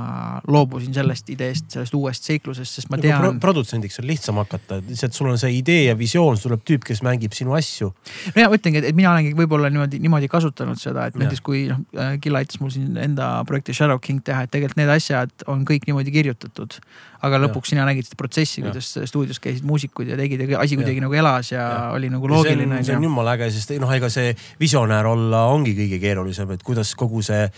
[0.48, 3.32] loobusin sellest ideest, sellest uuest seiklusest, sest ma tean pro.
[3.42, 7.36] produtsendiks on lihtsam hakata, lihtsalt sul on see idee ja visioon, tuleb tüüp, kes mängib
[7.36, 7.90] sinu asju.
[8.32, 11.84] no ja ütlengi, et mina olengi võib-olla niimoodi, niimoodi kasutanud seda, et näiteks kui noh,
[12.22, 15.84] Killa aitas mul siin enda projekti Shadow King teha, et tegelikult need asjad on kõik
[15.90, 16.80] niimoodi kirjutatud
[17.26, 17.74] aga lõpuks ja.
[17.74, 21.50] sina nägid seda protsessi, kuidas stuudios käisid muusikud ja tegid ja asi kuidagi nagu elas
[21.50, 22.78] ja, ja oli nagu loogiline.
[22.86, 26.92] see on, jumala äge, sest noh, ega see visionäär olla ongi kõige keerulisem, et kuidas
[26.98, 27.48] kogu see,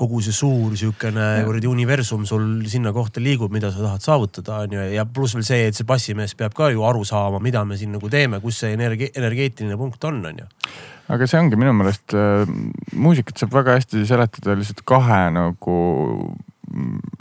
[0.00, 4.74] kogu see suur sihukene kuradi universum sul sinna kohta liigub, mida sa tahad saavutada, on
[4.74, 4.86] ju.
[4.96, 7.94] ja pluss veel see, et see bassimees peab ka ju aru saama, mida me siin
[7.94, 10.48] nagu teeme, kus see energi-, energeetiline punkt on, on ju.
[11.14, 12.50] aga see ongi minu meelest äh,
[12.98, 15.78] muusikat saab väga hästi seletada lihtsalt kahe nagu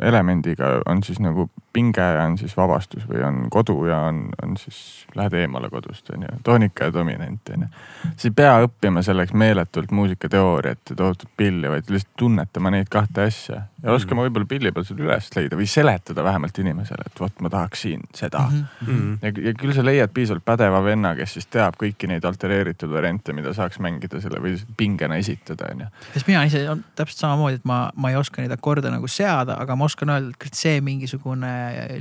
[0.02, 4.58] elemendiga on siis nagu pinge ja on siis vabastus või on kodu ja on, on
[4.58, 7.70] siis lähed eemale kodust on ju, toonika ja dominant on ju.
[8.16, 13.30] sa ei pea õppima selleks meeletult muusikateooriat ja tohutut pilli, vaid lihtsalt tunnetama neid kahte
[13.30, 17.44] asja ja oskama võib-olla pilli peal seda üles leida või seletada vähemalt inimesele, et vot
[17.44, 18.64] ma tahaks siin seda mm.
[18.88, 22.92] -hmm ja, ja küll sa leiad piisavalt pädeva venna, kes siis teab kõiki neid altereeritud
[22.92, 25.90] variante, mida saaks mängida selle või pingena esitada, onju.
[26.16, 29.58] sest mina ise on täpselt samamoodi, et ma, ma ei oska neid akorde nagu seada,
[29.64, 31.54] aga ma oskan öelda, et see mingisugune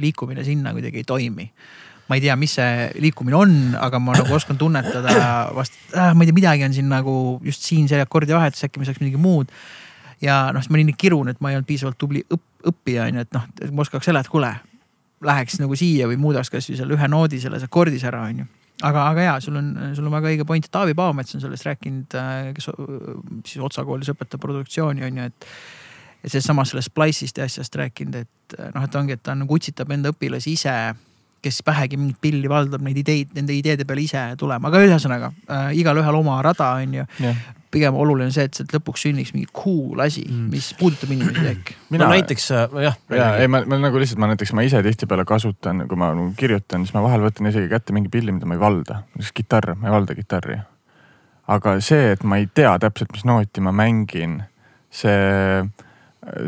[0.02, 1.50] liikumine sinna kuidagi ei toimi.
[2.08, 5.12] ma ei tea, mis see liikumine on, aga ma nagu oskan tunnetada
[5.56, 7.14] vast äh,, ma ei tea, midagi on siin nagu
[7.44, 9.52] just siin see akordi vahetus, äkki me saaks midagi muud.
[10.22, 13.08] Ja noh, siis ma olin nii kirun, et ma ei olnud piisavalt tubli õpp, õppija
[13.08, 14.52] on ju, et noh, et ma oskaks selle, et kuule,
[15.22, 18.48] läheks nagu siia või muudaks kasvõi selle ühe noodi selles akordis ära, on ju
[18.82, 22.16] aga, aga jaa, sul on, sul on väga õige point, Taavi Paomets on sellest rääkinud,
[22.56, 22.88] kes o-
[23.46, 25.46] siis Otsa koolis õpetab produktsiooni on ju, et.
[26.26, 29.90] sellest samast sellest Splice'ist ja asjast rääkinud, et noh, et ongi, et ta nagu utsitab
[29.90, 30.74] enda õpilasi ise,
[31.42, 35.72] kes vähegi mingit pilli valdab, neid ideid, nende ideede peale ise tulema, aga ühesõnaga äh,
[35.78, 37.06] igalühel oma rada on ju.
[37.72, 40.50] Pigem oluline see, et sealt lõpuks sünniks mingi cool asi Mm.
[40.52, 41.76] mis puudutab inimesi äkki.
[41.96, 42.98] no näiteks äh, jah.
[43.10, 46.30] ja ei, ma, ma nagu lihtsalt, ma näiteks, ma ise tihtipeale kasutan, kui ma nagu
[46.38, 49.02] kirjutan, siis ma vahel võtan isegi kätte mingi pilli, mida ma ei valda.
[49.16, 50.58] näiteks kitarr, ma ei valda kitarri.
[51.52, 54.42] aga see, et ma ei tea täpselt, mis nooti ma mängin,
[54.90, 55.64] see,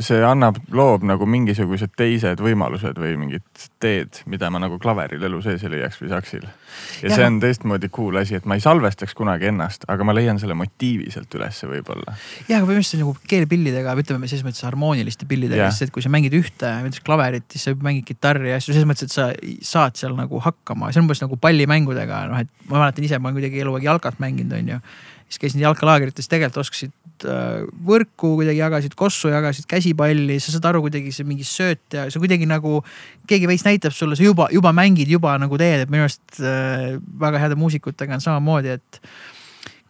[0.05, 5.41] see annab, loob nagu mingisugused teised võimalused või mingid teed, mida ma nagu klaveril elu
[5.43, 6.45] sees ei leiaks või saksil.
[6.45, 7.17] ja Jah.
[7.17, 10.55] see on teistmoodi cool asi, et ma ei salvestaks kunagi ennast, aga ma leian selle
[10.59, 12.15] motiivi sealt ülesse võib-olla.
[12.47, 15.75] ja, aga põhimõtteliselt nagu keelpillidega, ütleme selles mõttes harmooniliste pillidega Jah.
[15.75, 18.87] sest et kui sa mängid ühte näiteks klaverit, siis sa mängid kitarri ja asju selles
[18.87, 19.33] mõttes, et sa
[19.75, 23.33] saad seal nagu hakkama, see on umbes nagu pallimängudega, noh et ma mäletan ise, ma
[23.33, 24.81] olen kuidagi eluaeg jalkat mänginud, on ju.
[25.29, 30.85] Siis käisin jalkalaagrites, tegelikult oskasid äh, võrku kuidagi jagasid kossu, jagasid käsipalli, sa saad aru
[30.87, 32.83] kuidagi see mingi sööt ja see kuidagi nagu.
[33.29, 36.97] keegi veits näitab sulle, sa juba, juba mängid, juba nagu teed, et minu arust äh,
[37.21, 39.01] väga heade muusikutega on samamoodi, et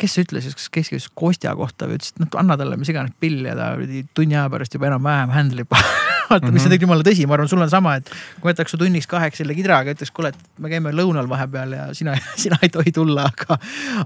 [0.00, 3.14] kes ütles, kas kes ütles Kostja kohta või ütles, et noh anna talle mis iganes
[3.20, 3.72] pilli ja ta
[4.14, 5.34] tunni aja pärast juba enam-vähem
[6.24, 6.44] handle ib.
[6.44, 8.10] vaata, mis on tegelikult jumala tõsi, ma arvan, sul on sama, et
[8.40, 11.86] kui võtaks su tunniks kaheks selle kidraga, ütleks, kuule, et me käime lõunal vahepeal ja
[11.96, 12.14] sina,
[12.44, 13.58] sina ei tohi tulla, aga.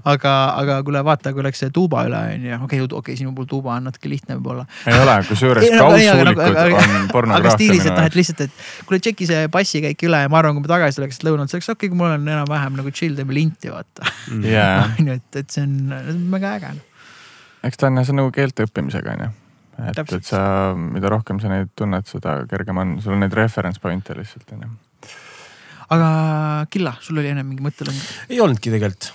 [0.09, 3.33] aga, aga kuule, vaata, kui läks see tuuba üle on ju, okei okay,, okei, sinu
[3.37, 4.65] puhul tuuba on natuke lihtne võib-olla.
[4.89, 8.85] ei ole, kusjuures aga kaussuulikud aga- on aga pornograafia stiilis, et noh, et lihtsalt, et
[8.89, 11.71] kuule tšeki see bassikäik üle ja ma arvan, kui me tagasi tuleks lõunalt, see oleks
[11.71, 14.07] okei okay,, kui mul on enam-vähem nagu chill, teeme linti, vaata.
[14.45, 16.73] jaa, on ju, et, et see on, on väga äge.
[17.69, 19.31] eks ta on, see on nagu keelte õppimisega onju.
[19.87, 20.41] et, et sa,
[20.75, 24.69] mida rohkem sa neid tunned, seda kergem on, sul on neid reference point'e lihtsalt onju.
[25.95, 26.09] aga
[26.73, 28.03] Killa, sul oli enne mingi mõttelõng?
[28.29, 29.11] ei olnudki tegelikult,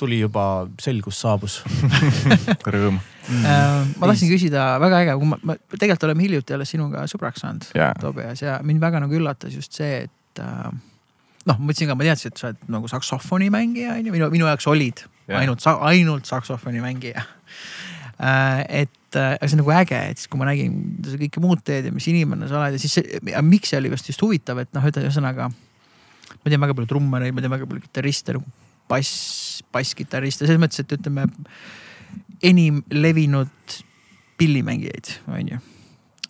[0.00, 0.44] tuli juba,
[0.82, 1.60] selgus saabus.
[2.74, 3.00] Rõõm.
[3.30, 3.90] Mm.
[4.00, 7.68] ma tahtsin küsida, väga äge, kui ma, ma, tegelikult oleme hiljuti alles sinuga sõbraks saanud
[7.76, 10.72] jaa, Tobias ja mind väga nagu üllatas just see, et äh,
[11.46, 14.48] noh, ma mõtlesin ka, ma teadsin, et sa oled nagu saksofonimängija on ju, minu, minu
[14.50, 15.40] jaoks olid Jah.
[15.42, 17.28] ainult, ainult saksofonimängija äh,.
[18.20, 20.74] Et äh, see on nagu äge, et siis kui ma nägin,
[21.06, 24.10] kõike muud teed ja mis inimene sa oled ja siis see, miks see oli vast
[24.10, 25.48] just huvitav, et noh, ühesõnaga.
[25.50, 28.44] ma tean väga palju trummareid, ma tean väga palju kitarriste nagu
[28.90, 31.26] bass, basskitarriste, selles mõttes, et ütleme
[32.44, 33.80] enim levinud
[34.40, 35.60] pillimängijaid, on ju.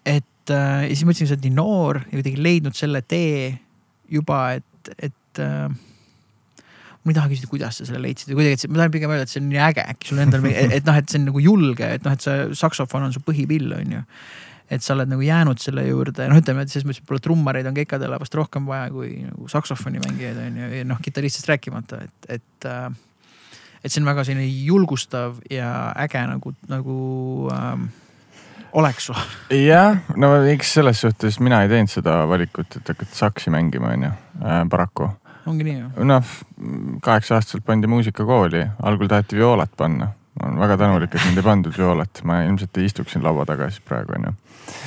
[0.04, 3.54] et äh, ja siis ma ütlesin, sa oled nii noor ja kuidagi leidnud selle tee
[4.10, 5.66] juba, et, et äh,
[7.00, 9.24] ma ei taha küsida, kuidas sa selle leidsid või kuidagi, et ma tahan pigem öelda,
[9.24, 11.42] et see on nii äge, äkki sul endal, et, et noh, et see on nagu
[11.44, 14.02] julge, et noh, et see saksofon on su põhipill, on ju.
[14.70, 17.78] et sa oled nagu jäänud selle juurde, noh, ütleme, et selles mõttes võib-olla trummareid on
[17.78, 22.68] keikadele vast rohkem vaja kui nagu saksofonimängijaid on ju, ja noh, kitarristist rääkimata, et, et
[22.68, 22.90] äh,
[23.80, 25.70] et see on väga selline julgustav ja
[26.04, 26.96] äge nagu, nagu
[27.54, 27.88] ähm,
[28.76, 29.16] oleks sul.
[29.56, 34.12] jah, no eks selles suhtes mina ei teinud seda valikut, et hakata saksi mängima onju,
[34.70, 35.10] paraku.
[35.46, 36.06] Ongi nii ju?
[36.08, 36.32] noh,
[37.04, 40.12] kaheksa aastaselt pandi muusikakooli, algul taheti vioolat panna.
[40.40, 43.44] ma olen väga tänulik, et mind ei pandud violat, ma ilmselt ei istuks siin laua
[43.48, 44.34] taga siis praegu onju.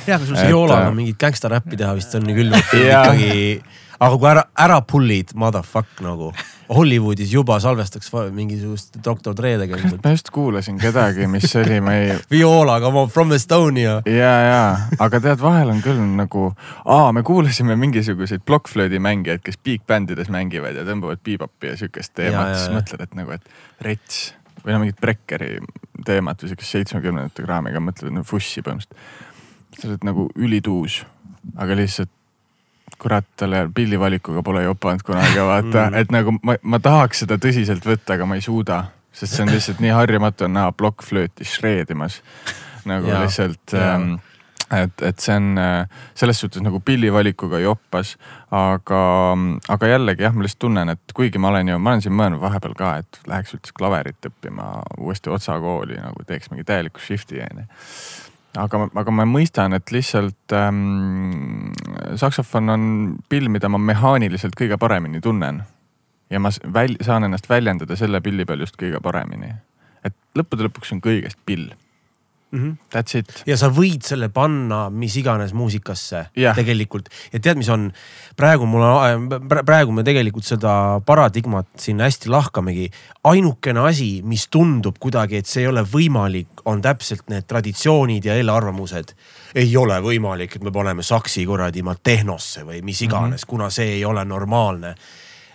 [0.06, 3.62] jah, aga sul see Violaga äh, mingit gängstaräppi teha vist on nii küll ikkagi.
[4.04, 6.32] Aga kui ära, ära pull'id, motherfuck nagu.
[6.74, 10.00] Hollywoodis juba salvestaks mingisugust Doktor Dre tegelikult.
[10.04, 13.98] ma just kuulasin kedagi, mis oli, ma ei, Viola, come on from Estonia.
[14.08, 14.62] ja, ja,
[14.98, 16.46] aga tead, vahel on küll nagu,
[16.84, 22.16] aa, me kuulasime mingisuguseid plokkflöödi mängijaid, kes big bändides mängivad ja tõmbavad bebop'i ja siukest
[22.16, 24.24] teemat, siis mõtled, et nagu, et rets
[24.64, 25.58] või no mingid Brekkeri
[26.08, 28.96] teemat või siukest seitsmekümnendate kraamiga, mõtled no, fussi põhimõtteliselt.
[29.78, 31.02] sa oled nagu ülituus,
[31.60, 32.13] aga lihtsalt
[32.98, 35.88] kurat, talle pillivalikuga pole jopanud kunagi, vaata.
[35.90, 38.84] Mm., et nagu ma, ma tahaks seda tõsiselt võtta, aga ma ei suuda,
[39.14, 42.20] sest see on lihtsalt nii harjumatu on näha plokkflööti shreedimas
[42.88, 44.16] nagu ja, lihtsalt ähm,
[44.74, 45.60] et, et see on
[46.18, 48.14] selles suhtes nagu pillivalikuga joppas,
[48.54, 49.02] aga,
[49.72, 52.42] aga jällegi jah, ma lihtsalt tunnen, et kuigi ma olen ju, ma olen siin mõelnud
[52.42, 57.42] vahepeal ka, et läheks üldse klaverit õppima uuesti Otsa kooli nagu teeks mingi täieliku shift'i
[57.44, 57.68] onju
[58.60, 61.72] aga, aga ma mõistan, et lihtsalt ähm,
[62.20, 62.88] saksofon on
[63.28, 65.62] pill, mida ma mehaaniliselt kõige paremini tunnen.
[66.30, 69.54] ja ma väl, saan ennast väljendada selle pilli peal just kõige paremini.
[70.04, 71.72] et lõppude lõpuks on kõigest pill
[72.54, 72.62] mm.
[72.62, 72.76] -hmm.
[72.94, 73.42] That's it.
[73.46, 76.56] ja sa võid selle panna mis iganes muusikasse yeah.
[76.56, 77.90] tegelikult ja tead, mis on
[78.36, 82.90] praegu mul on, praegu me tegelikult seda paradigmat siin hästi lahkamegi.
[83.24, 88.34] ainukene asi, mis tundub kuidagi, et see ei ole võimalik, on täpselt need traditsioonid ja
[88.34, 89.14] eelarvamused.
[89.54, 93.50] ei ole võimalik, et me paneme saksi kuradi ma tehnosse või mis iganes mm, -hmm.
[93.50, 94.94] kuna see ei ole normaalne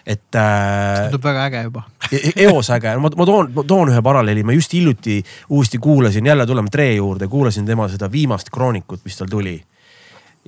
[0.09, 1.05] et äh,.
[1.05, 4.55] tundub väga äge juba e-, eos äge, ma, ma toon, ma toon ühe paralleeli, ma
[4.57, 5.19] just hiljuti
[5.53, 9.59] uuesti kuulasin, jälle tuleme Tre juurde, kuulasin tema seda viimast kroonikut, mis tal tuli.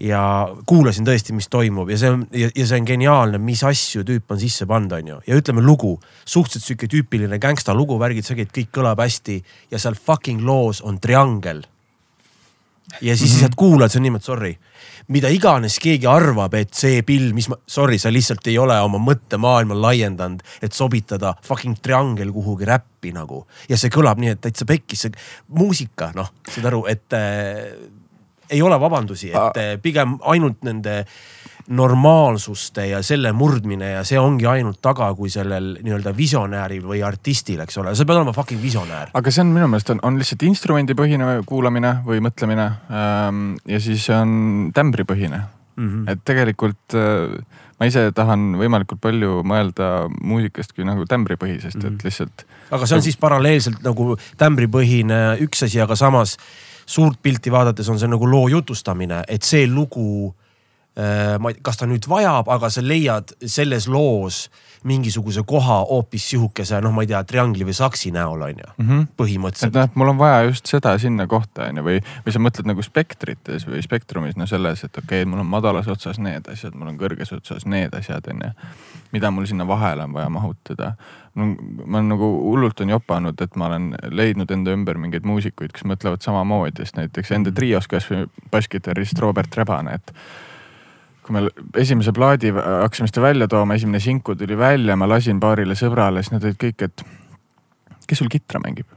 [0.01, 0.21] ja
[0.65, 4.39] kuulasin tõesti, mis toimub ja see on ja, see on geniaalne, mis asju tüüp on
[4.41, 5.19] sisse pannud, on ju.
[5.27, 5.93] ja ütleme lugu,
[6.25, 9.37] suhteliselt sihuke tüüpiline gängsta lugu, värgid, sageli kõik kõlab hästi
[9.71, 11.61] ja seal fucking loos on triangel.
[13.01, 13.33] ja siis mm -hmm.
[13.33, 14.55] lihtsalt kuulad, see on niimoodi sorry
[15.07, 19.01] mida iganes keegi arvab, et see pill, mis ma, sorry, sa lihtsalt ei ole oma
[19.01, 23.45] mõttemaailma laiendanud, et sobitada fucking triangel kuhugi räppi nagu.
[23.69, 25.11] ja see kõlab nii, et täitsa pekkis, see
[25.57, 27.73] muusika, noh, saad aru, et äh,
[28.51, 31.15] ei ole vabandusi, et äh, pigem ainult nende äh,
[31.71, 37.61] normaalsuste ja selle murdmine ja see ongi ainult taga, kui sellel nii-öelda visionääril või artistil,
[37.63, 39.13] eks ole, sa pead olema fucking visionäär.
[39.13, 44.09] aga see on minu meelest on, on lihtsalt instrumendipõhine kuulamine või mõtlemine ähm, ja siis
[44.15, 45.87] on tämbripõhine mm.
[45.87, 46.09] -hmm.
[46.11, 47.37] et tegelikult äh,
[47.79, 51.87] ma ise tahan võimalikult palju mõelda muusikast kui nagu tämbripõhisest mm, -hmm.
[51.87, 52.05] et mhm.
[52.05, 52.45] lihtsalt.
[52.71, 56.37] aga see on siis paralleelselt nagu tämbripõhine üks asi, aga samas
[56.85, 60.35] suurt pilti vaadates on see nagu loo jutustamine, et see lugu
[61.39, 64.49] ma ei, kas ta nüüd vajab, aga sa leiad selles loos
[64.83, 68.87] mingisuguse koha hoopis sihukese, noh, ma ei tea, triangli või saksi näol on ju mm
[68.87, 69.69] -hmm., põhimõtteliselt.
[69.69, 72.67] et noh, mul on vaja just seda sinna kohta on ju, või, või sa mõtled
[72.67, 76.75] nagu spektrites või spektrumis, no selles, et okei okay,, mul on madalas otsas need asjad,
[76.75, 78.51] mul on kõrges otsas need asjad on ju.
[79.11, 80.93] mida mul sinna vahele on vaja mahutada.
[81.35, 85.83] ma olen nagu hullult on jopanud, et ma olen leidnud enda ümber mingeid muusikuid, kes
[85.83, 90.11] mõtlevad samamoodi, sest näiteks enda trios kasvõi basskitarrist Robert Rebane, et
[91.25, 91.45] kui me
[91.77, 96.33] esimese plaadi hakkasime seda välja tooma, esimene sinku tuli välja, ma lasin paarile sõbrale, siis
[96.33, 97.05] nad olid kõik, et
[98.07, 98.89] kes sul kitra mängib?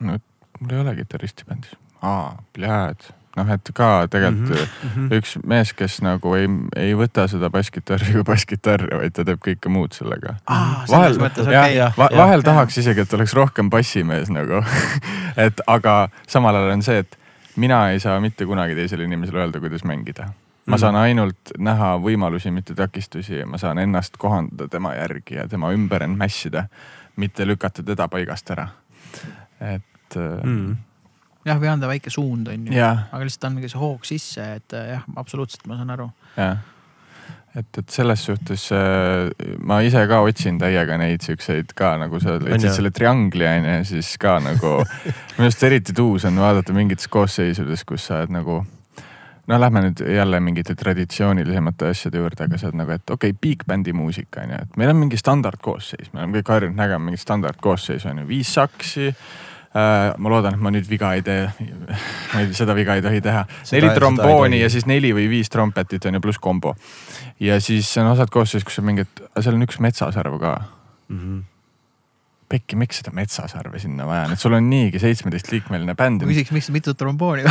[0.00, 0.16] no
[0.60, 1.76] mul ei ole kitarristi bändis.
[2.02, 3.12] aa, pljääd.
[3.36, 5.12] noh, et ka tegelikult mm -hmm.
[5.18, 9.68] üks mees, kes nagu ei, ei võta seda basskitarri kui basskitarri, vaid ta teeb kõike
[9.68, 10.84] muud sellega ah,.
[10.90, 12.80] vahel, okay, ja, va, vahel ja, tahaks ja.
[12.80, 14.64] isegi, et oleks rohkem bassimees nagu
[15.46, 17.18] et aga samal ajal on see, et
[17.56, 20.32] mina ei saa mitte kunagi teisele inimesele öelda, kuidas mängida
[20.70, 21.02] ma saan mhm.
[21.02, 26.18] ainult näha võimalusi, mitte takistusi, ma saan ennast kohandada tema järgi ja tema ümber end
[26.20, 26.66] mässida,
[27.20, 28.68] mitte lükata teda paigast ära.
[29.60, 30.76] et mm.
[31.44, 34.92] jah, või anda väike suund, on ju, aga lihtsalt anda see hoog sisse, et äh,
[34.94, 36.08] jah, absoluutselt, ma saan aru.
[36.36, 36.62] jah,
[37.58, 39.28] et, et selles suhtes äh,
[39.66, 43.78] ma ise ka otsin täiega neid siukseid ka nagu sa leidsid selle triangli on ju,
[43.94, 44.76] siis ka nagu
[45.36, 48.60] minu arust eriti tuus on vaadata mingites koosseisudes, kus sa oled nagu
[49.50, 53.38] no lähme nüüd jälle mingite traditsioonilisemate asjade juurde, aga sa oled nagu, et okei okay,,
[53.42, 57.08] big band'i muusika on ju, et meil on mingi standardkoosseis, me oleme kõik harjunud nägema
[57.08, 60.14] mingit standardkoosseisu on ju, viis saksi äh,.
[60.18, 61.46] ma loodan, et ma nüüd viga ei tee.
[62.32, 63.44] ma ei, seda viga ei tohi teha.
[63.72, 66.74] neli trombooni ja siis neli või viis trompetit on ju, pluss kombo.
[67.40, 70.58] ja siis on osad koosseis, kus on mingi, et seal on üks metsasarv ka
[71.08, 71.22] mm.
[71.22, 71.48] -hmm
[72.50, 76.24] Pekki, miks seda metsasarve sinna vaja on, et sul on niigi seitsmeteistliikmeline bänd.
[76.26, 77.44] küsiks, miks mitu trombooni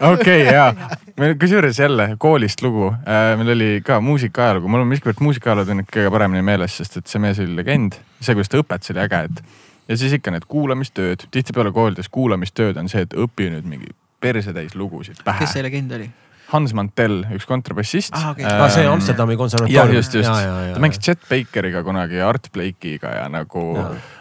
[0.00, 0.72] okei jaa,
[1.18, 5.84] meil kusjuures jälle koolist lugu äh,, meil oli ka muusikaajalugu, mul on miskipärast muusikaajaloo on
[5.86, 7.98] kõige paremini meeles, sest et see mees oli legend.
[8.20, 9.42] see, kuidas ta õpetas, oli äge, et
[9.88, 14.74] ja siis ikka need kuulamistööd, tihtipeale koolides kuulamistööd on see, et õpi nüüd mingi persetäis
[14.74, 15.44] lugusid pähe.
[15.44, 16.10] kes see legend oli?
[16.48, 18.30] Hans Mantel, üks kontrabassist ah,.
[18.32, 18.46] Okay.
[18.48, 19.96] Ah, see Amsterdami konservatoorium.
[19.98, 23.64] just, just, ta mängis Chet Bakeriga kunagi ja Art Blakey'ga ja nagu,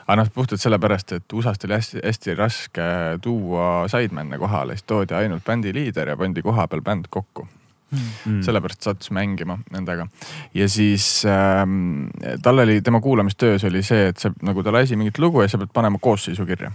[0.08, 2.90] aga noh, puhtalt sellepärast, et USA-st oli hästi-hästi raske
[3.24, 7.48] tuua sideman'e kohale, siis toodi ainult bändi liider ja pandi koha peal bänd kokku
[7.88, 8.42] Mm.
[8.44, 10.10] sellepärast sattus mängima nendega
[10.54, 12.10] ja siis ähm,
[12.44, 15.56] tal oli, tema kuulamistöös oli see, et sa nagu ta lasi mingit lugu ja sa
[15.62, 16.72] pead panema koosseisu kirja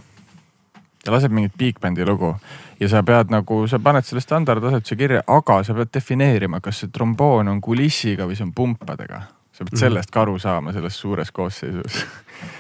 [1.05, 2.33] ta laseb mingit big-bändi lugu
[2.81, 6.89] ja sa pead nagu, sa paned selle standardasetuse kirja, aga sa pead defineerima, kas see
[6.95, 9.23] tromboon on kulissiga või see on pumpadega.
[9.53, 9.81] sa pead Mhm.
[9.81, 12.05] sellest ka aru saama selles suures koosseisus.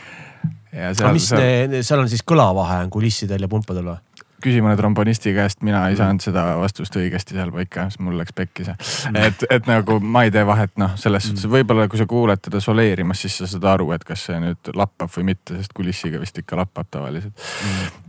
[0.73, 1.41] ja aga mis seal
[1.71, 3.99] ne- seal on siis kõlavahe on kulissidel ja pumpadel või?
[4.45, 5.99] Küsi mõne trombonisti käest, mina ei Mhm.
[6.03, 8.77] saanud seda vastust õigesti seal paika, siis mul läks pekki see.
[9.15, 11.53] et, et nagu ma ei tee vahet, noh, selles suhtes Mhm.
[11.55, 15.11] võib-olla kui sa kuuled teda soleerimas, siis sa saad aru, et kas see nüüd lappab
[15.11, 17.33] või mitte, sest kulissiga vist ikka lappab tavaliselt.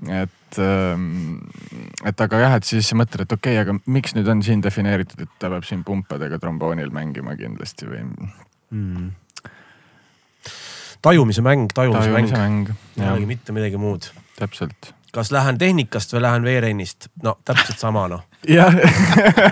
[0.09, 0.59] et,
[2.05, 4.61] et aga jah, et siis sa mõtled, et okei okay,, aga miks nüüd on siin
[4.63, 8.03] defineeritud, et ta peab siin pumpadega tromboonil mängima kindlasti või
[8.71, 9.11] mm..
[11.03, 12.75] tajumise mäng, tajumise mäng, mäng.
[12.97, 14.11] jah, mitte midagi muud.
[14.39, 14.93] täpselt.
[15.13, 18.23] Kas lähen tehnikast või lähen veerennist, no täpselt sama noh.
[18.49, 18.73] jah,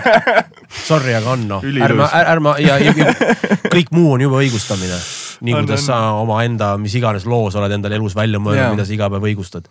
[0.88, 3.12] Sorry, aga on noh, ärme, ärme ja, ja, ja
[3.70, 4.98] kõik muu on juba õigustamine.
[5.42, 9.10] nii kuidas sa omaenda, mis iganes loos oled endale elus välja mõelnud, mida sa iga
[9.12, 9.68] päev õigustad.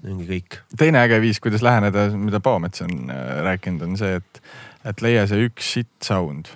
[0.00, 0.60] ongi kõik.
[0.78, 4.42] teine äge viis, kuidas läheneda, mida Poomets on äh, rääkinud, on see, et,
[4.88, 6.48] et leia see üks sitt sound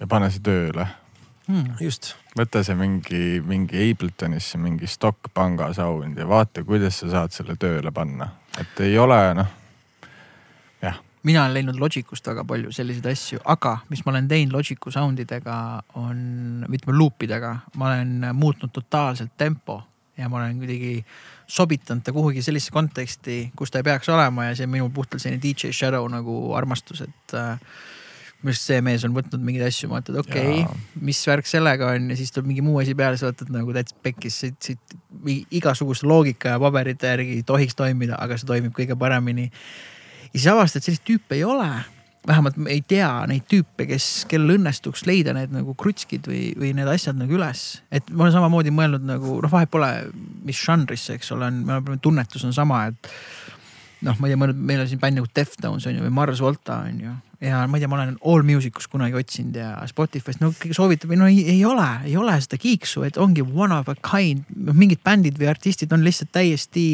[0.00, 0.88] ja pane see tööle.
[1.48, 1.72] Hmm.
[1.80, 2.14] just.
[2.38, 7.56] Võta see mingi, mingi Abletonisse mingi stock panga sound ja vaata, kuidas sa saad selle
[7.60, 8.30] tööle panna.
[8.60, 9.52] et ei ole noh,
[10.82, 10.98] jah,
[11.28, 15.20] mina olen leidnud Logicust väga palju selliseid asju, aga mis ma olen teinud Logicu sound
[15.22, 15.56] idega
[16.00, 19.82] on, ütleme loop idega, ma olen muutnud totaalselt tempo
[20.16, 20.98] ja ma olen kuidagi
[21.52, 25.22] sobitanud ta kuhugi sellisesse konteksti, kus ta ei peaks olema ja see on minul puhtalt
[25.22, 27.58] selline DJ Shadow nagu armastus, et äh,
[28.42, 32.10] minu arust see mees on võtnud mingeid asju, et okei okay,, mis värk sellega on
[32.10, 34.96] ja siis tuleb mingi muu asi peale, sa võtad nagu täitsa pekkis siit, siit
[35.54, 40.48] igasuguse loogika ja paberite järgi ei tohiks toimida, aga see toimib kõige paremini ja siis
[40.50, 41.70] avastad, et selliseid tüüpe ei ole.
[42.26, 46.86] vähemalt ei tea neid tüüpe, kes, kellel õnnestuks leida need nagu krutskid või, või need
[46.90, 47.82] asjad nagu üles.
[47.90, 49.90] et ma olen samamoodi mõelnud nagu noh, vahet pole,
[50.46, 53.10] mis žanrisse, eks ole, on, tunnetus on sama, et
[54.02, 56.82] noh, ma ei tea, meil on siin bänd nagu Deftones on ju või Mars Volta
[56.86, 60.52] on ju ja ma ei tea, ma olen All Musicus kunagi otsinud ja Spotify'st, no
[60.54, 63.96] keegi soovitab, no ei, ei ole, ei ole seda kiiksu, et ongi one of a
[63.98, 66.86] kind, noh mingid bändid või artistid on lihtsalt täiesti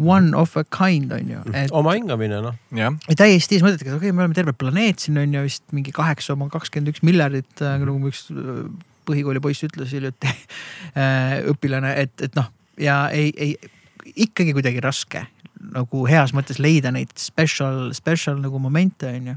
[0.00, 2.56] one of a kind on ju, et oma hingamine noh.
[3.14, 5.94] täiesti siis mõtledki, et okei okay,, me oleme terve planeet siin on ju vist mingi
[5.94, 8.64] kaheksa koma kakskümmend üks miljardit, nagu üks äh,
[9.08, 10.30] põhikooli poiss ütles hiljuti
[10.98, 13.54] äh, õpilane, et, et noh ja ei, ei
[14.26, 15.26] ikkagi kuidagi raske
[15.74, 19.34] nagu heas mõttes leida neid special, special nagu momente on ju.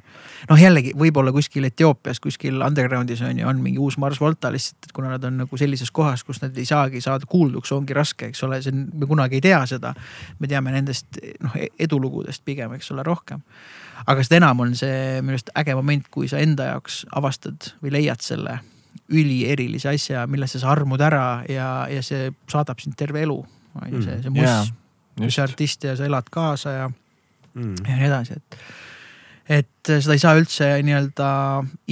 [0.50, 4.88] noh, jällegi võib-olla kuskil Etioopias, kuskil underground'is on ju, on mingi uus Mars Volta lihtsalt,
[4.88, 8.32] et kuna nad on nagu sellises kohas, kus nad ei saagi saada kuulduks, ongi raske,
[8.32, 9.94] eks ole, see on, me kunagi ei tea seda.
[10.40, 13.44] me teame nendest noh, edulugudest pigem, eks ole, rohkem
[14.08, 17.94] aga seda enam on see minu arust äge moment, kui sa enda jaoks avastad või
[17.98, 18.60] leiad selle
[19.14, 23.42] ülierilise asja, millesse sa armud ära ja, ja see saadab sind terve elu.
[23.82, 24.83] on ju see, see jaa muss, mis
[25.22, 26.92] just, artist ja sa elad kaasa ja,
[27.54, 27.76] Mm.
[27.86, 28.56] ja nii edasi, et.
[29.60, 31.28] et seda ei saa üldse nii-öelda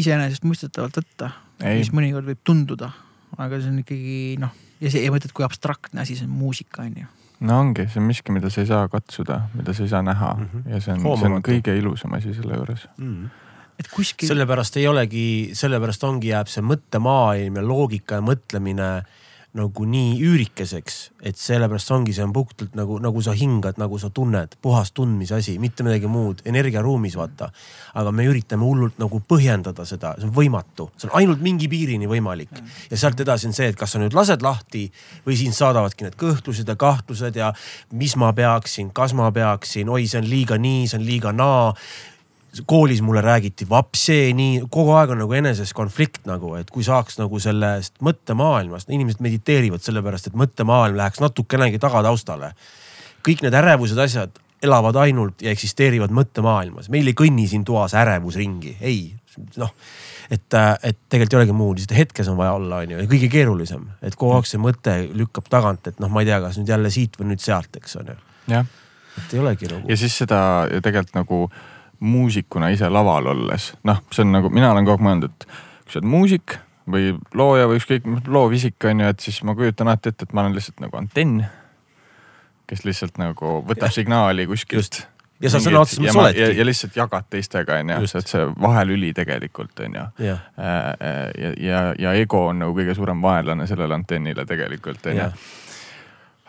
[0.02, 1.28] iseenesestmõistetavalt võtta,
[1.62, 2.90] mis, mõnikord võib tunduda,
[3.38, 6.82] aga see on ikkagi noh, ja see ja mõtled, kui abstraktne asi see on muusika
[6.88, 7.12] on ju.
[7.46, 10.34] no ongi, see on miski, mida sa ei saa katsuda, mida sa ei saa näha
[10.34, 10.50] mm.
[10.50, 10.74] -hmm.
[10.74, 12.88] ja see on, see on kõige ilusam asi selle juures.
[12.98, 13.30] Mm.
[13.80, 14.34] et kuskil.
[14.34, 18.90] sellepärast ei olegi, sellepärast ongi, jääb see mõttemaailm ja loogika ja mõtlemine
[19.58, 20.98] nagu nii üürikeseks,
[21.28, 25.36] et sellepärast ongi, see on puhtalt nagu, nagu sa hingad, nagu sa tunned, puhas tundmise
[25.36, 27.50] asi, mitte midagi muud, energiaruumis vaata.
[28.00, 32.08] aga me üritame hullult nagu põhjendada seda, see on võimatu, see on ainult mingi piirini
[32.08, 34.86] võimalik ja sealt edasi on see, et kas sa nüüd lased lahti
[35.26, 37.52] või sind saadavadki need kõhklused ja kahtlused ja
[37.92, 41.74] mis ma peaksin, kas ma peaksin, oi, see on liiga nii, see on liiga naa
[42.68, 47.20] koolis mulle räägiti vapsee nii, kogu aeg on nagu eneses konflikt nagu, et kui saaks
[47.22, 52.54] nagu sellest mõttemaailmast, inimesed mediteerivad sellepärast, et mõttemaailm läheks natukenegi tagataustale.
[53.22, 58.36] kõik need ärevused asjad elavad ainult ja eksisteerivad mõttemaailmas, meil ei kõnni siin toas ärevus
[58.36, 59.14] ringi, ei
[59.58, 59.72] noh
[60.32, 63.84] et, et tegelikult ei olegi muud, lihtsalt hetkes on vaja olla, onju, ja kõige keerulisem,
[64.04, 66.92] et kogu aeg see mõte lükkab tagant, et noh, ma ei tea, kas nüüd jälle
[66.94, 68.18] siit või nüüd sealt, eks on ju.
[69.20, 70.00] et ei olegi nagu ja.
[70.00, 70.42] siis seda
[70.80, 71.42] tegelikult nagu
[72.02, 75.48] muusikuna ise laval olles, noh, see on nagu, mina olen kogu aeg mõelnud, et
[75.86, 76.58] kui sa oled muusik
[76.92, 80.34] või looja või ükskõik mis loovisik on ju, et siis ma kujutan alati ette, et
[80.34, 81.46] ma olen lihtsalt nagu antenn,
[82.70, 83.98] kes lihtsalt nagu võtab Jah.
[84.00, 85.04] signaali kuskilt
[85.42, 88.18] ja sa sõna otseses mõttes ja, oledki ja, ja lihtsalt jagad teistega onju, Just.
[88.20, 90.06] et see vahelüli tegelikult onju.
[90.26, 95.52] jah, ja, ja, ja ego on nagu kõige suurem vaenlane sellele antennile tegelikult onju jah.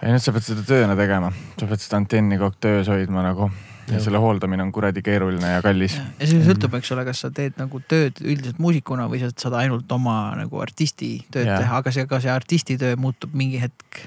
[0.02, 3.24] Ja nüüd sa pead seda tööna tegema, sa pead seda antenni kogu aeg töös hoidma
[3.24, 3.50] nagu
[3.90, 5.96] ja selle hooldamine on kuradi keeruline ja kallis.
[6.20, 9.58] ja see sõltub, eks ole, kas sa teed nagu tööd üldiselt muusikuna või sa saad
[9.62, 11.60] ainult oma nagu artisti tööd Jaa.
[11.62, 14.04] teha, aga see, ka see artisti töö muutub mingi hetk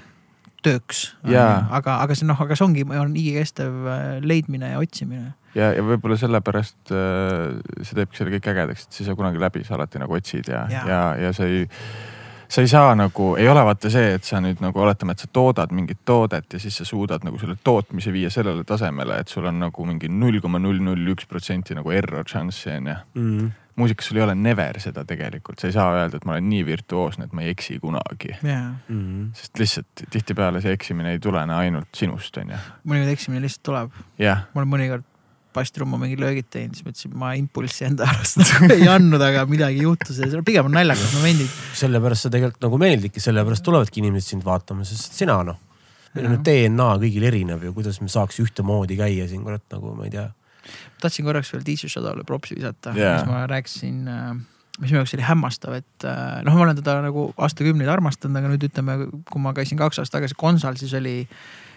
[0.65, 1.07] tööks.
[1.25, 5.35] Aga, aga see noh, aga see ongi, on igikestev äh, leidmine ja otsimine.
[5.55, 9.41] ja, ja võib-olla sellepärast äh, see teebki selle kõik ägedaks, et sa ei saa kunagi
[9.41, 11.67] läbi, sa alati nagu otsid ja, ja, ja, ja sa ei,
[12.49, 15.27] sa ei saa nagu, ei ole vaata see, et sa nüüd nagu oletame, et sa
[15.33, 19.45] toodad mingit toodet ja siis sa suudad nagu selle tootmise viia sellele tasemele, et sul
[19.49, 22.95] on nagu mingi null koma null null üks protsenti nagu error chance'i on ju.
[23.21, 23.51] mm..
[23.75, 26.65] muusikas sul ei ole never seda tegelikult, sa ei saa öelda, et ma olen nii
[26.65, 28.37] virtuoosne, et ma ei eksi kunagi.
[28.43, 29.31] jaa, Mm.
[29.33, 32.61] sest lihtsalt tihtipeale see eksimine ei tulene ainult sinust, on ju.
[32.87, 33.91] mõnikord eksimine lihtsalt tuleb.
[34.19, 35.03] jah, ma olen mõnikord
[35.55, 39.83] basstrummu mingi löögid teinud, siis mõtlesin, ma impulssi enda arust nagu ei andnud, aga midagi
[39.85, 41.59] juhtus ja see on pigem on naljakas momendid.
[41.81, 45.59] sellepärast sa tegelikult nagu meeldidki, sellepärast tulevadki inimesed sind vaatama, sest sina noh.
[46.15, 49.95] meil on ju DNA kõigil erinev ju, kuidas me saaks ühtemoodi käia siin kurat nagu
[49.97, 50.27] ma ei tea.
[51.03, 53.99] tahtsin korraks veel DJ Shadow'le propsi visata yeah., mis ma rääkisin,
[54.79, 58.51] mis minu jaoks oli hämmastav, et äh, noh, ma olen teda nagu aastakümneid armastanud, aga
[58.51, 58.97] nüüd ütleme,
[59.31, 61.21] kui ma käisin kaks aastat tagasi konsal, siis oli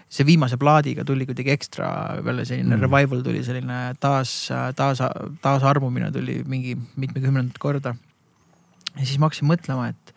[0.09, 1.89] see viimase plaadiga tuli kuidagi ekstra
[2.25, 2.81] peale selline Mm.
[2.87, 5.03] revival tuli selline taas, taas,
[5.43, 7.95] taasarmumine tuli mingi mitmekümnendat korda.
[8.97, 10.15] ja siis ma hakkasin mõtlema, et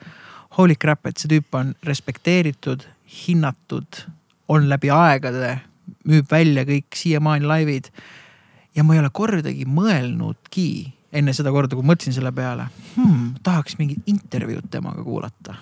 [0.57, 2.88] holy crap, et see tüüp on respekteeritud,
[3.27, 4.05] hinnatud,
[4.47, 5.59] on läbi aegade,
[6.07, 7.91] müüb välja kõik siiamaani laivid
[8.76, 13.76] ja ma ei ole kordagi mõelnudki enne seda korda, kui mõtlesin selle peale hmm,, tahaks
[13.80, 15.55] mingit intervjuud temaga kuulata.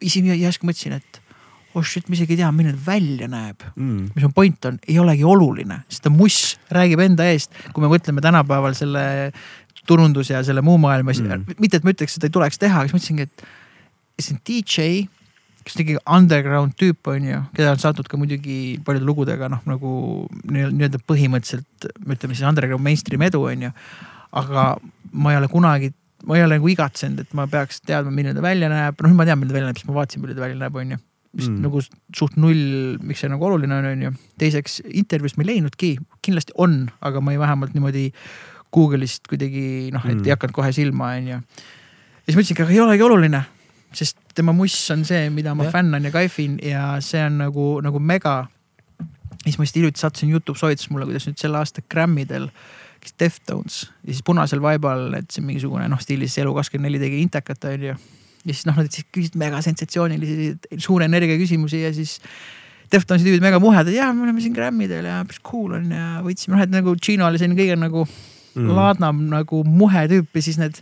[0.00, 1.20] isegi järsku mõtlesin, et
[1.74, 3.64] oh shit, ma isegi ei tea, milline välja näeb.
[3.76, 4.10] Mm.
[4.14, 7.90] mis mu point on, ei olegi oluline, sest ta muss räägib enda eest, kui me
[7.92, 9.32] mõtleme tänapäeval selle
[9.86, 11.58] turundus ja selle muu maailma Mm.
[11.60, 15.08] mitte et ma ütleks, et ei tuleks teha, aga siis mõtlesingi, et see on DJ,
[15.64, 19.92] kes tegi underground tüüp on ju, keda on saatnud ka muidugi paljude lugudega noh, nagu
[20.44, 23.70] nii- nii-öelda põhimõtteliselt ütleme siis underground mainstream edu on ju.
[24.32, 24.76] aga
[25.12, 25.92] ma ei ole kunagi,
[26.26, 29.16] ma ei ole nagu igatsenud, et ma peaks teadma, milline ta välja näeb, noh nüüd
[29.20, 30.98] ma tean, milline ta välja näeb, sest ma vaatasin, milline ta välja näeb, on ju
[31.34, 31.62] mis Mm.
[31.66, 31.80] nagu
[32.14, 34.10] suht null, miks see nagu oluline on, on ju.
[34.38, 38.12] teiseks intervjuust ma ei leidnudki, kindlasti on, aga ma ei vähemalt niimoodi
[38.74, 40.24] Google'ist kuidagi noh, et Mm.
[40.26, 41.40] ei hakanud kohe silma, on ju.
[41.40, 43.42] ja siis mõtlesingi, aga ei olegi oluline,
[43.92, 45.72] sest tema muss on see, mida ma Jah.
[45.72, 48.46] fännan ja kaifin ja see on nagu, nagu mega.
[49.44, 52.48] siis ma just hiljuti sattusin Youtube soovitas mulle, kuidas nüüd selle aasta Grammidel,
[53.20, 57.64] Deftones ja siis punasel vaibal, et see mingisugune noh, stiilis Elu kakskümmend neli tegi Intekat
[57.68, 57.94] on ju
[58.44, 60.52] ja siis noh, nad siis küsisid mega sensatsioonilisi,
[60.82, 62.18] suure energia küsimusi ja siis
[62.92, 66.58] Deftonsi tüübid mega muhedad, jaa, me oleme siin Grammidel ja päris cool on ja võitsime,
[66.58, 68.70] noh, et nagu Gino oli selline kõige nagu mm.
[68.76, 70.78] laadnam nagu muhe tüüp ja siis need.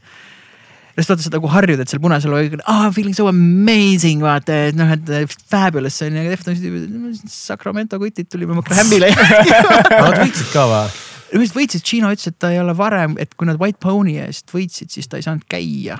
[0.98, 4.76] just vaata seda nagu harjud, et seal punasel oli, ah feeling so amazing vaata, et
[4.76, 9.08] noh, et fabulous on ju, aga Deftonsi tüübid, Sacramento kutid tulime oma Grammile
[10.02, 10.84] Nad võitsid ka või?
[11.32, 14.52] arust võitsid, Gino ütles, et ta ei ole varem, et kui nad White Pony eest
[14.52, 15.96] võitsid, siis ta ei saanud käia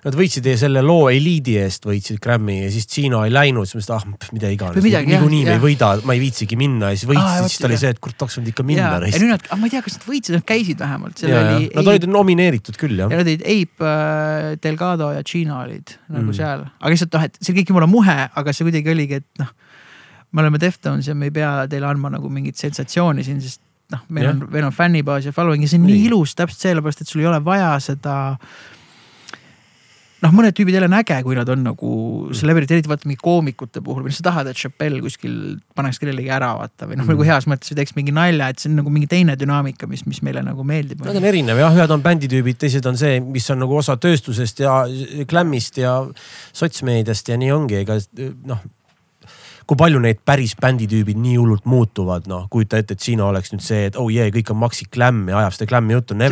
[0.00, 3.92] Nad võitsid selle loo Eliidi eest võitsid Grammy ja siis Gino ei läinud, siis mõtlesid,
[3.96, 7.26] ah pff, mida iganes niikuinii me ei võida, ma ei viitsigi minna ja siis võitsid
[7.26, 9.44] ah,, siis ta oli see, et kurat tahaks nüüd ikka minna ja, ja nüüd nad,
[9.60, 11.68] ma ei tea, kas nad võitsid, nad käisid vähemalt, ja, ja oli.
[11.76, 13.20] nad olid nomineeritud küll jah ja.
[13.20, 16.36] nad olid Ape äh,, Delgado ja Gina olid nagu Mm.
[16.40, 19.52] seal, aga lihtsalt noh, et see kõik jumala muhe, aga see kuidagi oligi, et noh.
[20.32, 23.60] me oleme Deftones ja me ei pea teile andma nagu mingit sensatsiooni siin, sest
[23.92, 24.36] noh, meil Jah.
[24.36, 26.04] on, meil on fännibaas ja following ja see on nii, Nii.
[26.04, 28.16] nii ilus täpselt sellepärast, et sul ei ole vaja seda
[30.20, 31.90] noh, mõned tüübid jälle on äge, kui nad on nagu
[32.36, 35.36] celebrity, eriti vaata mingi koomikute puhul noh, sa tahad, et Chappelle kuskil
[35.76, 37.06] paneks kellelegi ära vaata või noh Mm.
[37.06, 39.88] mm., nagu heas mõttes või teeks mingi nalja, et see on nagu mingi teine dünaamika,
[39.90, 41.00] mis, mis meile nagu meeldib.
[41.04, 44.60] Nad on erinev jah, ühed on bänditüübid, teised on see, mis on nagu osa tööstusest
[44.60, 44.82] ja
[45.30, 45.94] glämmist ja
[46.52, 47.98] sotsmeediast ja nii ongi, ega
[48.44, 48.60] noh.
[49.70, 53.62] Kui palju neid päris bänditüübid nii hullult muutuvad, noh kujuta ette, et Gino oleks nüüd
[53.62, 56.16] see, et oh jee, kõik on Maxi Glam ja ajab seda Glam'i juttu.
[56.18, 56.30] See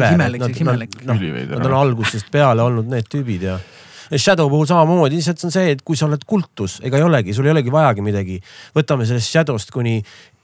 [0.48, 0.96] oleks imelik.
[1.06, 1.20] noh,
[1.52, 3.60] nad on algusest peale olnud need tüübid ja
[4.16, 7.34] Shadow puhul samamoodi, lihtsalt see on see, et kui sa oled kultus, ega ei olegi,
[7.36, 8.38] sul ei olegi vajagi midagi.
[8.76, 9.98] võtame sellest Shadow'st kuni,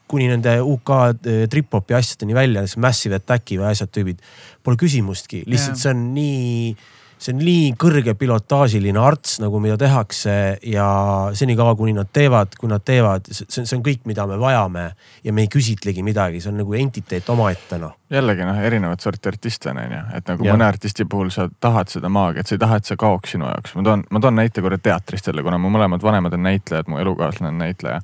[0.07, 4.21] kuni nende UK eh, trip-hopi asjadeni välja, Massive Attacki või asjad tüübid.
[4.63, 5.81] Pole küsimustki, lihtsalt Jaa.
[5.81, 6.75] see on nii,
[7.25, 10.35] see on nii kõrge pilotaažiline arts nagu, mida tehakse
[10.69, 10.87] ja
[11.37, 14.85] senikaua, kuni nad teevad, kui nad teevad, see on, see on kõik, mida me vajame
[15.25, 17.95] ja me ei küsitlegi midagi, see on nagu entiteet omaette noh.
[18.13, 20.55] jällegi noh, erinevat sorti artist on, onju, et nagu ja.
[20.55, 23.73] mõne artisti puhul sa tahad seda maagiat, sa ei taha, et see kaoks sinu jaoks.
[23.79, 27.01] ma toon, ma toon näite korra teatrist jälle, kuna mu mõlemad vanemad on näitlejad, mu
[27.01, 28.01] elukaaslane on näitleja.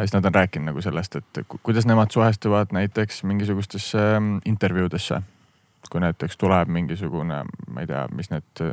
[0.00, 5.22] siis nad on rääkinud nagu sellest, et ku- kuidas nemad suhestuvad näiteks mingisugustesse ähm, intervjuudesse.
[5.92, 7.42] Kui näiteks tuleb mingisugune,
[7.72, 8.66] ma ei tea, mis need,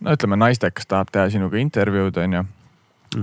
[0.00, 2.44] no ütleme, naistekas tahab teha sinuga intervjuud, onju.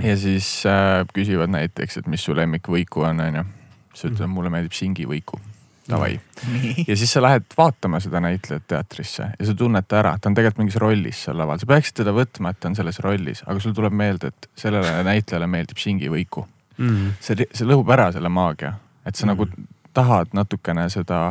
[0.06, 3.45] ja siis äh, küsivad näiteks, et mis su lemmikvõiku on, onju.
[3.94, 5.41] siis ütled, mulle meeldib singivõiku
[5.90, 6.19] davai.
[6.52, 6.86] nii.
[6.88, 10.38] ja siis sa lähed vaatama seda näitlejat teatrisse ja sa tunned ta ära, ta on
[10.38, 13.64] tegelikult mingis rollis seal laval, sa peaksid teda võtma, et ta on selles rollis, aga
[13.64, 16.45] sul tuleb meelde, et sellele näitlejale meeldib Shingi Võiku.
[16.77, 17.18] mm..
[17.23, 18.76] see, see lõhub ära selle maagia,
[19.06, 19.34] et sa mm.
[19.34, 19.49] nagu
[19.98, 21.23] tahad natukene seda,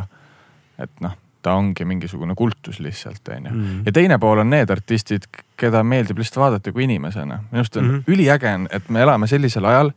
[0.81, 3.51] et noh, ta ongi mingisugune kultus lihtsalt, onju.
[3.51, 3.81] Mm.
[3.85, 5.23] ja teine pool on need artistid,
[5.57, 7.39] keda meeldib lihtsalt vaadata kui inimesena.
[7.51, 7.97] minu arust on mm Mhm.
[7.99, 8.13] -hmm.
[8.13, 9.91] üliäge on, et me elame sellisel ajal,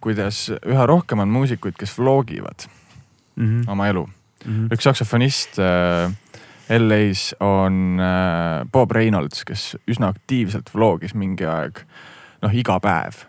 [0.00, 2.66] kuidas üha rohkem on muusikuid, kes vlogivad
[3.36, 3.62] Mm.
[3.68, 4.08] oma elu.
[4.46, 4.68] Mm.
[4.70, 6.12] üks saksofonist äh,
[6.78, 11.80] LA-s on äh, Bob Reynolds, kes üsna aktiivselt vlogis mingi aeg,
[12.42, 13.24] noh iga päev.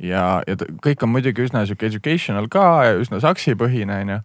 [0.00, 4.20] ja, ja kõik on muidugi üsna sihuke educational ka ja üsna saksipõhine onju.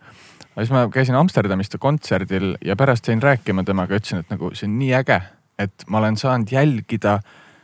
[0.54, 4.52] Aga siis ma käisin Amsterdamis ta kontserdil ja pärast jäin rääkima temaga, ütlesin, et nagu
[4.54, 5.22] see on nii äge,
[5.60, 7.20] et ma olen saanud jälgida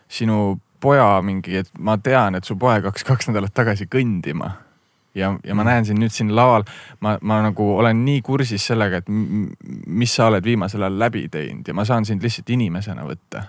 [0.10, 4.54] sinu poja mingi, et ma tean, et su poeg hakkas kaks nädalat tagasi kõndima
[5.16, 6.66] ja, ja ma näen sind nüüd siin laval,
[7.04, 11.68] ma, ma nagu olen nii kursis sellega, et mis sa oled viimasel ajal läbi teinud
[11.68, 13.44] ja ma saan sind lihtsalt inimesena võtta.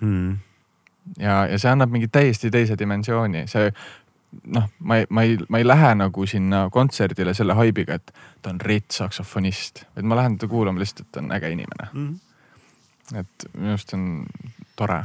[0.00, 0.36] Mm.
[1.18, 3.72] ja, ja see annab mingi täiesti teise dimensiooni, see
[4.30, 8.12] noh, ma ei, ma ei, ma ei lähe nagu sinna kontserdile selle haibiga, et
[8.42, 11.88] ta on rets saksofonist, vaid ma lähen teda kuulama lihtsalt, et ta on äge inimene.
[11.92, 12.18] Mm.
[13.18, 14.04] et minu arust on
[14.78, 15.00] tore.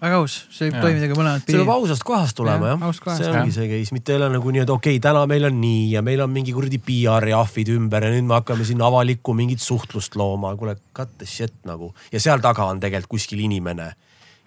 [0.00, 1.74] väga aus, see võib toimida ka mõlemat see peab pidi.
[1.76, 3.54] ausast kohast tulema Jah, jah see ongi jah.
[3.54, 6.02] see case, mitte ei ole nagu nii, et okei okay,, täna meil on nii ja
[6.04, 10.18] meil on mingi kuradi PR jahvid ümber ja nüüd me hakkame siin avalikku mingit suhtlust
[10.18, 11.94] looma, kuule cut the shit nagu.
[12.12, 13.92] ja seal taga on tegelikult kuskil inimene,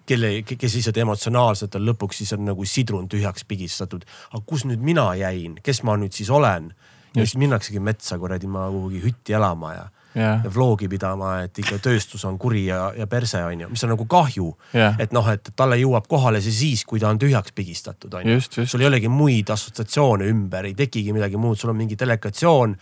[0.06, 4.04] kelle, kes lihtsalt emotsionaalselt on lõpuks siis on nagu sidrun tühjaks pigistatud.
[4.32, 6.72] aga kus nüüd mina jäin, kes ma nüüd siis olen?
[7.14, 11.58] ja siis minnaksegi metsa kuradi ma kuhugi hütti elama ja jah, ja vlogi pidama, et
[11.58, 15.14] ikka tööstus on kuri ja, ja perse on ju, mis on nagu kahju jah, et
[15.16, 18.38] noh, et talle jõuab kohale see siis, kui ta on tühjaks pigistatud, onju.
[18.38, 21.98] just, just sul ei olegi muid assotsiatsioone ümber, ei tekigi midagi muud, sul on mingi
[21.98, 22.74] delegatsioon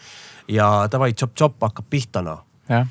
[0.55, 2.45] ja davai, tšop-tšop hakkab pihta noh.
[2.69, 2.89] jah,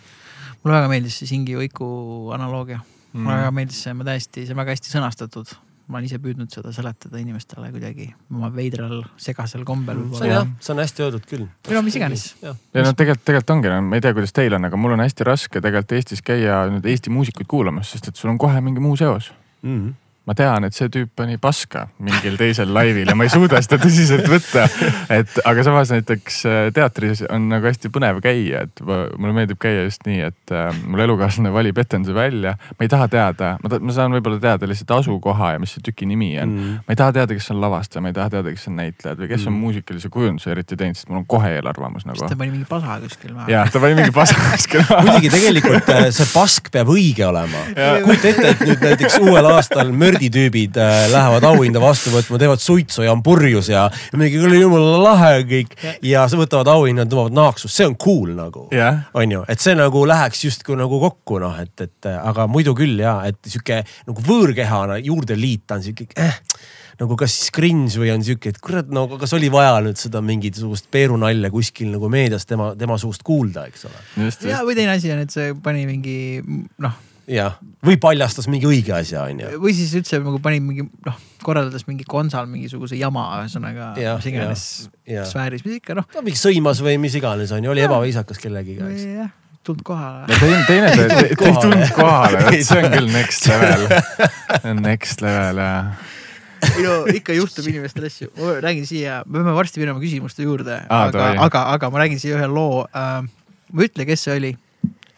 [0.61, 1.87] mulle väga meeldis see Singi Võiku
[2.35, 2.81] analoogia
[3.13, 3.23] mm..
[3.23, 5.55] mulle väga meeldis see, ma täiesti, see on väga hästi sõnastatud.
[5.87, 10.49] ma olen ise püüdnud seda seletada inimestele kuidagi oma veidral segasel kombel see on jah,
[10.59, 11.45] see on hästi öeldud küll.
[11.67, 12.25] või no mis iganes.
[12.43, 15.05] ja noh, tegelikult, tegelikult ongi, no ma ei tea, kuidas teil on, aga mul on
[15.05, 18.83] hästi raske tegelikult Eestis käia nüüd Eesti muusikuid kuulamas, sest et sul on kohe mingi
[18.83, 19.31] muu seos.
[19.61, 19.79] mm.
[19.79, 19.95] -hmm.
[20.27, 23.77] Ma tean, et see tüüp pani paska mingil teisel laivil ja ma ei suuda seda
[23.79, 24.65] tõsiselt võtta.
[25.13, 29.59] et aga samas näiteks äh, teatris on nagu hästi põnev käia, et ma- mulle meeldib
[29.63, 32.57] käia just nii, et äh, mul elukaaslane valib etenduse välja.
[32.77, 35.85] ma ei taha teada, ma ta,, ma saan võib-olla teada lihtsalt asukoha ja mis see
[35.87, 36.73] tüki nimi on mm..
[36.87, 39.31] Ma ei taha teada, kes on lavastaja, ma ei taha teada, kes on näitlejad või
[39.31, 39.61] kes on Mm.
[39.63, 42.35] muusikalise kujunduse eriti teinud, sest mul on kohe eelarvamus nagu ta.
[42.37, 43.47] pani mingi pasa kuskil maha?
[43.49, 47.63] jah, ta pani mingi pasa kuskil muidugi tegelikult äh, see pask peab õige olema.
[48.03, 53.05] Kujuta ette, et nüüd näiteks uuel aastal mörditüübid äh, lähevad auhinda vastu võtma, teevad suitsu
[53.05, 55.75] ja on purjus ja, ja mingi küll jumala lahe kõik.
[56.05, 56.25] Ja.
[56.27, 60.03] Sa võtavad auhinna, tõmbavad naaksust, see on cool nagu jah, on ju, et see nagu
[60.09, 64.99] läheks justkui nagu kokku noh, et, et aga muidu küll ja, et sihuke nagu võõrkehana
[65.05, 66.39] juurde liita on sihuke eh,
[66.97, 70.21] nagu kas siis cringe või on sihuke, et kurat, no kas oli vaja nüüd seda
[70.25, 74.01] mingisugust peerunalja kuskil nagu meedias tema, tema suust kuulda, eks ole.
[74.49, 76.17] ja või teine asi on, et see pani mingi
[76.83, 76.97] noh,
[77.27, 79.49] või paljastas mingi õige asja, on ju.
[79.59, 84.29] või siis üldse nagu pani mingi noh, korraldas mingi konsal mingisuguse jama, ühesõnaga Jah, mis
[84.31, 84.63] iganes
[85.07, 85.25] jah.
[85.27, 86.07] sfääris, mis ikka noh.
[86.13, 89.03] ta mingi sõimas või mis iganes on ju, oli ebaviisakas kellegiga, eks.
[89.19, 89.33] jah,
[89.67, 90.27] tulnud kohale.
[90.31, 93.83] no teine, teine, te te- te ei tulnud kohale, vot see on küll next level.
[94.85, 96.05] next level jah.
[96.77, 100.79] ei no ikka juhtub inimestel asju, ma räägin siia, me peame varsti minema küsimuste juurde,
[100.87, 103.19] Aa, aga aga, aga ma räägin siia ühe loo äh,.
[103.67, 104.53] ma ei ütle, kes see oli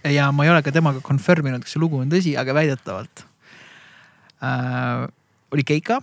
[0.08, 3.26] ja ma ei ole ka temaga confirm inud, kas see lugu on tõsi, aga väidetavalt
[4.46, 5.06] äh,
[5.56, 6.00] oli keika.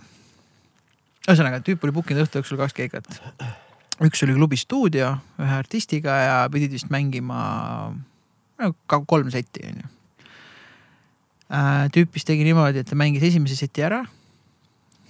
[1.27, 3.07] ühesõnaga, tüüp oli book inud õhtu jooksul kaks keikat.
[4.05, 7.39] üks oli klubi stuudio ühe artistiga ja pidid vist mängima
[7.93, 9.89] no, kolm setti onju.
[11.95, 14.03] tüüp vist tegi niimoodi, et ta mängis esimese seti ära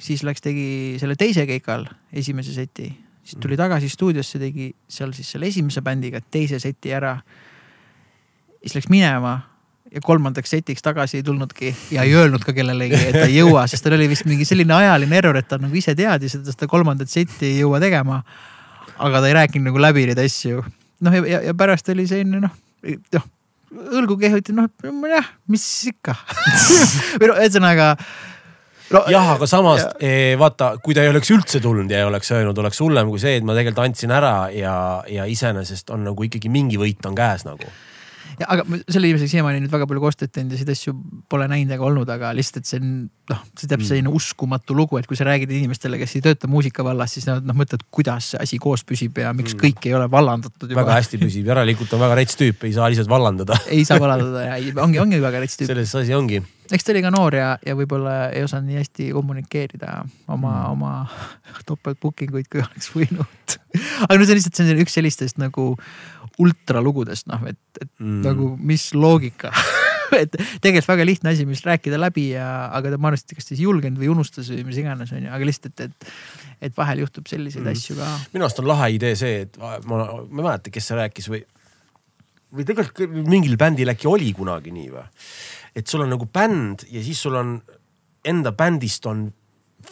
[0.03, 2.89] siis läks, tegi selle teise keikal esimese seti,
[3.25, 7.17] siis tuli tagasi stuudiosse, tegi seal siis selle esimese bändiga teise seti ära.
[8.67, 9.39] Siis läks minema
[9.91, 13.63] ja kolmandaks setiks tagasi ei tulnudki ja ei öelnud ka kellelegi, et ta ei jõua,
[13.71, 16.53] sest tal oli vist mingi selline ajaline error, et ta nagu ise teadis, et ta
[16.55, 18.21] seda kolmandat seti ei jõua tegema.
[18.97, 20.63] aga ta ei rääkinud nagu läbi neid asju.
[21.01, 22.55] noh, ja, ja, ja pärast oli selline noh,
[23.15, 23.27] noh
[23.71, 24.67] õlgu kehuti, noh
[25.11, 26.15] jah, mis ikka
[27.19, 27.93] või noh, ühesõnaga
[28.95, 32.07] no, jah, aga samas ja- eh, vaata, kui ta ei oleks üldse tulnud ja ei
[32.07, 34.77] oleks öelnud, oleks hullem kui see, et ma tegelikult andsin ära ja,
[35.11, 37.71] ja iseenesest on nagu ikkagi mingi võit on käes nagu.
[38.39, 40.95] Ja aga selle inimesega siiamaani nüüd väga palju koostööd teinud ja neid asju
[41.29, 42.91] pole näinud ega olnud, aga lihtsalt, et see on
[43.31, 43.89] noh, see täpselt Mm.
[43.89, 47.45] selline uskumatu lugu, et kui sa räägid inimestele, kes ei tööta muusika vallas, siis nad
[47.45, 49.61] noh mõtlevad, kuidas see asi koos püsib ja miks Mm.
[49.63, 53.09] kõik ei ole vallandatud väga hästi püsib, järelikult on väga rets tüüp, ei saa lihtsalt
[53.11, 53.57] vallandada.
[53.75, 55.67] ei saa vallandada ja ongi, ongi väga rets tüüp.
[55.67, 56.41] selles asi ongi.
[56.71, 60.71] eks ta oli ka noor ja, ja võib-olla ei osanud nii hästi kommunikeerida oma mm.,
[60.71, 60.91] oma
[61.69, 63.57] topelt booking uid, kui oleks võinud.
[64.07, 65.73] aga no see on lihtsalt, see on üks sellistest nagu
[66.43, 68.21] ultralugudest, noh, et, et mm.
[68.25, 69.51] nagu mis loogika
[70.21, 73.49] et tegelikult väga lihtne asi, mis rääkida läbi ja, aga ta, ma arvan, et kas
[73.49, 76.11] ta siis julgenud või unustas või mis iganes on ju, aga lihtsalt, et, et,
[76.69, 77.73] et vahel juhtub selliseid mm.
[77.73, 78.09] asju ka.
[78.35, 81.41] minu arust on lahe idee see, et ma, ma ei mäleta, kes see rääkis või,
[82.53, 85.07] või tegelikult mingil bändil äkki oli kunagi nii või?
[85.77, 87.57] et sul on nagu bänd ja siis sul on
[88.27, 89.29] enda bändist on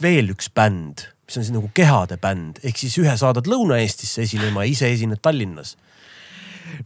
[0.01, 4.65] veel üks bänd, mis on siis nagu kehade bänd, ehk siis ühe saadad Lõuna-Eestisse esinema
[4.65, 5.75] ja ise esined Tallinnas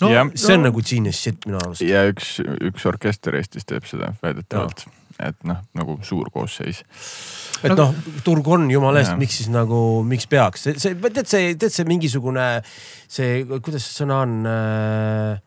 [0.01, 0.31] no, Jah.
[0.35, 1.83] see on nagu genius shit minu arust.
[1.85, 2.37] ja üks,
[2.71, 4.85] üks orkester Eestis teeb seda väidetavalt,
[5.19, 6.83] et noh, nagu suur koosseis.
[7.63, 7.93] et noh,
[8.25, 11.87] turg on jumala eest miks siis nagu, miks peaks, see, see, tead see, tead see
[11.89, 15.37] mingisugune see, kuidas see sõna on äh,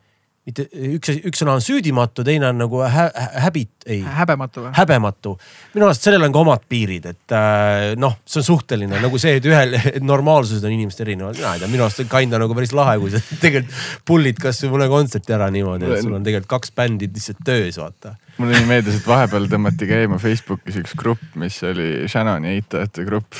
[0.48, 0.64] mitte
[0.96, 4.72] üks, üks sõna on süüdimatu, teine on nagu hä, hä, häbit, ei, häbematu või?
[4.74, 5.34] häbematu.
[5.76, 9.36] minu arust sellel on ka omad piirid, et äh, noh, see on suhteline nagu see,
[9.38, 12.58] et ühel et normaalsused on inimestel erinevad, mina ei tea, minu arust on kinda nagu
[12.58, 16.50] päris lahe, kui sa tegelikult pullid kasvõi mõne kontserti ära niimoodi, et sul on tegelikult
[16.56, 18.16] kaks bändi lihtsalt töös, vaata.
[18.40, 23.36] Mulle nii meeldis, et vahepeal tõmmati käima Facebookis üks grupp, mis oli Shannoni eitajate grupp.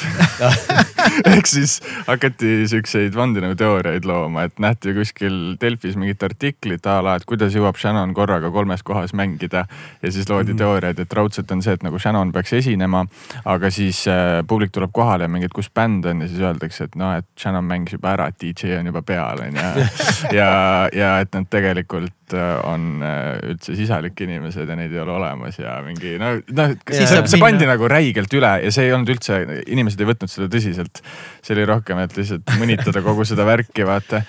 [1.32, 7.26] ehk siis hakati siukseid vandenõuteooriaid looma, et nähti kuskil Delfis mingit artiklit a la, et
[7.28, 9.64] kuidas jõuab Shannon korraga kolmes kohas mängida.
[10.02, 10.58] ja siis loodi mm -hmm.
[10.58, 13.06] teooriaid, et raudselt on see, et nagu Shannon peaks esinema,
[13.44, 16.84] aga siis äh, publik tuleb kohale ja mingi, et kus bänd on ja siis öeldakse,
[16.84, 19.86] et noh, et Shannon mängis juba ära, et DJ on juba peal on ju.
[20.38, 25.58] ja, ja et nad tegelikult on äh, üldse sisalik inimesed ja neid ei ole olemas
[25.60, 29.12] ja mingi no, noh, Siis see, see pandi nagu räigelt üle ja see ei olnud
[29.14, 31.02] üldse, inimesed ei võtnud seda tõsiselt.
[31.42, 34.24] see oli rohkem, et lihtsalt mõnitada kogu seda värki, vaata.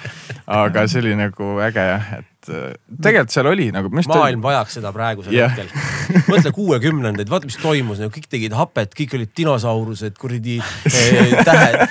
[0.60, 3.91] aga see oli nagu äge jah, et äh, tegelikult seal oli nagu.
[3.94, 5.53] maailm vajaks seda praegusel Jah.
[5.53, 5.70] hetkel.
[6.32, 11.88] mõtle kuuekümnendaid, vaata, mis toimus, nagu kõik tegid hapet, kõik olid dinosaurused, kuradi eh, tähe,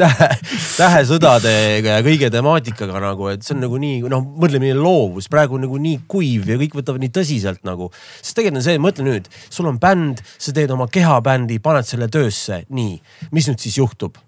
[0.00, 0.30] tähe,
[0.78, 5.58] tähesõdadega ja kõige temaatikaga nagu, et see on nagu nii, noh, mõtle, milline loovus, praegu
[5.60, 7.90] nagu nii kuiv ja kõik võtavad nii tõsiselt nagu.
[8.20, 12.10] sest tegelikult on see, mõtle nüüd, sul on bänd, sa teed oma kehabändi, paned selle
[12.12, 12.98] töösse, nii,
[13.34, 14.23] mis nüüd siis juhtub?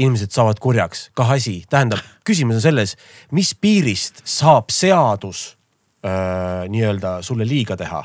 [0.00, 2.96] Inimesed saavad kurjaks, kah asi, tähendab, küsimus on selles,
[3.36, 5.50] mis piirist saab seadus
[6.00, 8.00] nii-öelda sulle liiga teha?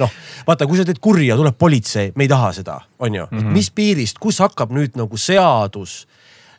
[0.00, 0.14] Noh,
[0.46, 3.26] vaata, kui sa teed kurja, tuleb politsei, me ei taha seda, on ju.
[3.30, 3.52] Mm, -hmm.
[3.54, 6.06] mis piirist, kus hakkab nüüd nagu seadus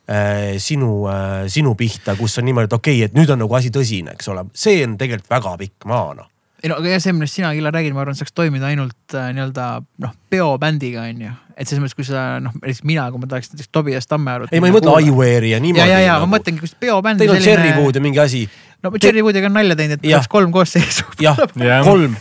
[0.08, 3.56] äh, sinu äh,, sinu pihta, kus on niimoodi, et okei okay,, et nüüd on nagu
[3.56, 6.30] asi tõsine, eks ole, see on tegelikult väga pikk maa noh.
[6.64, 9.32] Ei no aga jah, see, millest sina, Killar, räägid, ma arvan, saaks toimida ainult äh,
[9.36, 9.66] nii-öelda
[10.04, 11.34] noh, peobändiga on ju.
[11.56, 14.54] et selles mõttes, kui sa noh, näiteks mina, kui ma tahaks näiteks Tobias Tammearut.
[14.54, 15.92] ei, ma ei mõtle Iware'i ja ja, niimoodi.
[15.92, 17.22] ja, ja ma mõtlengi, kus peobänd.
[17.22, 18.46] Teil on Cherrywood ja mingi asi.
[18.84, 21.06] no Cherry Woodiga on nalja teinud, et peaks kolm koosseisu.
[21.24, 21.40] Jah.,
[21.86, 22.16] kolm,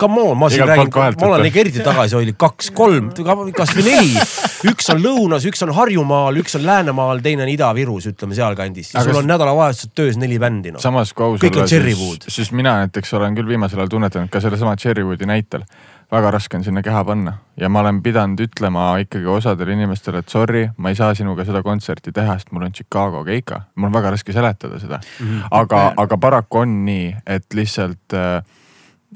[0.00, 3.10] come on, ma siin Igalt räägin ma olen ikka eriti tagasihoidlik, kaks, kolm,
[3.56, 4.24] kasvõi neli.
[4.70, 8.94] üks on lõunas, üks on Harjumaal, üks on Läänemaal, teine on Ida-Virus, ütleme sealkandis.
[8.94, 10.82] Aga sul on nädalavahetused töös neli bändi noh.
[10.82, 14.76] samas kui aus olla, siis, siis mina näiteks olen küll viimasel ajal tunnetanud ka sellesama
[14.80, 15.66] Cherrywoodi näitel.
[16.10, 20.28] väga raske on sinna keha panna ja ma olen pidanud ütlema ikkagi osadele inimestele, et
[20.28, 23.60] sorry, ma ei saa sinuga seda kontserti teha, sest mul on Chicago keika.
[23.76, 25.26] mul on väga raske seletada seda mm.
[25.26, 25.46] -hmm.
[25.50, 28.42] aga, aga paraku on nii, et lihtsalt äh,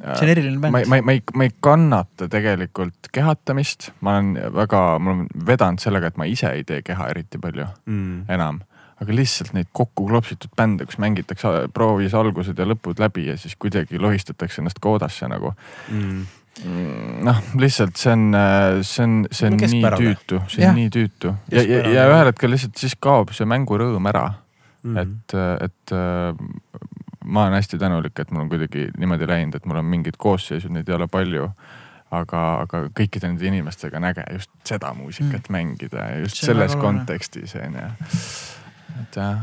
[0.00, 0.88] see on eriline ma, bänd.
[0.90, 6.10] ma, ma ei, ma ei kannata tegelikult kehatamist, ma olen väga, ma olen vedanud sellega,
[6.10, 8.24] et ma ise ei tee keha eriti palju Mm.
[8.28, 8.62] enam.
[9.00, 13.56] aga lihtsalt neid kokku klopsitud bände, kus mängitakse proovis algused ja lõpud läbi ja siis
[13.58, 15.50] kuidagi lohistatakse ennast koodasse nagu.
[15.90, 16.26] Mm.
[17.26, 18.28] noh, lihtsalt see on,
[18.86, 22.54] see on, see on nii tüütu, see on nii tüütu ja, ja, ja ühel hetkel
[22.54, 24.30] lihtsalt siis kaob see mängurõõm ära
[24.84, 24.98] Mm.
[25.00, 25.32] et,
[25.64, 26.34] et äh,
[27.24, 30.72] ma olen hästi tänulik, et mul on kuidagi niimoodi läinud, et mul on mingid koosseisud,
[30.74, 31.48] neid ei ole palju.
[32.14, 35.52] aga, aga kõikide nende inimestega on äge just seda muusikat mm.
[35.56, 37.88] mängida ja just See selles kontekstis on ju.
[39.00, 39.40] et jah,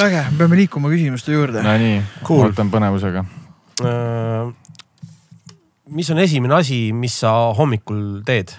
[0.00, 1.60] äge, peame liikuma küsimuste juurde.
[1.62, 2.46] no nii Cool.
[2.46, 3.24] ootan põnevusega.
[3.84, 4.54] Äh,
[5.92, 8.54] mis on esimene asi, mis sa hommikul teed?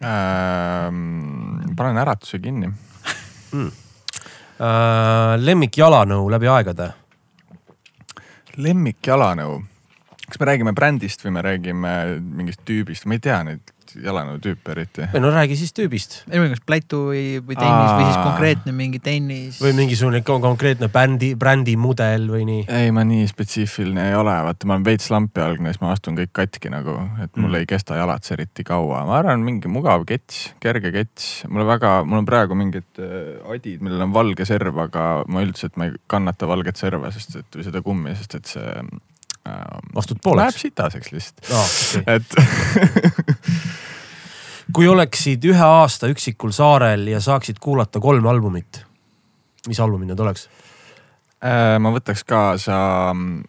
[0.00, 2.72] Ähm, panen äratuse kinni.
[3.52, 3.85] Äh,
[4.58, 6.92] lemmik jalanõu läbi aegade?
[8.56, 9.58] lemmikjalanõu,
[10.26, 15.06] kas me räägime brändist või me räägime mingist tüübist, ma ei tea neid jalanõutüüp eriti.
[15.20, 18.24] no räägi siis tüübist ei no kas plätu või, või tennis või siis Aa.
[18.30, 19.60] konkreetne mingi tennis.
[19.62, 22.64] või mingisugune ko- konkreetne bändi, brändimudel või nii.
[22.68, 26.32] ei, ma nii spetsiifiline ei ole, vaata ma olen veits lampijalgne, siis ma astun kõik
[26.36, 27.54] katki nagu, et mul Mm.
[27.62, 29.04] ei kesta jalad eriti kaua.
[29.06, 33.80] ma arvan, mingi mugav kets, kerge kets, mulle väga, mul on praegu mingid äh, adid,
[33.80, 37.64] millel on valge serv, aga ma üldiselt ma ei kannata valget serva, sest et või
[37.64, 38.62] seda kummi, sest et see
[39.46, 40.60] äh, astud läheb pooleks.
[40.66, 41.66] sitaseks lihtsalt, Oh,
[42.00, 42.16] okay.
[42.16, 42.26] et
[44.74, 48.82] kui oleksid ühe aasta üksikul saarel ja saaksid kuulata kolme albumit,
[49.68, 50.48] mis albumid need oleks?
[51.44, 52.78] äh, ma võtaks kaasa
[53.12, 53.44] mm,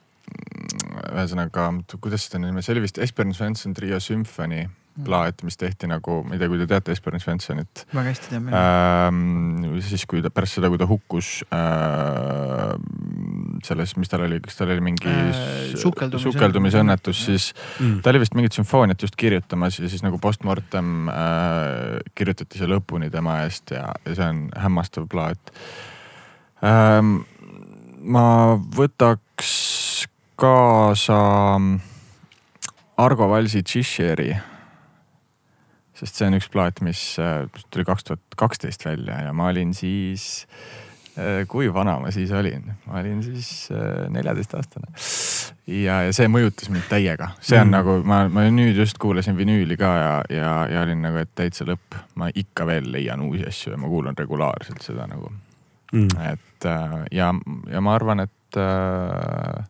[1.14, 1.69] ühesõnaga,
[2.02, 4.65] kuidas seda nime, see oli vist Esbjörn Svensson trio sümfoni
[5.06, 8.52] plaat, mis tehti nagu, ma ei tea, kui te teate Esbjörn Svenssonit väga hästi teame.
[8.57, 9.80] ähm,.
[9.86, 12.74] siis, kui ta pärast seda, kui ta hukkus äh,
[13.68, 18.02] selles, mis tal oli, kas tal oli mingi Äh, sukeldumise- sukeldumisõnnetus, siis Mm.
[18.02, 21.15] ta oli vist mingit sümfooniat just kirjutamas ja siis nagu postmortem äh,
[22.15, 25.52] kirjutati see lõpuni tema eest ja, ja see on hämmastav plaat
[26.64, 27.19] ähm,.
[28.02, 30.07] ma võtaks
[30.38, 31.18] kaasa
[32.98, 34.32] Argo Valsi Tšisheri
[35.98, 39.74] sest see on üks plaat, mis äh, tuli kaks tuhat kaksteist välja ja ma olin
[39.74, 40.45] siis,
[41.49, 43.48] kui vana ma siis olin, ma olin siis
[44.14, 44.91] neljateistaastane.
[45.74, 47.74] ja, ja see mõjutas mind täiega, see on Mm.
[47.74, 51.65] nagu ma, ma nüüd just kuulasin vinüüli ka ja, ja, ja olin nagu, et täitsa
[51.65, 55.32] lõpp, ma ikka veel leian uusi asju ja ma kuulan regulaarselt seda nagu,
[55.94, 56.07] Mm.
[56.34, 57.32] et äh, ja,
[57.72, 59.65] ja ma arvan, et äh,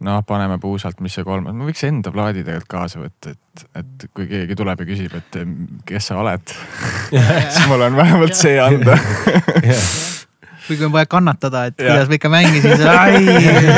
[0.00, 4.06] noh, paneme puusalt, mis see kolmas, ma võiks enda plaadi tegelikult kaasa võtta, et, et
[4.16, 5.38] kui keegi tuleb ja küsib, et
[5.86, 6.54] kes sa oled,
[7.12, 8.98] siis mul on vähemalt see anda.
[10.64, 13.20] või kui on vaja kannatada, et kuidas ma ikka mängisin seda, ai,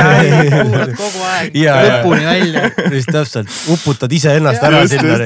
[0.06, 2.68] ai, kuulad kogu aeg Ja, lõpuni välja.
[2.94, 5.18] just täpselt, uputad iseennast ära sinna.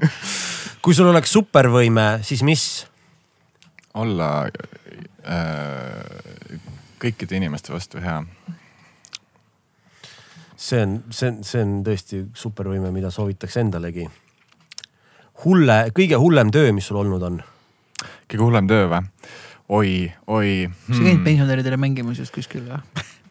[0.84, 2.68] kui sul oleks supervõime, siis mis?
[4.00, 4.46] olla
[5.26, 6.58] äh,
[7.02, 8.20] kõikide inimeste vastu hea.
[10.60, 14.08] See on, see on, see on tõesti supervõime, mida soovitaks endalegi.
[15.44, 17.40] hulle, kõige hullem töö, mis sul olnud on?
[18.28, 19.06] kõige hullem töö või?
[19.70, 19.94] oi,
[20.26, 21.24] oi sa käid hmm..
[21.24, 22.82] pensionäridele mängimas just kuskil või?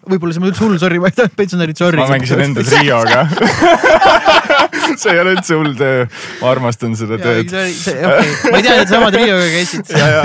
[0.09, 1.99] võib-olla see on üldse hull, sorry, ma ei taha pensionärid, sorry.
[1.99, 3.25] ma mängisin enda trioga.
[5.01, 6.05] see ei ole üldse hull töö,
[6.41, 7.49] ma armastan seda tööd.
[7.49, 7.73] okei,
[8.49, 9.91] ma ei tea, et sama trioga käisid.
[10.01, 10.23] ja, ja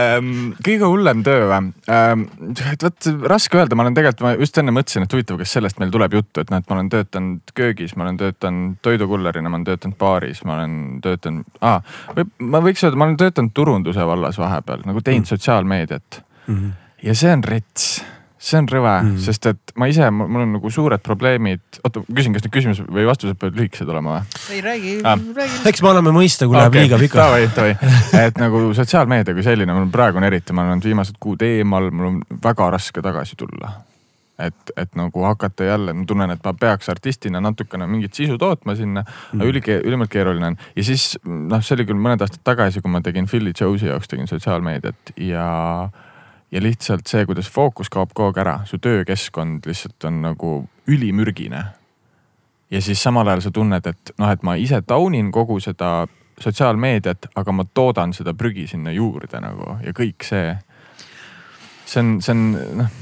[0.00, 1.60] ähm, kõige hullem töö või
[1.92, 2.26] ähm,?
[2.72, 5.80] et vot raske öelda, ma olen tegelikult, ma just enne mõtlesin, et huvitav, kas sellest
[5.82, 9.60] meil tuleb juttu, et noh, et ma olen töötanud köögis, ma olen töötanud toidukullerina, ma
[9.60, 11.80] olen töötanud baaris, ma olen töötanud ah,,
[12.40, 15.32] ma võiks öelda, ma olen töötanud turunduse vallas vahepeal nagu teinud mm.
[15.34, 16.22] sotsiaalmeediat
[17.04, 17.88] ja see on rets
[18.44, 19.14] see on rõve Mhm.
[19.14, 22.90] mm., sest et ma ise, mul on nagu suured probleemid, oota, küsin, kas need küsimused
[22.92, 24.42] või vastused peavad lühikesed olema või?
[24.56, 25.62] ei räägi Ah., räägi.
[25.70, 27.16] eks me anname mõista, kui läheb liiga pikaks.
[27.22, 31.16] davai, davai, et nagu sotsiaalmeedia kui selline, mul praegu on eriti, ma olen olnud viimased
[31.20, 33.72] kuud eemal, mul on väga raske tagasi tulla.
[34.38, 38.74] et, et nagu hakata jälle, ma tunnen, et ma peaks artistina natukene mingit sisu tootma
[38.74, 40.56] sinna mm., aga üli, ülimalt keeruline on.
[40.76, 44.10] ja siis noh, see oli küll mõned aastad tagasi, kui ma tegin Philly Jones'i jaoks
[44.10, 45.46] tegin sotsiaalmeediat ja
[46.52, 50.52] ja lihtsalt see, kuidas fookus kaob kogu aeg ära, su töökeskkond lihtsalt on nagu
[50.88, 51.64] ülimürgine
[52.70, 56.06] ja siis samal ajal sa tunned, et noh, et ma ise taunin kogu seda
[56.40, 60.54] sotsiaalmeediat, aga ma toodan seda prügi sinna juurde nagu ja kõik see.
[61.86, 62.44] see on, see on
[62.82, 63.00] noh,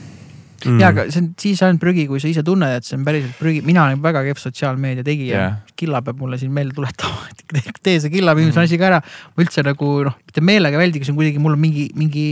[0.63, 0.77] Mm.
[0.79, 3.33] ja, aga see on siis ainult prügi, kui sa ise tunned, et see on päriselt
[3.35, 5.57] prügi, mina olen väga kehv sotsiaalmeedia tegija yeah..
[5.75, 7.43] Killa peab mulle siin meelde tuletama, et
[7.83, 8.69] tee- see Killa viimase Mhm.
[8.69, 9.01] asi ka ära.
[9.03, 11.89] ma üldse nagu noh, mitte meelega ei väldi, aga see on kuidagi, mul on mingi,
[11.99, 12.27] mingi,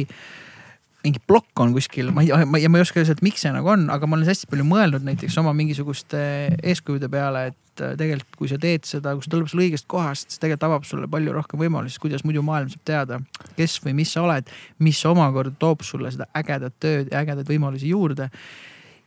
[1.05, 3.53] mingi plokk on kuskil, ma ei, ma ja ma ei oska öelda, et miks see
[3.55, 6.23] nagu on, aga ma olen hästi palju mõelnud näiteks oma mingisuguste
[6.61, 10.29] eeskujude peale, et äh, tegelikult kui sa teed seda, kui see tuleb sulle õigest kohast,
[10.29, 13.21] siis tegelikult avab sulle palju rohkem võimalusi, kuidas muidu maailm saab teada,
[13.57, 14.51] kes või mis sa oled,
[14.85, 18.29] mis omakorda toob sulle seda ägedat tööd ja ägedaid võimalusi juurde.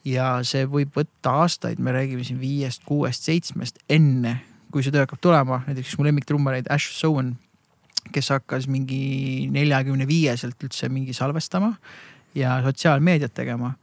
[0.04, 4.42] Ja see võib võtta aastaid, me räägime siin viiest, kuuest, seitsmest, enne
[4.74, 7.36] kui see töö hakkab tulema, näiteks üks mu lemmiktrummaleid Ash Sowen,
[8.14, 11.74] kes hakkas mingi neljakümne viieselt üldse mingi salvestama
[12.38, 13.74] ja sotsiaalmeediat tegema.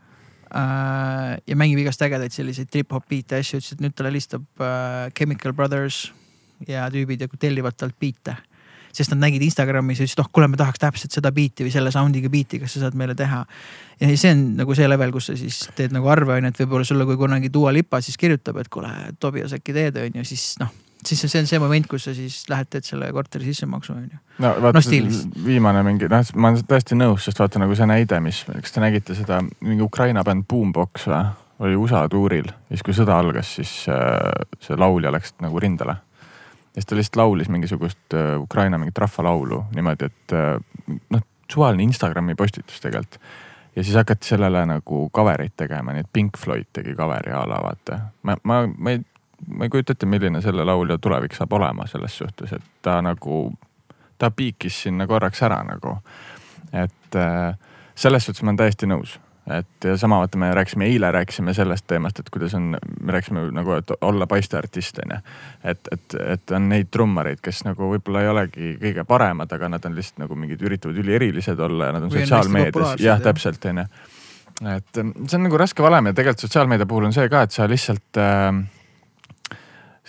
[1.46, 5.52] ja mängib igast ägedaid selliseid trip-hop beat'e asju, ütles, et nüüd talle helistab äh, Chemical
[5.54, 6.08] Brothers
[6.66, 8.34] ja tüübid ja tellivad talt biite
[8.92, 11.92] sest nad nägid Instagramis ja ütlesid, oh kuule, me tahaks täpselt seda biiti või selle
[11.94, 13.44] sound'iga biiti, kas sa saad meile teha.
[14.00, 16.62] ja see on nagu see level, kus sa siis teed nagu arve on ju, et
[16.64, 18.90] võib-olla sulle, kui kunagi Dua Lipa siis kirjutab, et kuule,
[19.22, 20.74] Tobias äkki teed on ju, siis noh,
[21.06, 24.18] siis see on see moment, kus sa siis lähed, teed selle korteri sissemaksu on ju.
[24.44, 25.22] no vaata No stiilis.
[25.44, 28.82] viimane mingi, noh, ma olen täiesti nõus, sest vaata nagu see näide, mis, kas te
[28.84, 31.24] nägite seda mingi Ukraina bänd Boombox või,
[31.60, 35.96] oli USA tuuril ja siis, kui sõda algas, siis äh, see laulja läks nagu rindele.
[36.70, 40.56] ja siis ta lihtsalt laulis mingisugust äh, Ukraina mingit rahvalaulu niimoodi, et äh,
[41.10, 41.22] noh,
[41.52, 43.20] suvaline Instagrami postitus tegelikult.
[43.76, 47.44] ja siis hakati sellele nagu cover eid tegema, nii et Pink Floyd tegi cover'i a
[47.48, 48.00] la vaata.
[48.22, 49.00] ma, ma, ma ei,
[49.46, 53.42] ma ei kujuta ette, milline selle laulja tulevik saab olema selles suhtes, et ta nagu,
[54.18, 55.98] ta piikis sinna korraks ära nagu.
[56.72, 57.56] et äh,
[57.94, 59.18] selles suhtes ma olen täiesti nõus
[59.50, 63.42] et ja sama vaata, me rääkisime eile rääkisime sellest teemast, et kuidas on, me rääkisime
[63.56, 65.18] nagu, et olla paisteartist on ju.
[65.64, 69.86] et, et, et on neid trummareid, kes nagu võib-olla ei olegi kõige paremad, aga nad
[69.86, 73.82] on lihtsalt nagu mingid, üritavad ülierilised olla ja nad on sotsiaalmeedias, jah, populaarsed, täpselt on
[73.82, 73.86] ju.
[74.76, 77.56] et ähm, see on nagu raske valem ja tegelikult sotsiaalmeedia puhul on see ka, et
[77.56, 78.52] sa lihtsalt äh,,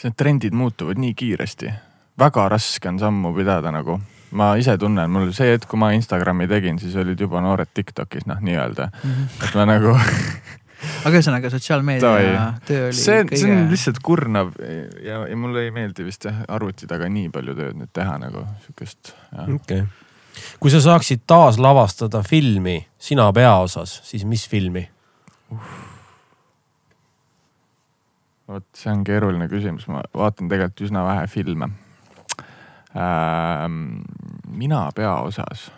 [0.03, 1.73] need trendid muutuvad nii kiiresti.
[2.19, 3.99] väga raske on sammu pidada nagu
[4.31, 8.25] ma ise tunnen, mul see hetk, kui ma Instagrami tegin, siis olid juba noored Tiktokis
[8.29, 9.47] noh, nii-öelda mm, -hmm.
[9.47, 9.95] et ma nagu
[11.05, 13.41] aga ühesõnaga sotsiaalmeedia töö oli see, kõige...
[13.41, 14.53] see on lihtsalt kurnav
[15.05, 18.45] ja, ja mulle ei meeldi vist jah arvuti taga nii palju tööd nüüd teha nagu
[18.65, 19.13] sihukest.
[19.41, 19.85] okei okay.,
[20.63, 24.87] kui sa saaksid taaslavastada filmi sina peaosas, siis mis filmi
[25.51, 25.90] uh.?
[28.51, 31.71] Vot see on keeruline küsimus, ma vaatan tegelikult üsna vähe filme
[32.95, 34.01] ähm,
[34.51, 35.69] mina peaosas.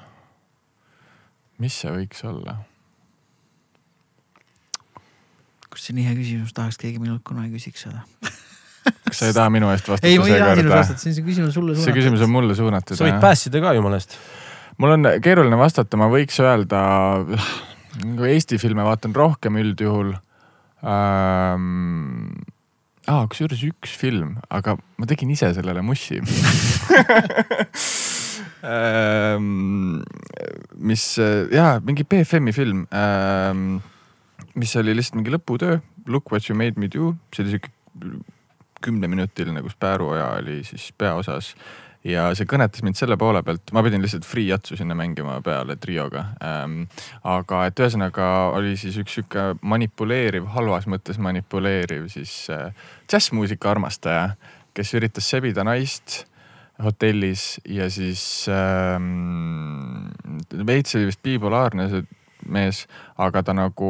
[1.61, 2.57] mis see võiks olla?
[5.73, 8.03] kus see nii hea küsimus, tahaks keegi minult kunagi küsiks seda
[8.83, 10.75] kas sa ei taha minu eest vastata ei, ma ei taha seekord?
[10.75, 12.97] vastata, see on küsimus sulle see küsimus on mulle suunatud.
[12.97, 14.17] sa võid päästida ka jumala eest.
[14.81, 16.81] mul on keeruline vastata, ma võiks öelda,
[18.01, 20.13] kui Eesti filme vaatan rohkem üldjuhul
[20.83, 22.33] ähm,
[23.07, 26.21] aa, kusjuures üks film, aga ma tegin ise sellele mussi.
[28.63, 29.99] Ähm,
[30.89, 33.81] mis jaa, mingi BFM-i film ähm,
[34.55, 37.71] mis oli lihtsalt mingi lõputöö, Look what you made me do, see oli sihuke
[38.83, 41.53] kümneminutiline, kus Pääruoja oli siis peaosas
[42.07, 45.77] ja see kõnetas mind selle poole pealt, ma pidin lihtsalt free jatsu sinna mängima peale
[45.79, 46.83] trioga ähm,.
[47.23, 52.73] aga et ühesõnaga oli siis üks sihuke manipuleeriv, halvas mõttes manipuleeriv siis äh,
[53.07, 54.33] džässmuusika armastaja,
[54.75, 56.23] kes üritas sebida naist
[56.83, 60.09] hotellis ja siis ähm,
[60.67, 62.05] veits oli vist bipolaarne see
[62.51, 62.81] mees,
[63.23, 63.89] aga ta nagu,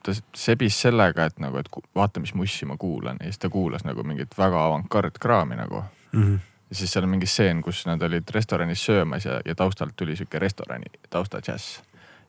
[0.00, 3.84] ta sebis sellega, et nagu, et vaata, mis mussi ma kuulan ja siis ta kuulas
[3.84, 6.22] nagu mingit väga avangardkraami nagu mm.
[6.22, 6.40] -hmm
[6.72, 10.16] ja siis seal on mingi stseen, kus nad olid restoranis söömas ja, ja taustalt tuli
[10.16, 11.82] sihuke restorani tausta džäss.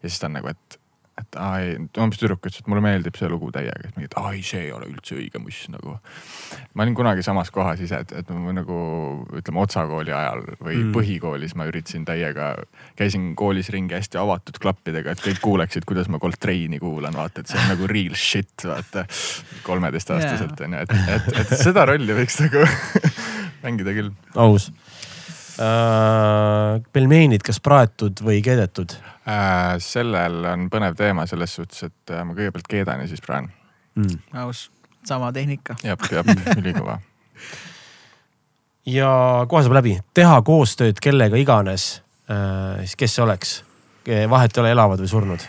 [0.03, 0.79] ja siis ta on nagu, et,
[1.21, 4.15] et aa ei, umbes tüdruk ütles, et mulle meeldib see lugu täiega, et mingi, et
[4.17, 5.97] aa ei, see ei ole üldse õige muss nagu.
[6.73, 8.77] ma olin kunagi samas kohas ise, et, et ma nagu
[9.37, 10.89] ütleme otsakooli ajal või mm.
[10.95, 12.49] põhikoolis ma üritasin täiega,
[12.99, 17.53] käisin koolis ringi hästi avatud klappidega, et kõik kuuleksid, kuidas ma Coltrane'i kuulan, vaata, et
[17.53, 19.05] see on nagu real shit, vaata.
[19.67, 22.65] kolmeteistaastaselt on ju, et, et, et seda rolli võiks nagu
[23.65, 24.13] mängida küll.
[24.33, 24.71] aus
[25.61, 26.81] äh,.
[26.93, 28.97] pelmeenid, kas praetud või keedetud?
[29.79, 33.49] Sellel on põnev teema selles suhtes, et äh, ma kõigepealt keedan ja siis praen
[33.95, 34.19] mm..
[34.43, 34.65] aus,
[35.07, 35.77] sama tehnika.
[35.83, 36.31] jah, jah,
[36.61, 36.99] ülikõva.
[38.89, 39.11] ja
[39.49, 43.59] kohe saab läbi, teha koostööd kellega iganes äh,, siis kes see oleks?
[44.03, 45.43] vahet ei ole, elavad või surnud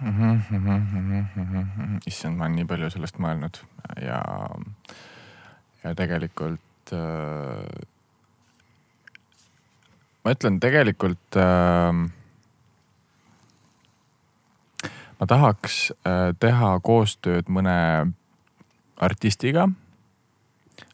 [0.00, 0.12] mm.
[0.16, 3.60] -hmm, mm -hmm, issand, ma olen nii palju sellest mõelnud
[4.00, 4.22] ja,
[5.84, 7.84] ja tegelikult äh,
[10.24, 11.92] ma ütlen tegelikult äh,
[15.20, 17.76] ma tahaks äh, teha koostööd mõne
[19.00, 19.68] artistiga.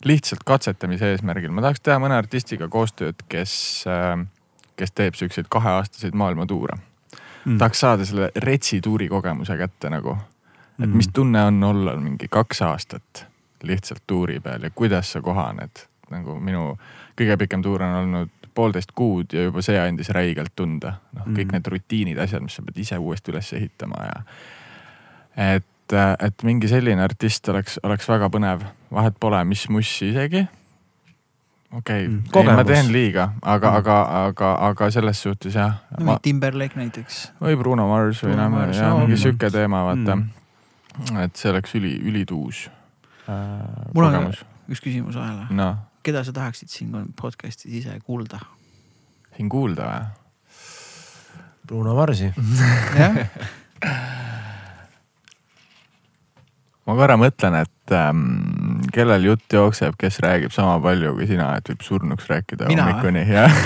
[0.04, 4.18] lihtsalt katsetamise eesmärgil, ma tahaks teha mõne artistiga koostööd, kes äh,,
[4.76, 7.58] kes teeb siukseid kaheaastaseid maailmatuure mm..
[7.58, 10.18] tahaks saada selle retsi tuuri kogemuse kätte nagu,
[10.78, 10.96] et mm.
[10.96, 13.26] mis tunne on olla mingi kaks aastat
[13.62, 15.86] lihtsalt tuuri peal ja kuidas sa kohaned.
[16.10, 16.76] nagu minu
[17.18, 20.96] kõige pikem tuur on olnud poolteist kuud ja juba see andis räigelt tunda.
[21.16, 21.56] noh, kõik mm.
[21.56, 24.20] need rutiinid, asjad, mis sa pead ise uuesti üles ehitama ja.
[25.54, 28.64] et, et mingi selline artist oleks, oleks väga põnev,
[28.94, 30.46] vahet pole, mis mussi isegi.
[31.72, 33.98] okei okay, mm., ma teen liiga, aga mm., aga,
[34.30, 36.20] aga, aga selles suhtes jah no ma...
[36.22, 37.22] Timberlake näiteks.
[37.42, 38.56] või Bruno Mars või noh,
[39.02, 41.20] mingi sihuke teema, vaata mm..
[41.26, 42.66] et see oleks üli, ülituus
[43.28, 44.32] äh, mul on
[44.66, 45.74] üks küsimus vahele no
[46.06, 48.38] keda sa tahaksid siin podcast'is ise kuulda?
[49.36, 50.04] siin kuulda või?
[51.66, 53.18] Bruno Marsi jah
[56.86, 58.20] ma korra mõtlen, et ähm,
[58.94, 63.56] kellel jutt jookseb, kes räägib sama palju kui sina, et võib surnuks rääkida hommikuni, jah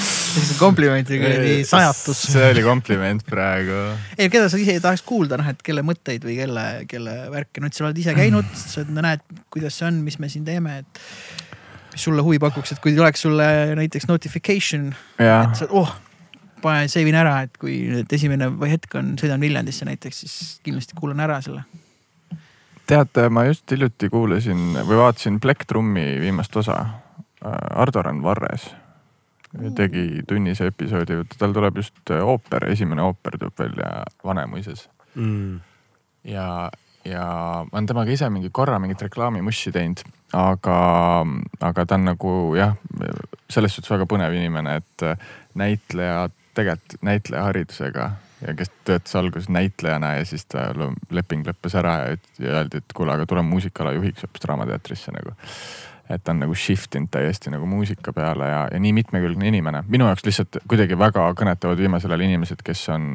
[0.00, 2.24] see on komplimenti kuradi sajatus.
[2.32, 3.78] see oli kompliment praegu.
[4.16, 7.78] ei, keda sa ise tahaks kuulda, noh, et kelle mõtteid või kelle, kelle värke, et
[7.78, 9.22] sa oled ise käinud, sa näed,
[9.54, 11.02] kuidas see on, mis me siin teeme, et
[11.94, 13.46] mis sulle huvi pakuks, et kui tuleks sulle
[13.78, 14.90] näiteks notification,
[15.22, 15.94] jah et, sa, oh,
[16.62, 20.98] panen, save in ära, et kui nüüd esimene hetk on, sõidan Viljandisse näiteks, siis kindlasti
[20.98, 21.62] kuulan ära selle.
[22.90, 26.78] teate, ma just hiljuti kuulasin või vaatasin Black Trummi viimast osa.
[27.40, 28.66] Ardo Rand Varres
[29.74, 33.88] tegi tunnise episoodi, tal tuleb just ooper, esimene ooper tuleb välja
[34.24, 34.84] Vanemuises
[35.14, 35.56] mm..
[36.30, 36.70] ja,
[37.04, 37.24] ja
[37.66, 40.04] ma olen temaga ise mingi korra mingit reklaamimussi teinud,
[40.36, 40.78] aga,
[41.66, 42.76] aga ta on nagu jah,
[43.50, 45.06] selles suhtes väga põnev inimene, et
[45.58, 48.10] näitleja, tegelikult näitlejaharidusega
[48.46, 50.70] ja kes töötas alguses näitlejana ja siis ta
[51.10, 55.34] leping lõppes ära ja, ja öeldi, et kuule, aga tule muusikala juhiks hoopis Draamateatrisse nagu.
[56.10, 59.84] et ta on nagu shift inud täiesti nagu muusika peale ja, ja nii mitmekülgne inimene.
[59.88, 63.12] minu jaoks lihtsalt kuidagi väga kõnetavad viimasel ajal inimesed, kes on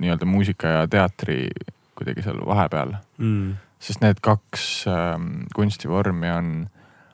[0.00, 1.50] nii-öelda muusika ja teatri
[1.98, 3.54] kuidagi seal vahepeal Mm.
[3.78, 6.48] sest need kaks ähm, kunstivormi on,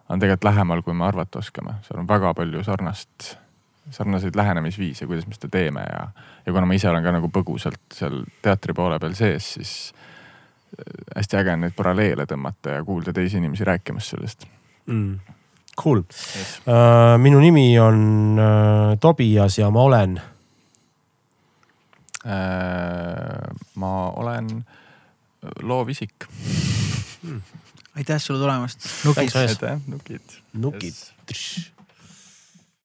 [0.09, 3.37] on tegelikult lähemal, kui me arvata oskame, seal on väga palju sarnast,
[3.91, 6.05] sarnaseid lähenemisviise, kuidas me seda teeme ja,
[6.47, 10.95] ja kuna ma ise olen ka nagu põgusalt seal teatri poole peal sees, siis äh,
[11.17, 14.49] hästi äge on neid paralleele tõmmata ja kuulda teisi inimesi rääkimas sellest
[14.89, 15.21] Mm.
[15.77, 17.19] Cool uh,.
[17.21, 20.21] minu nimi on uh, Tobias ja ma olen
[22.25, 22.33] äh,.
[23.75, 24.65] ma olen
[25.63, 26.27] loovisik.
[27.97, 28.81] aitäh sulle tulemast.
[29.17, 29.37] Mees.
[29.37, 30.21] aitäh, nukid.
[30.53, 30.95] nukid.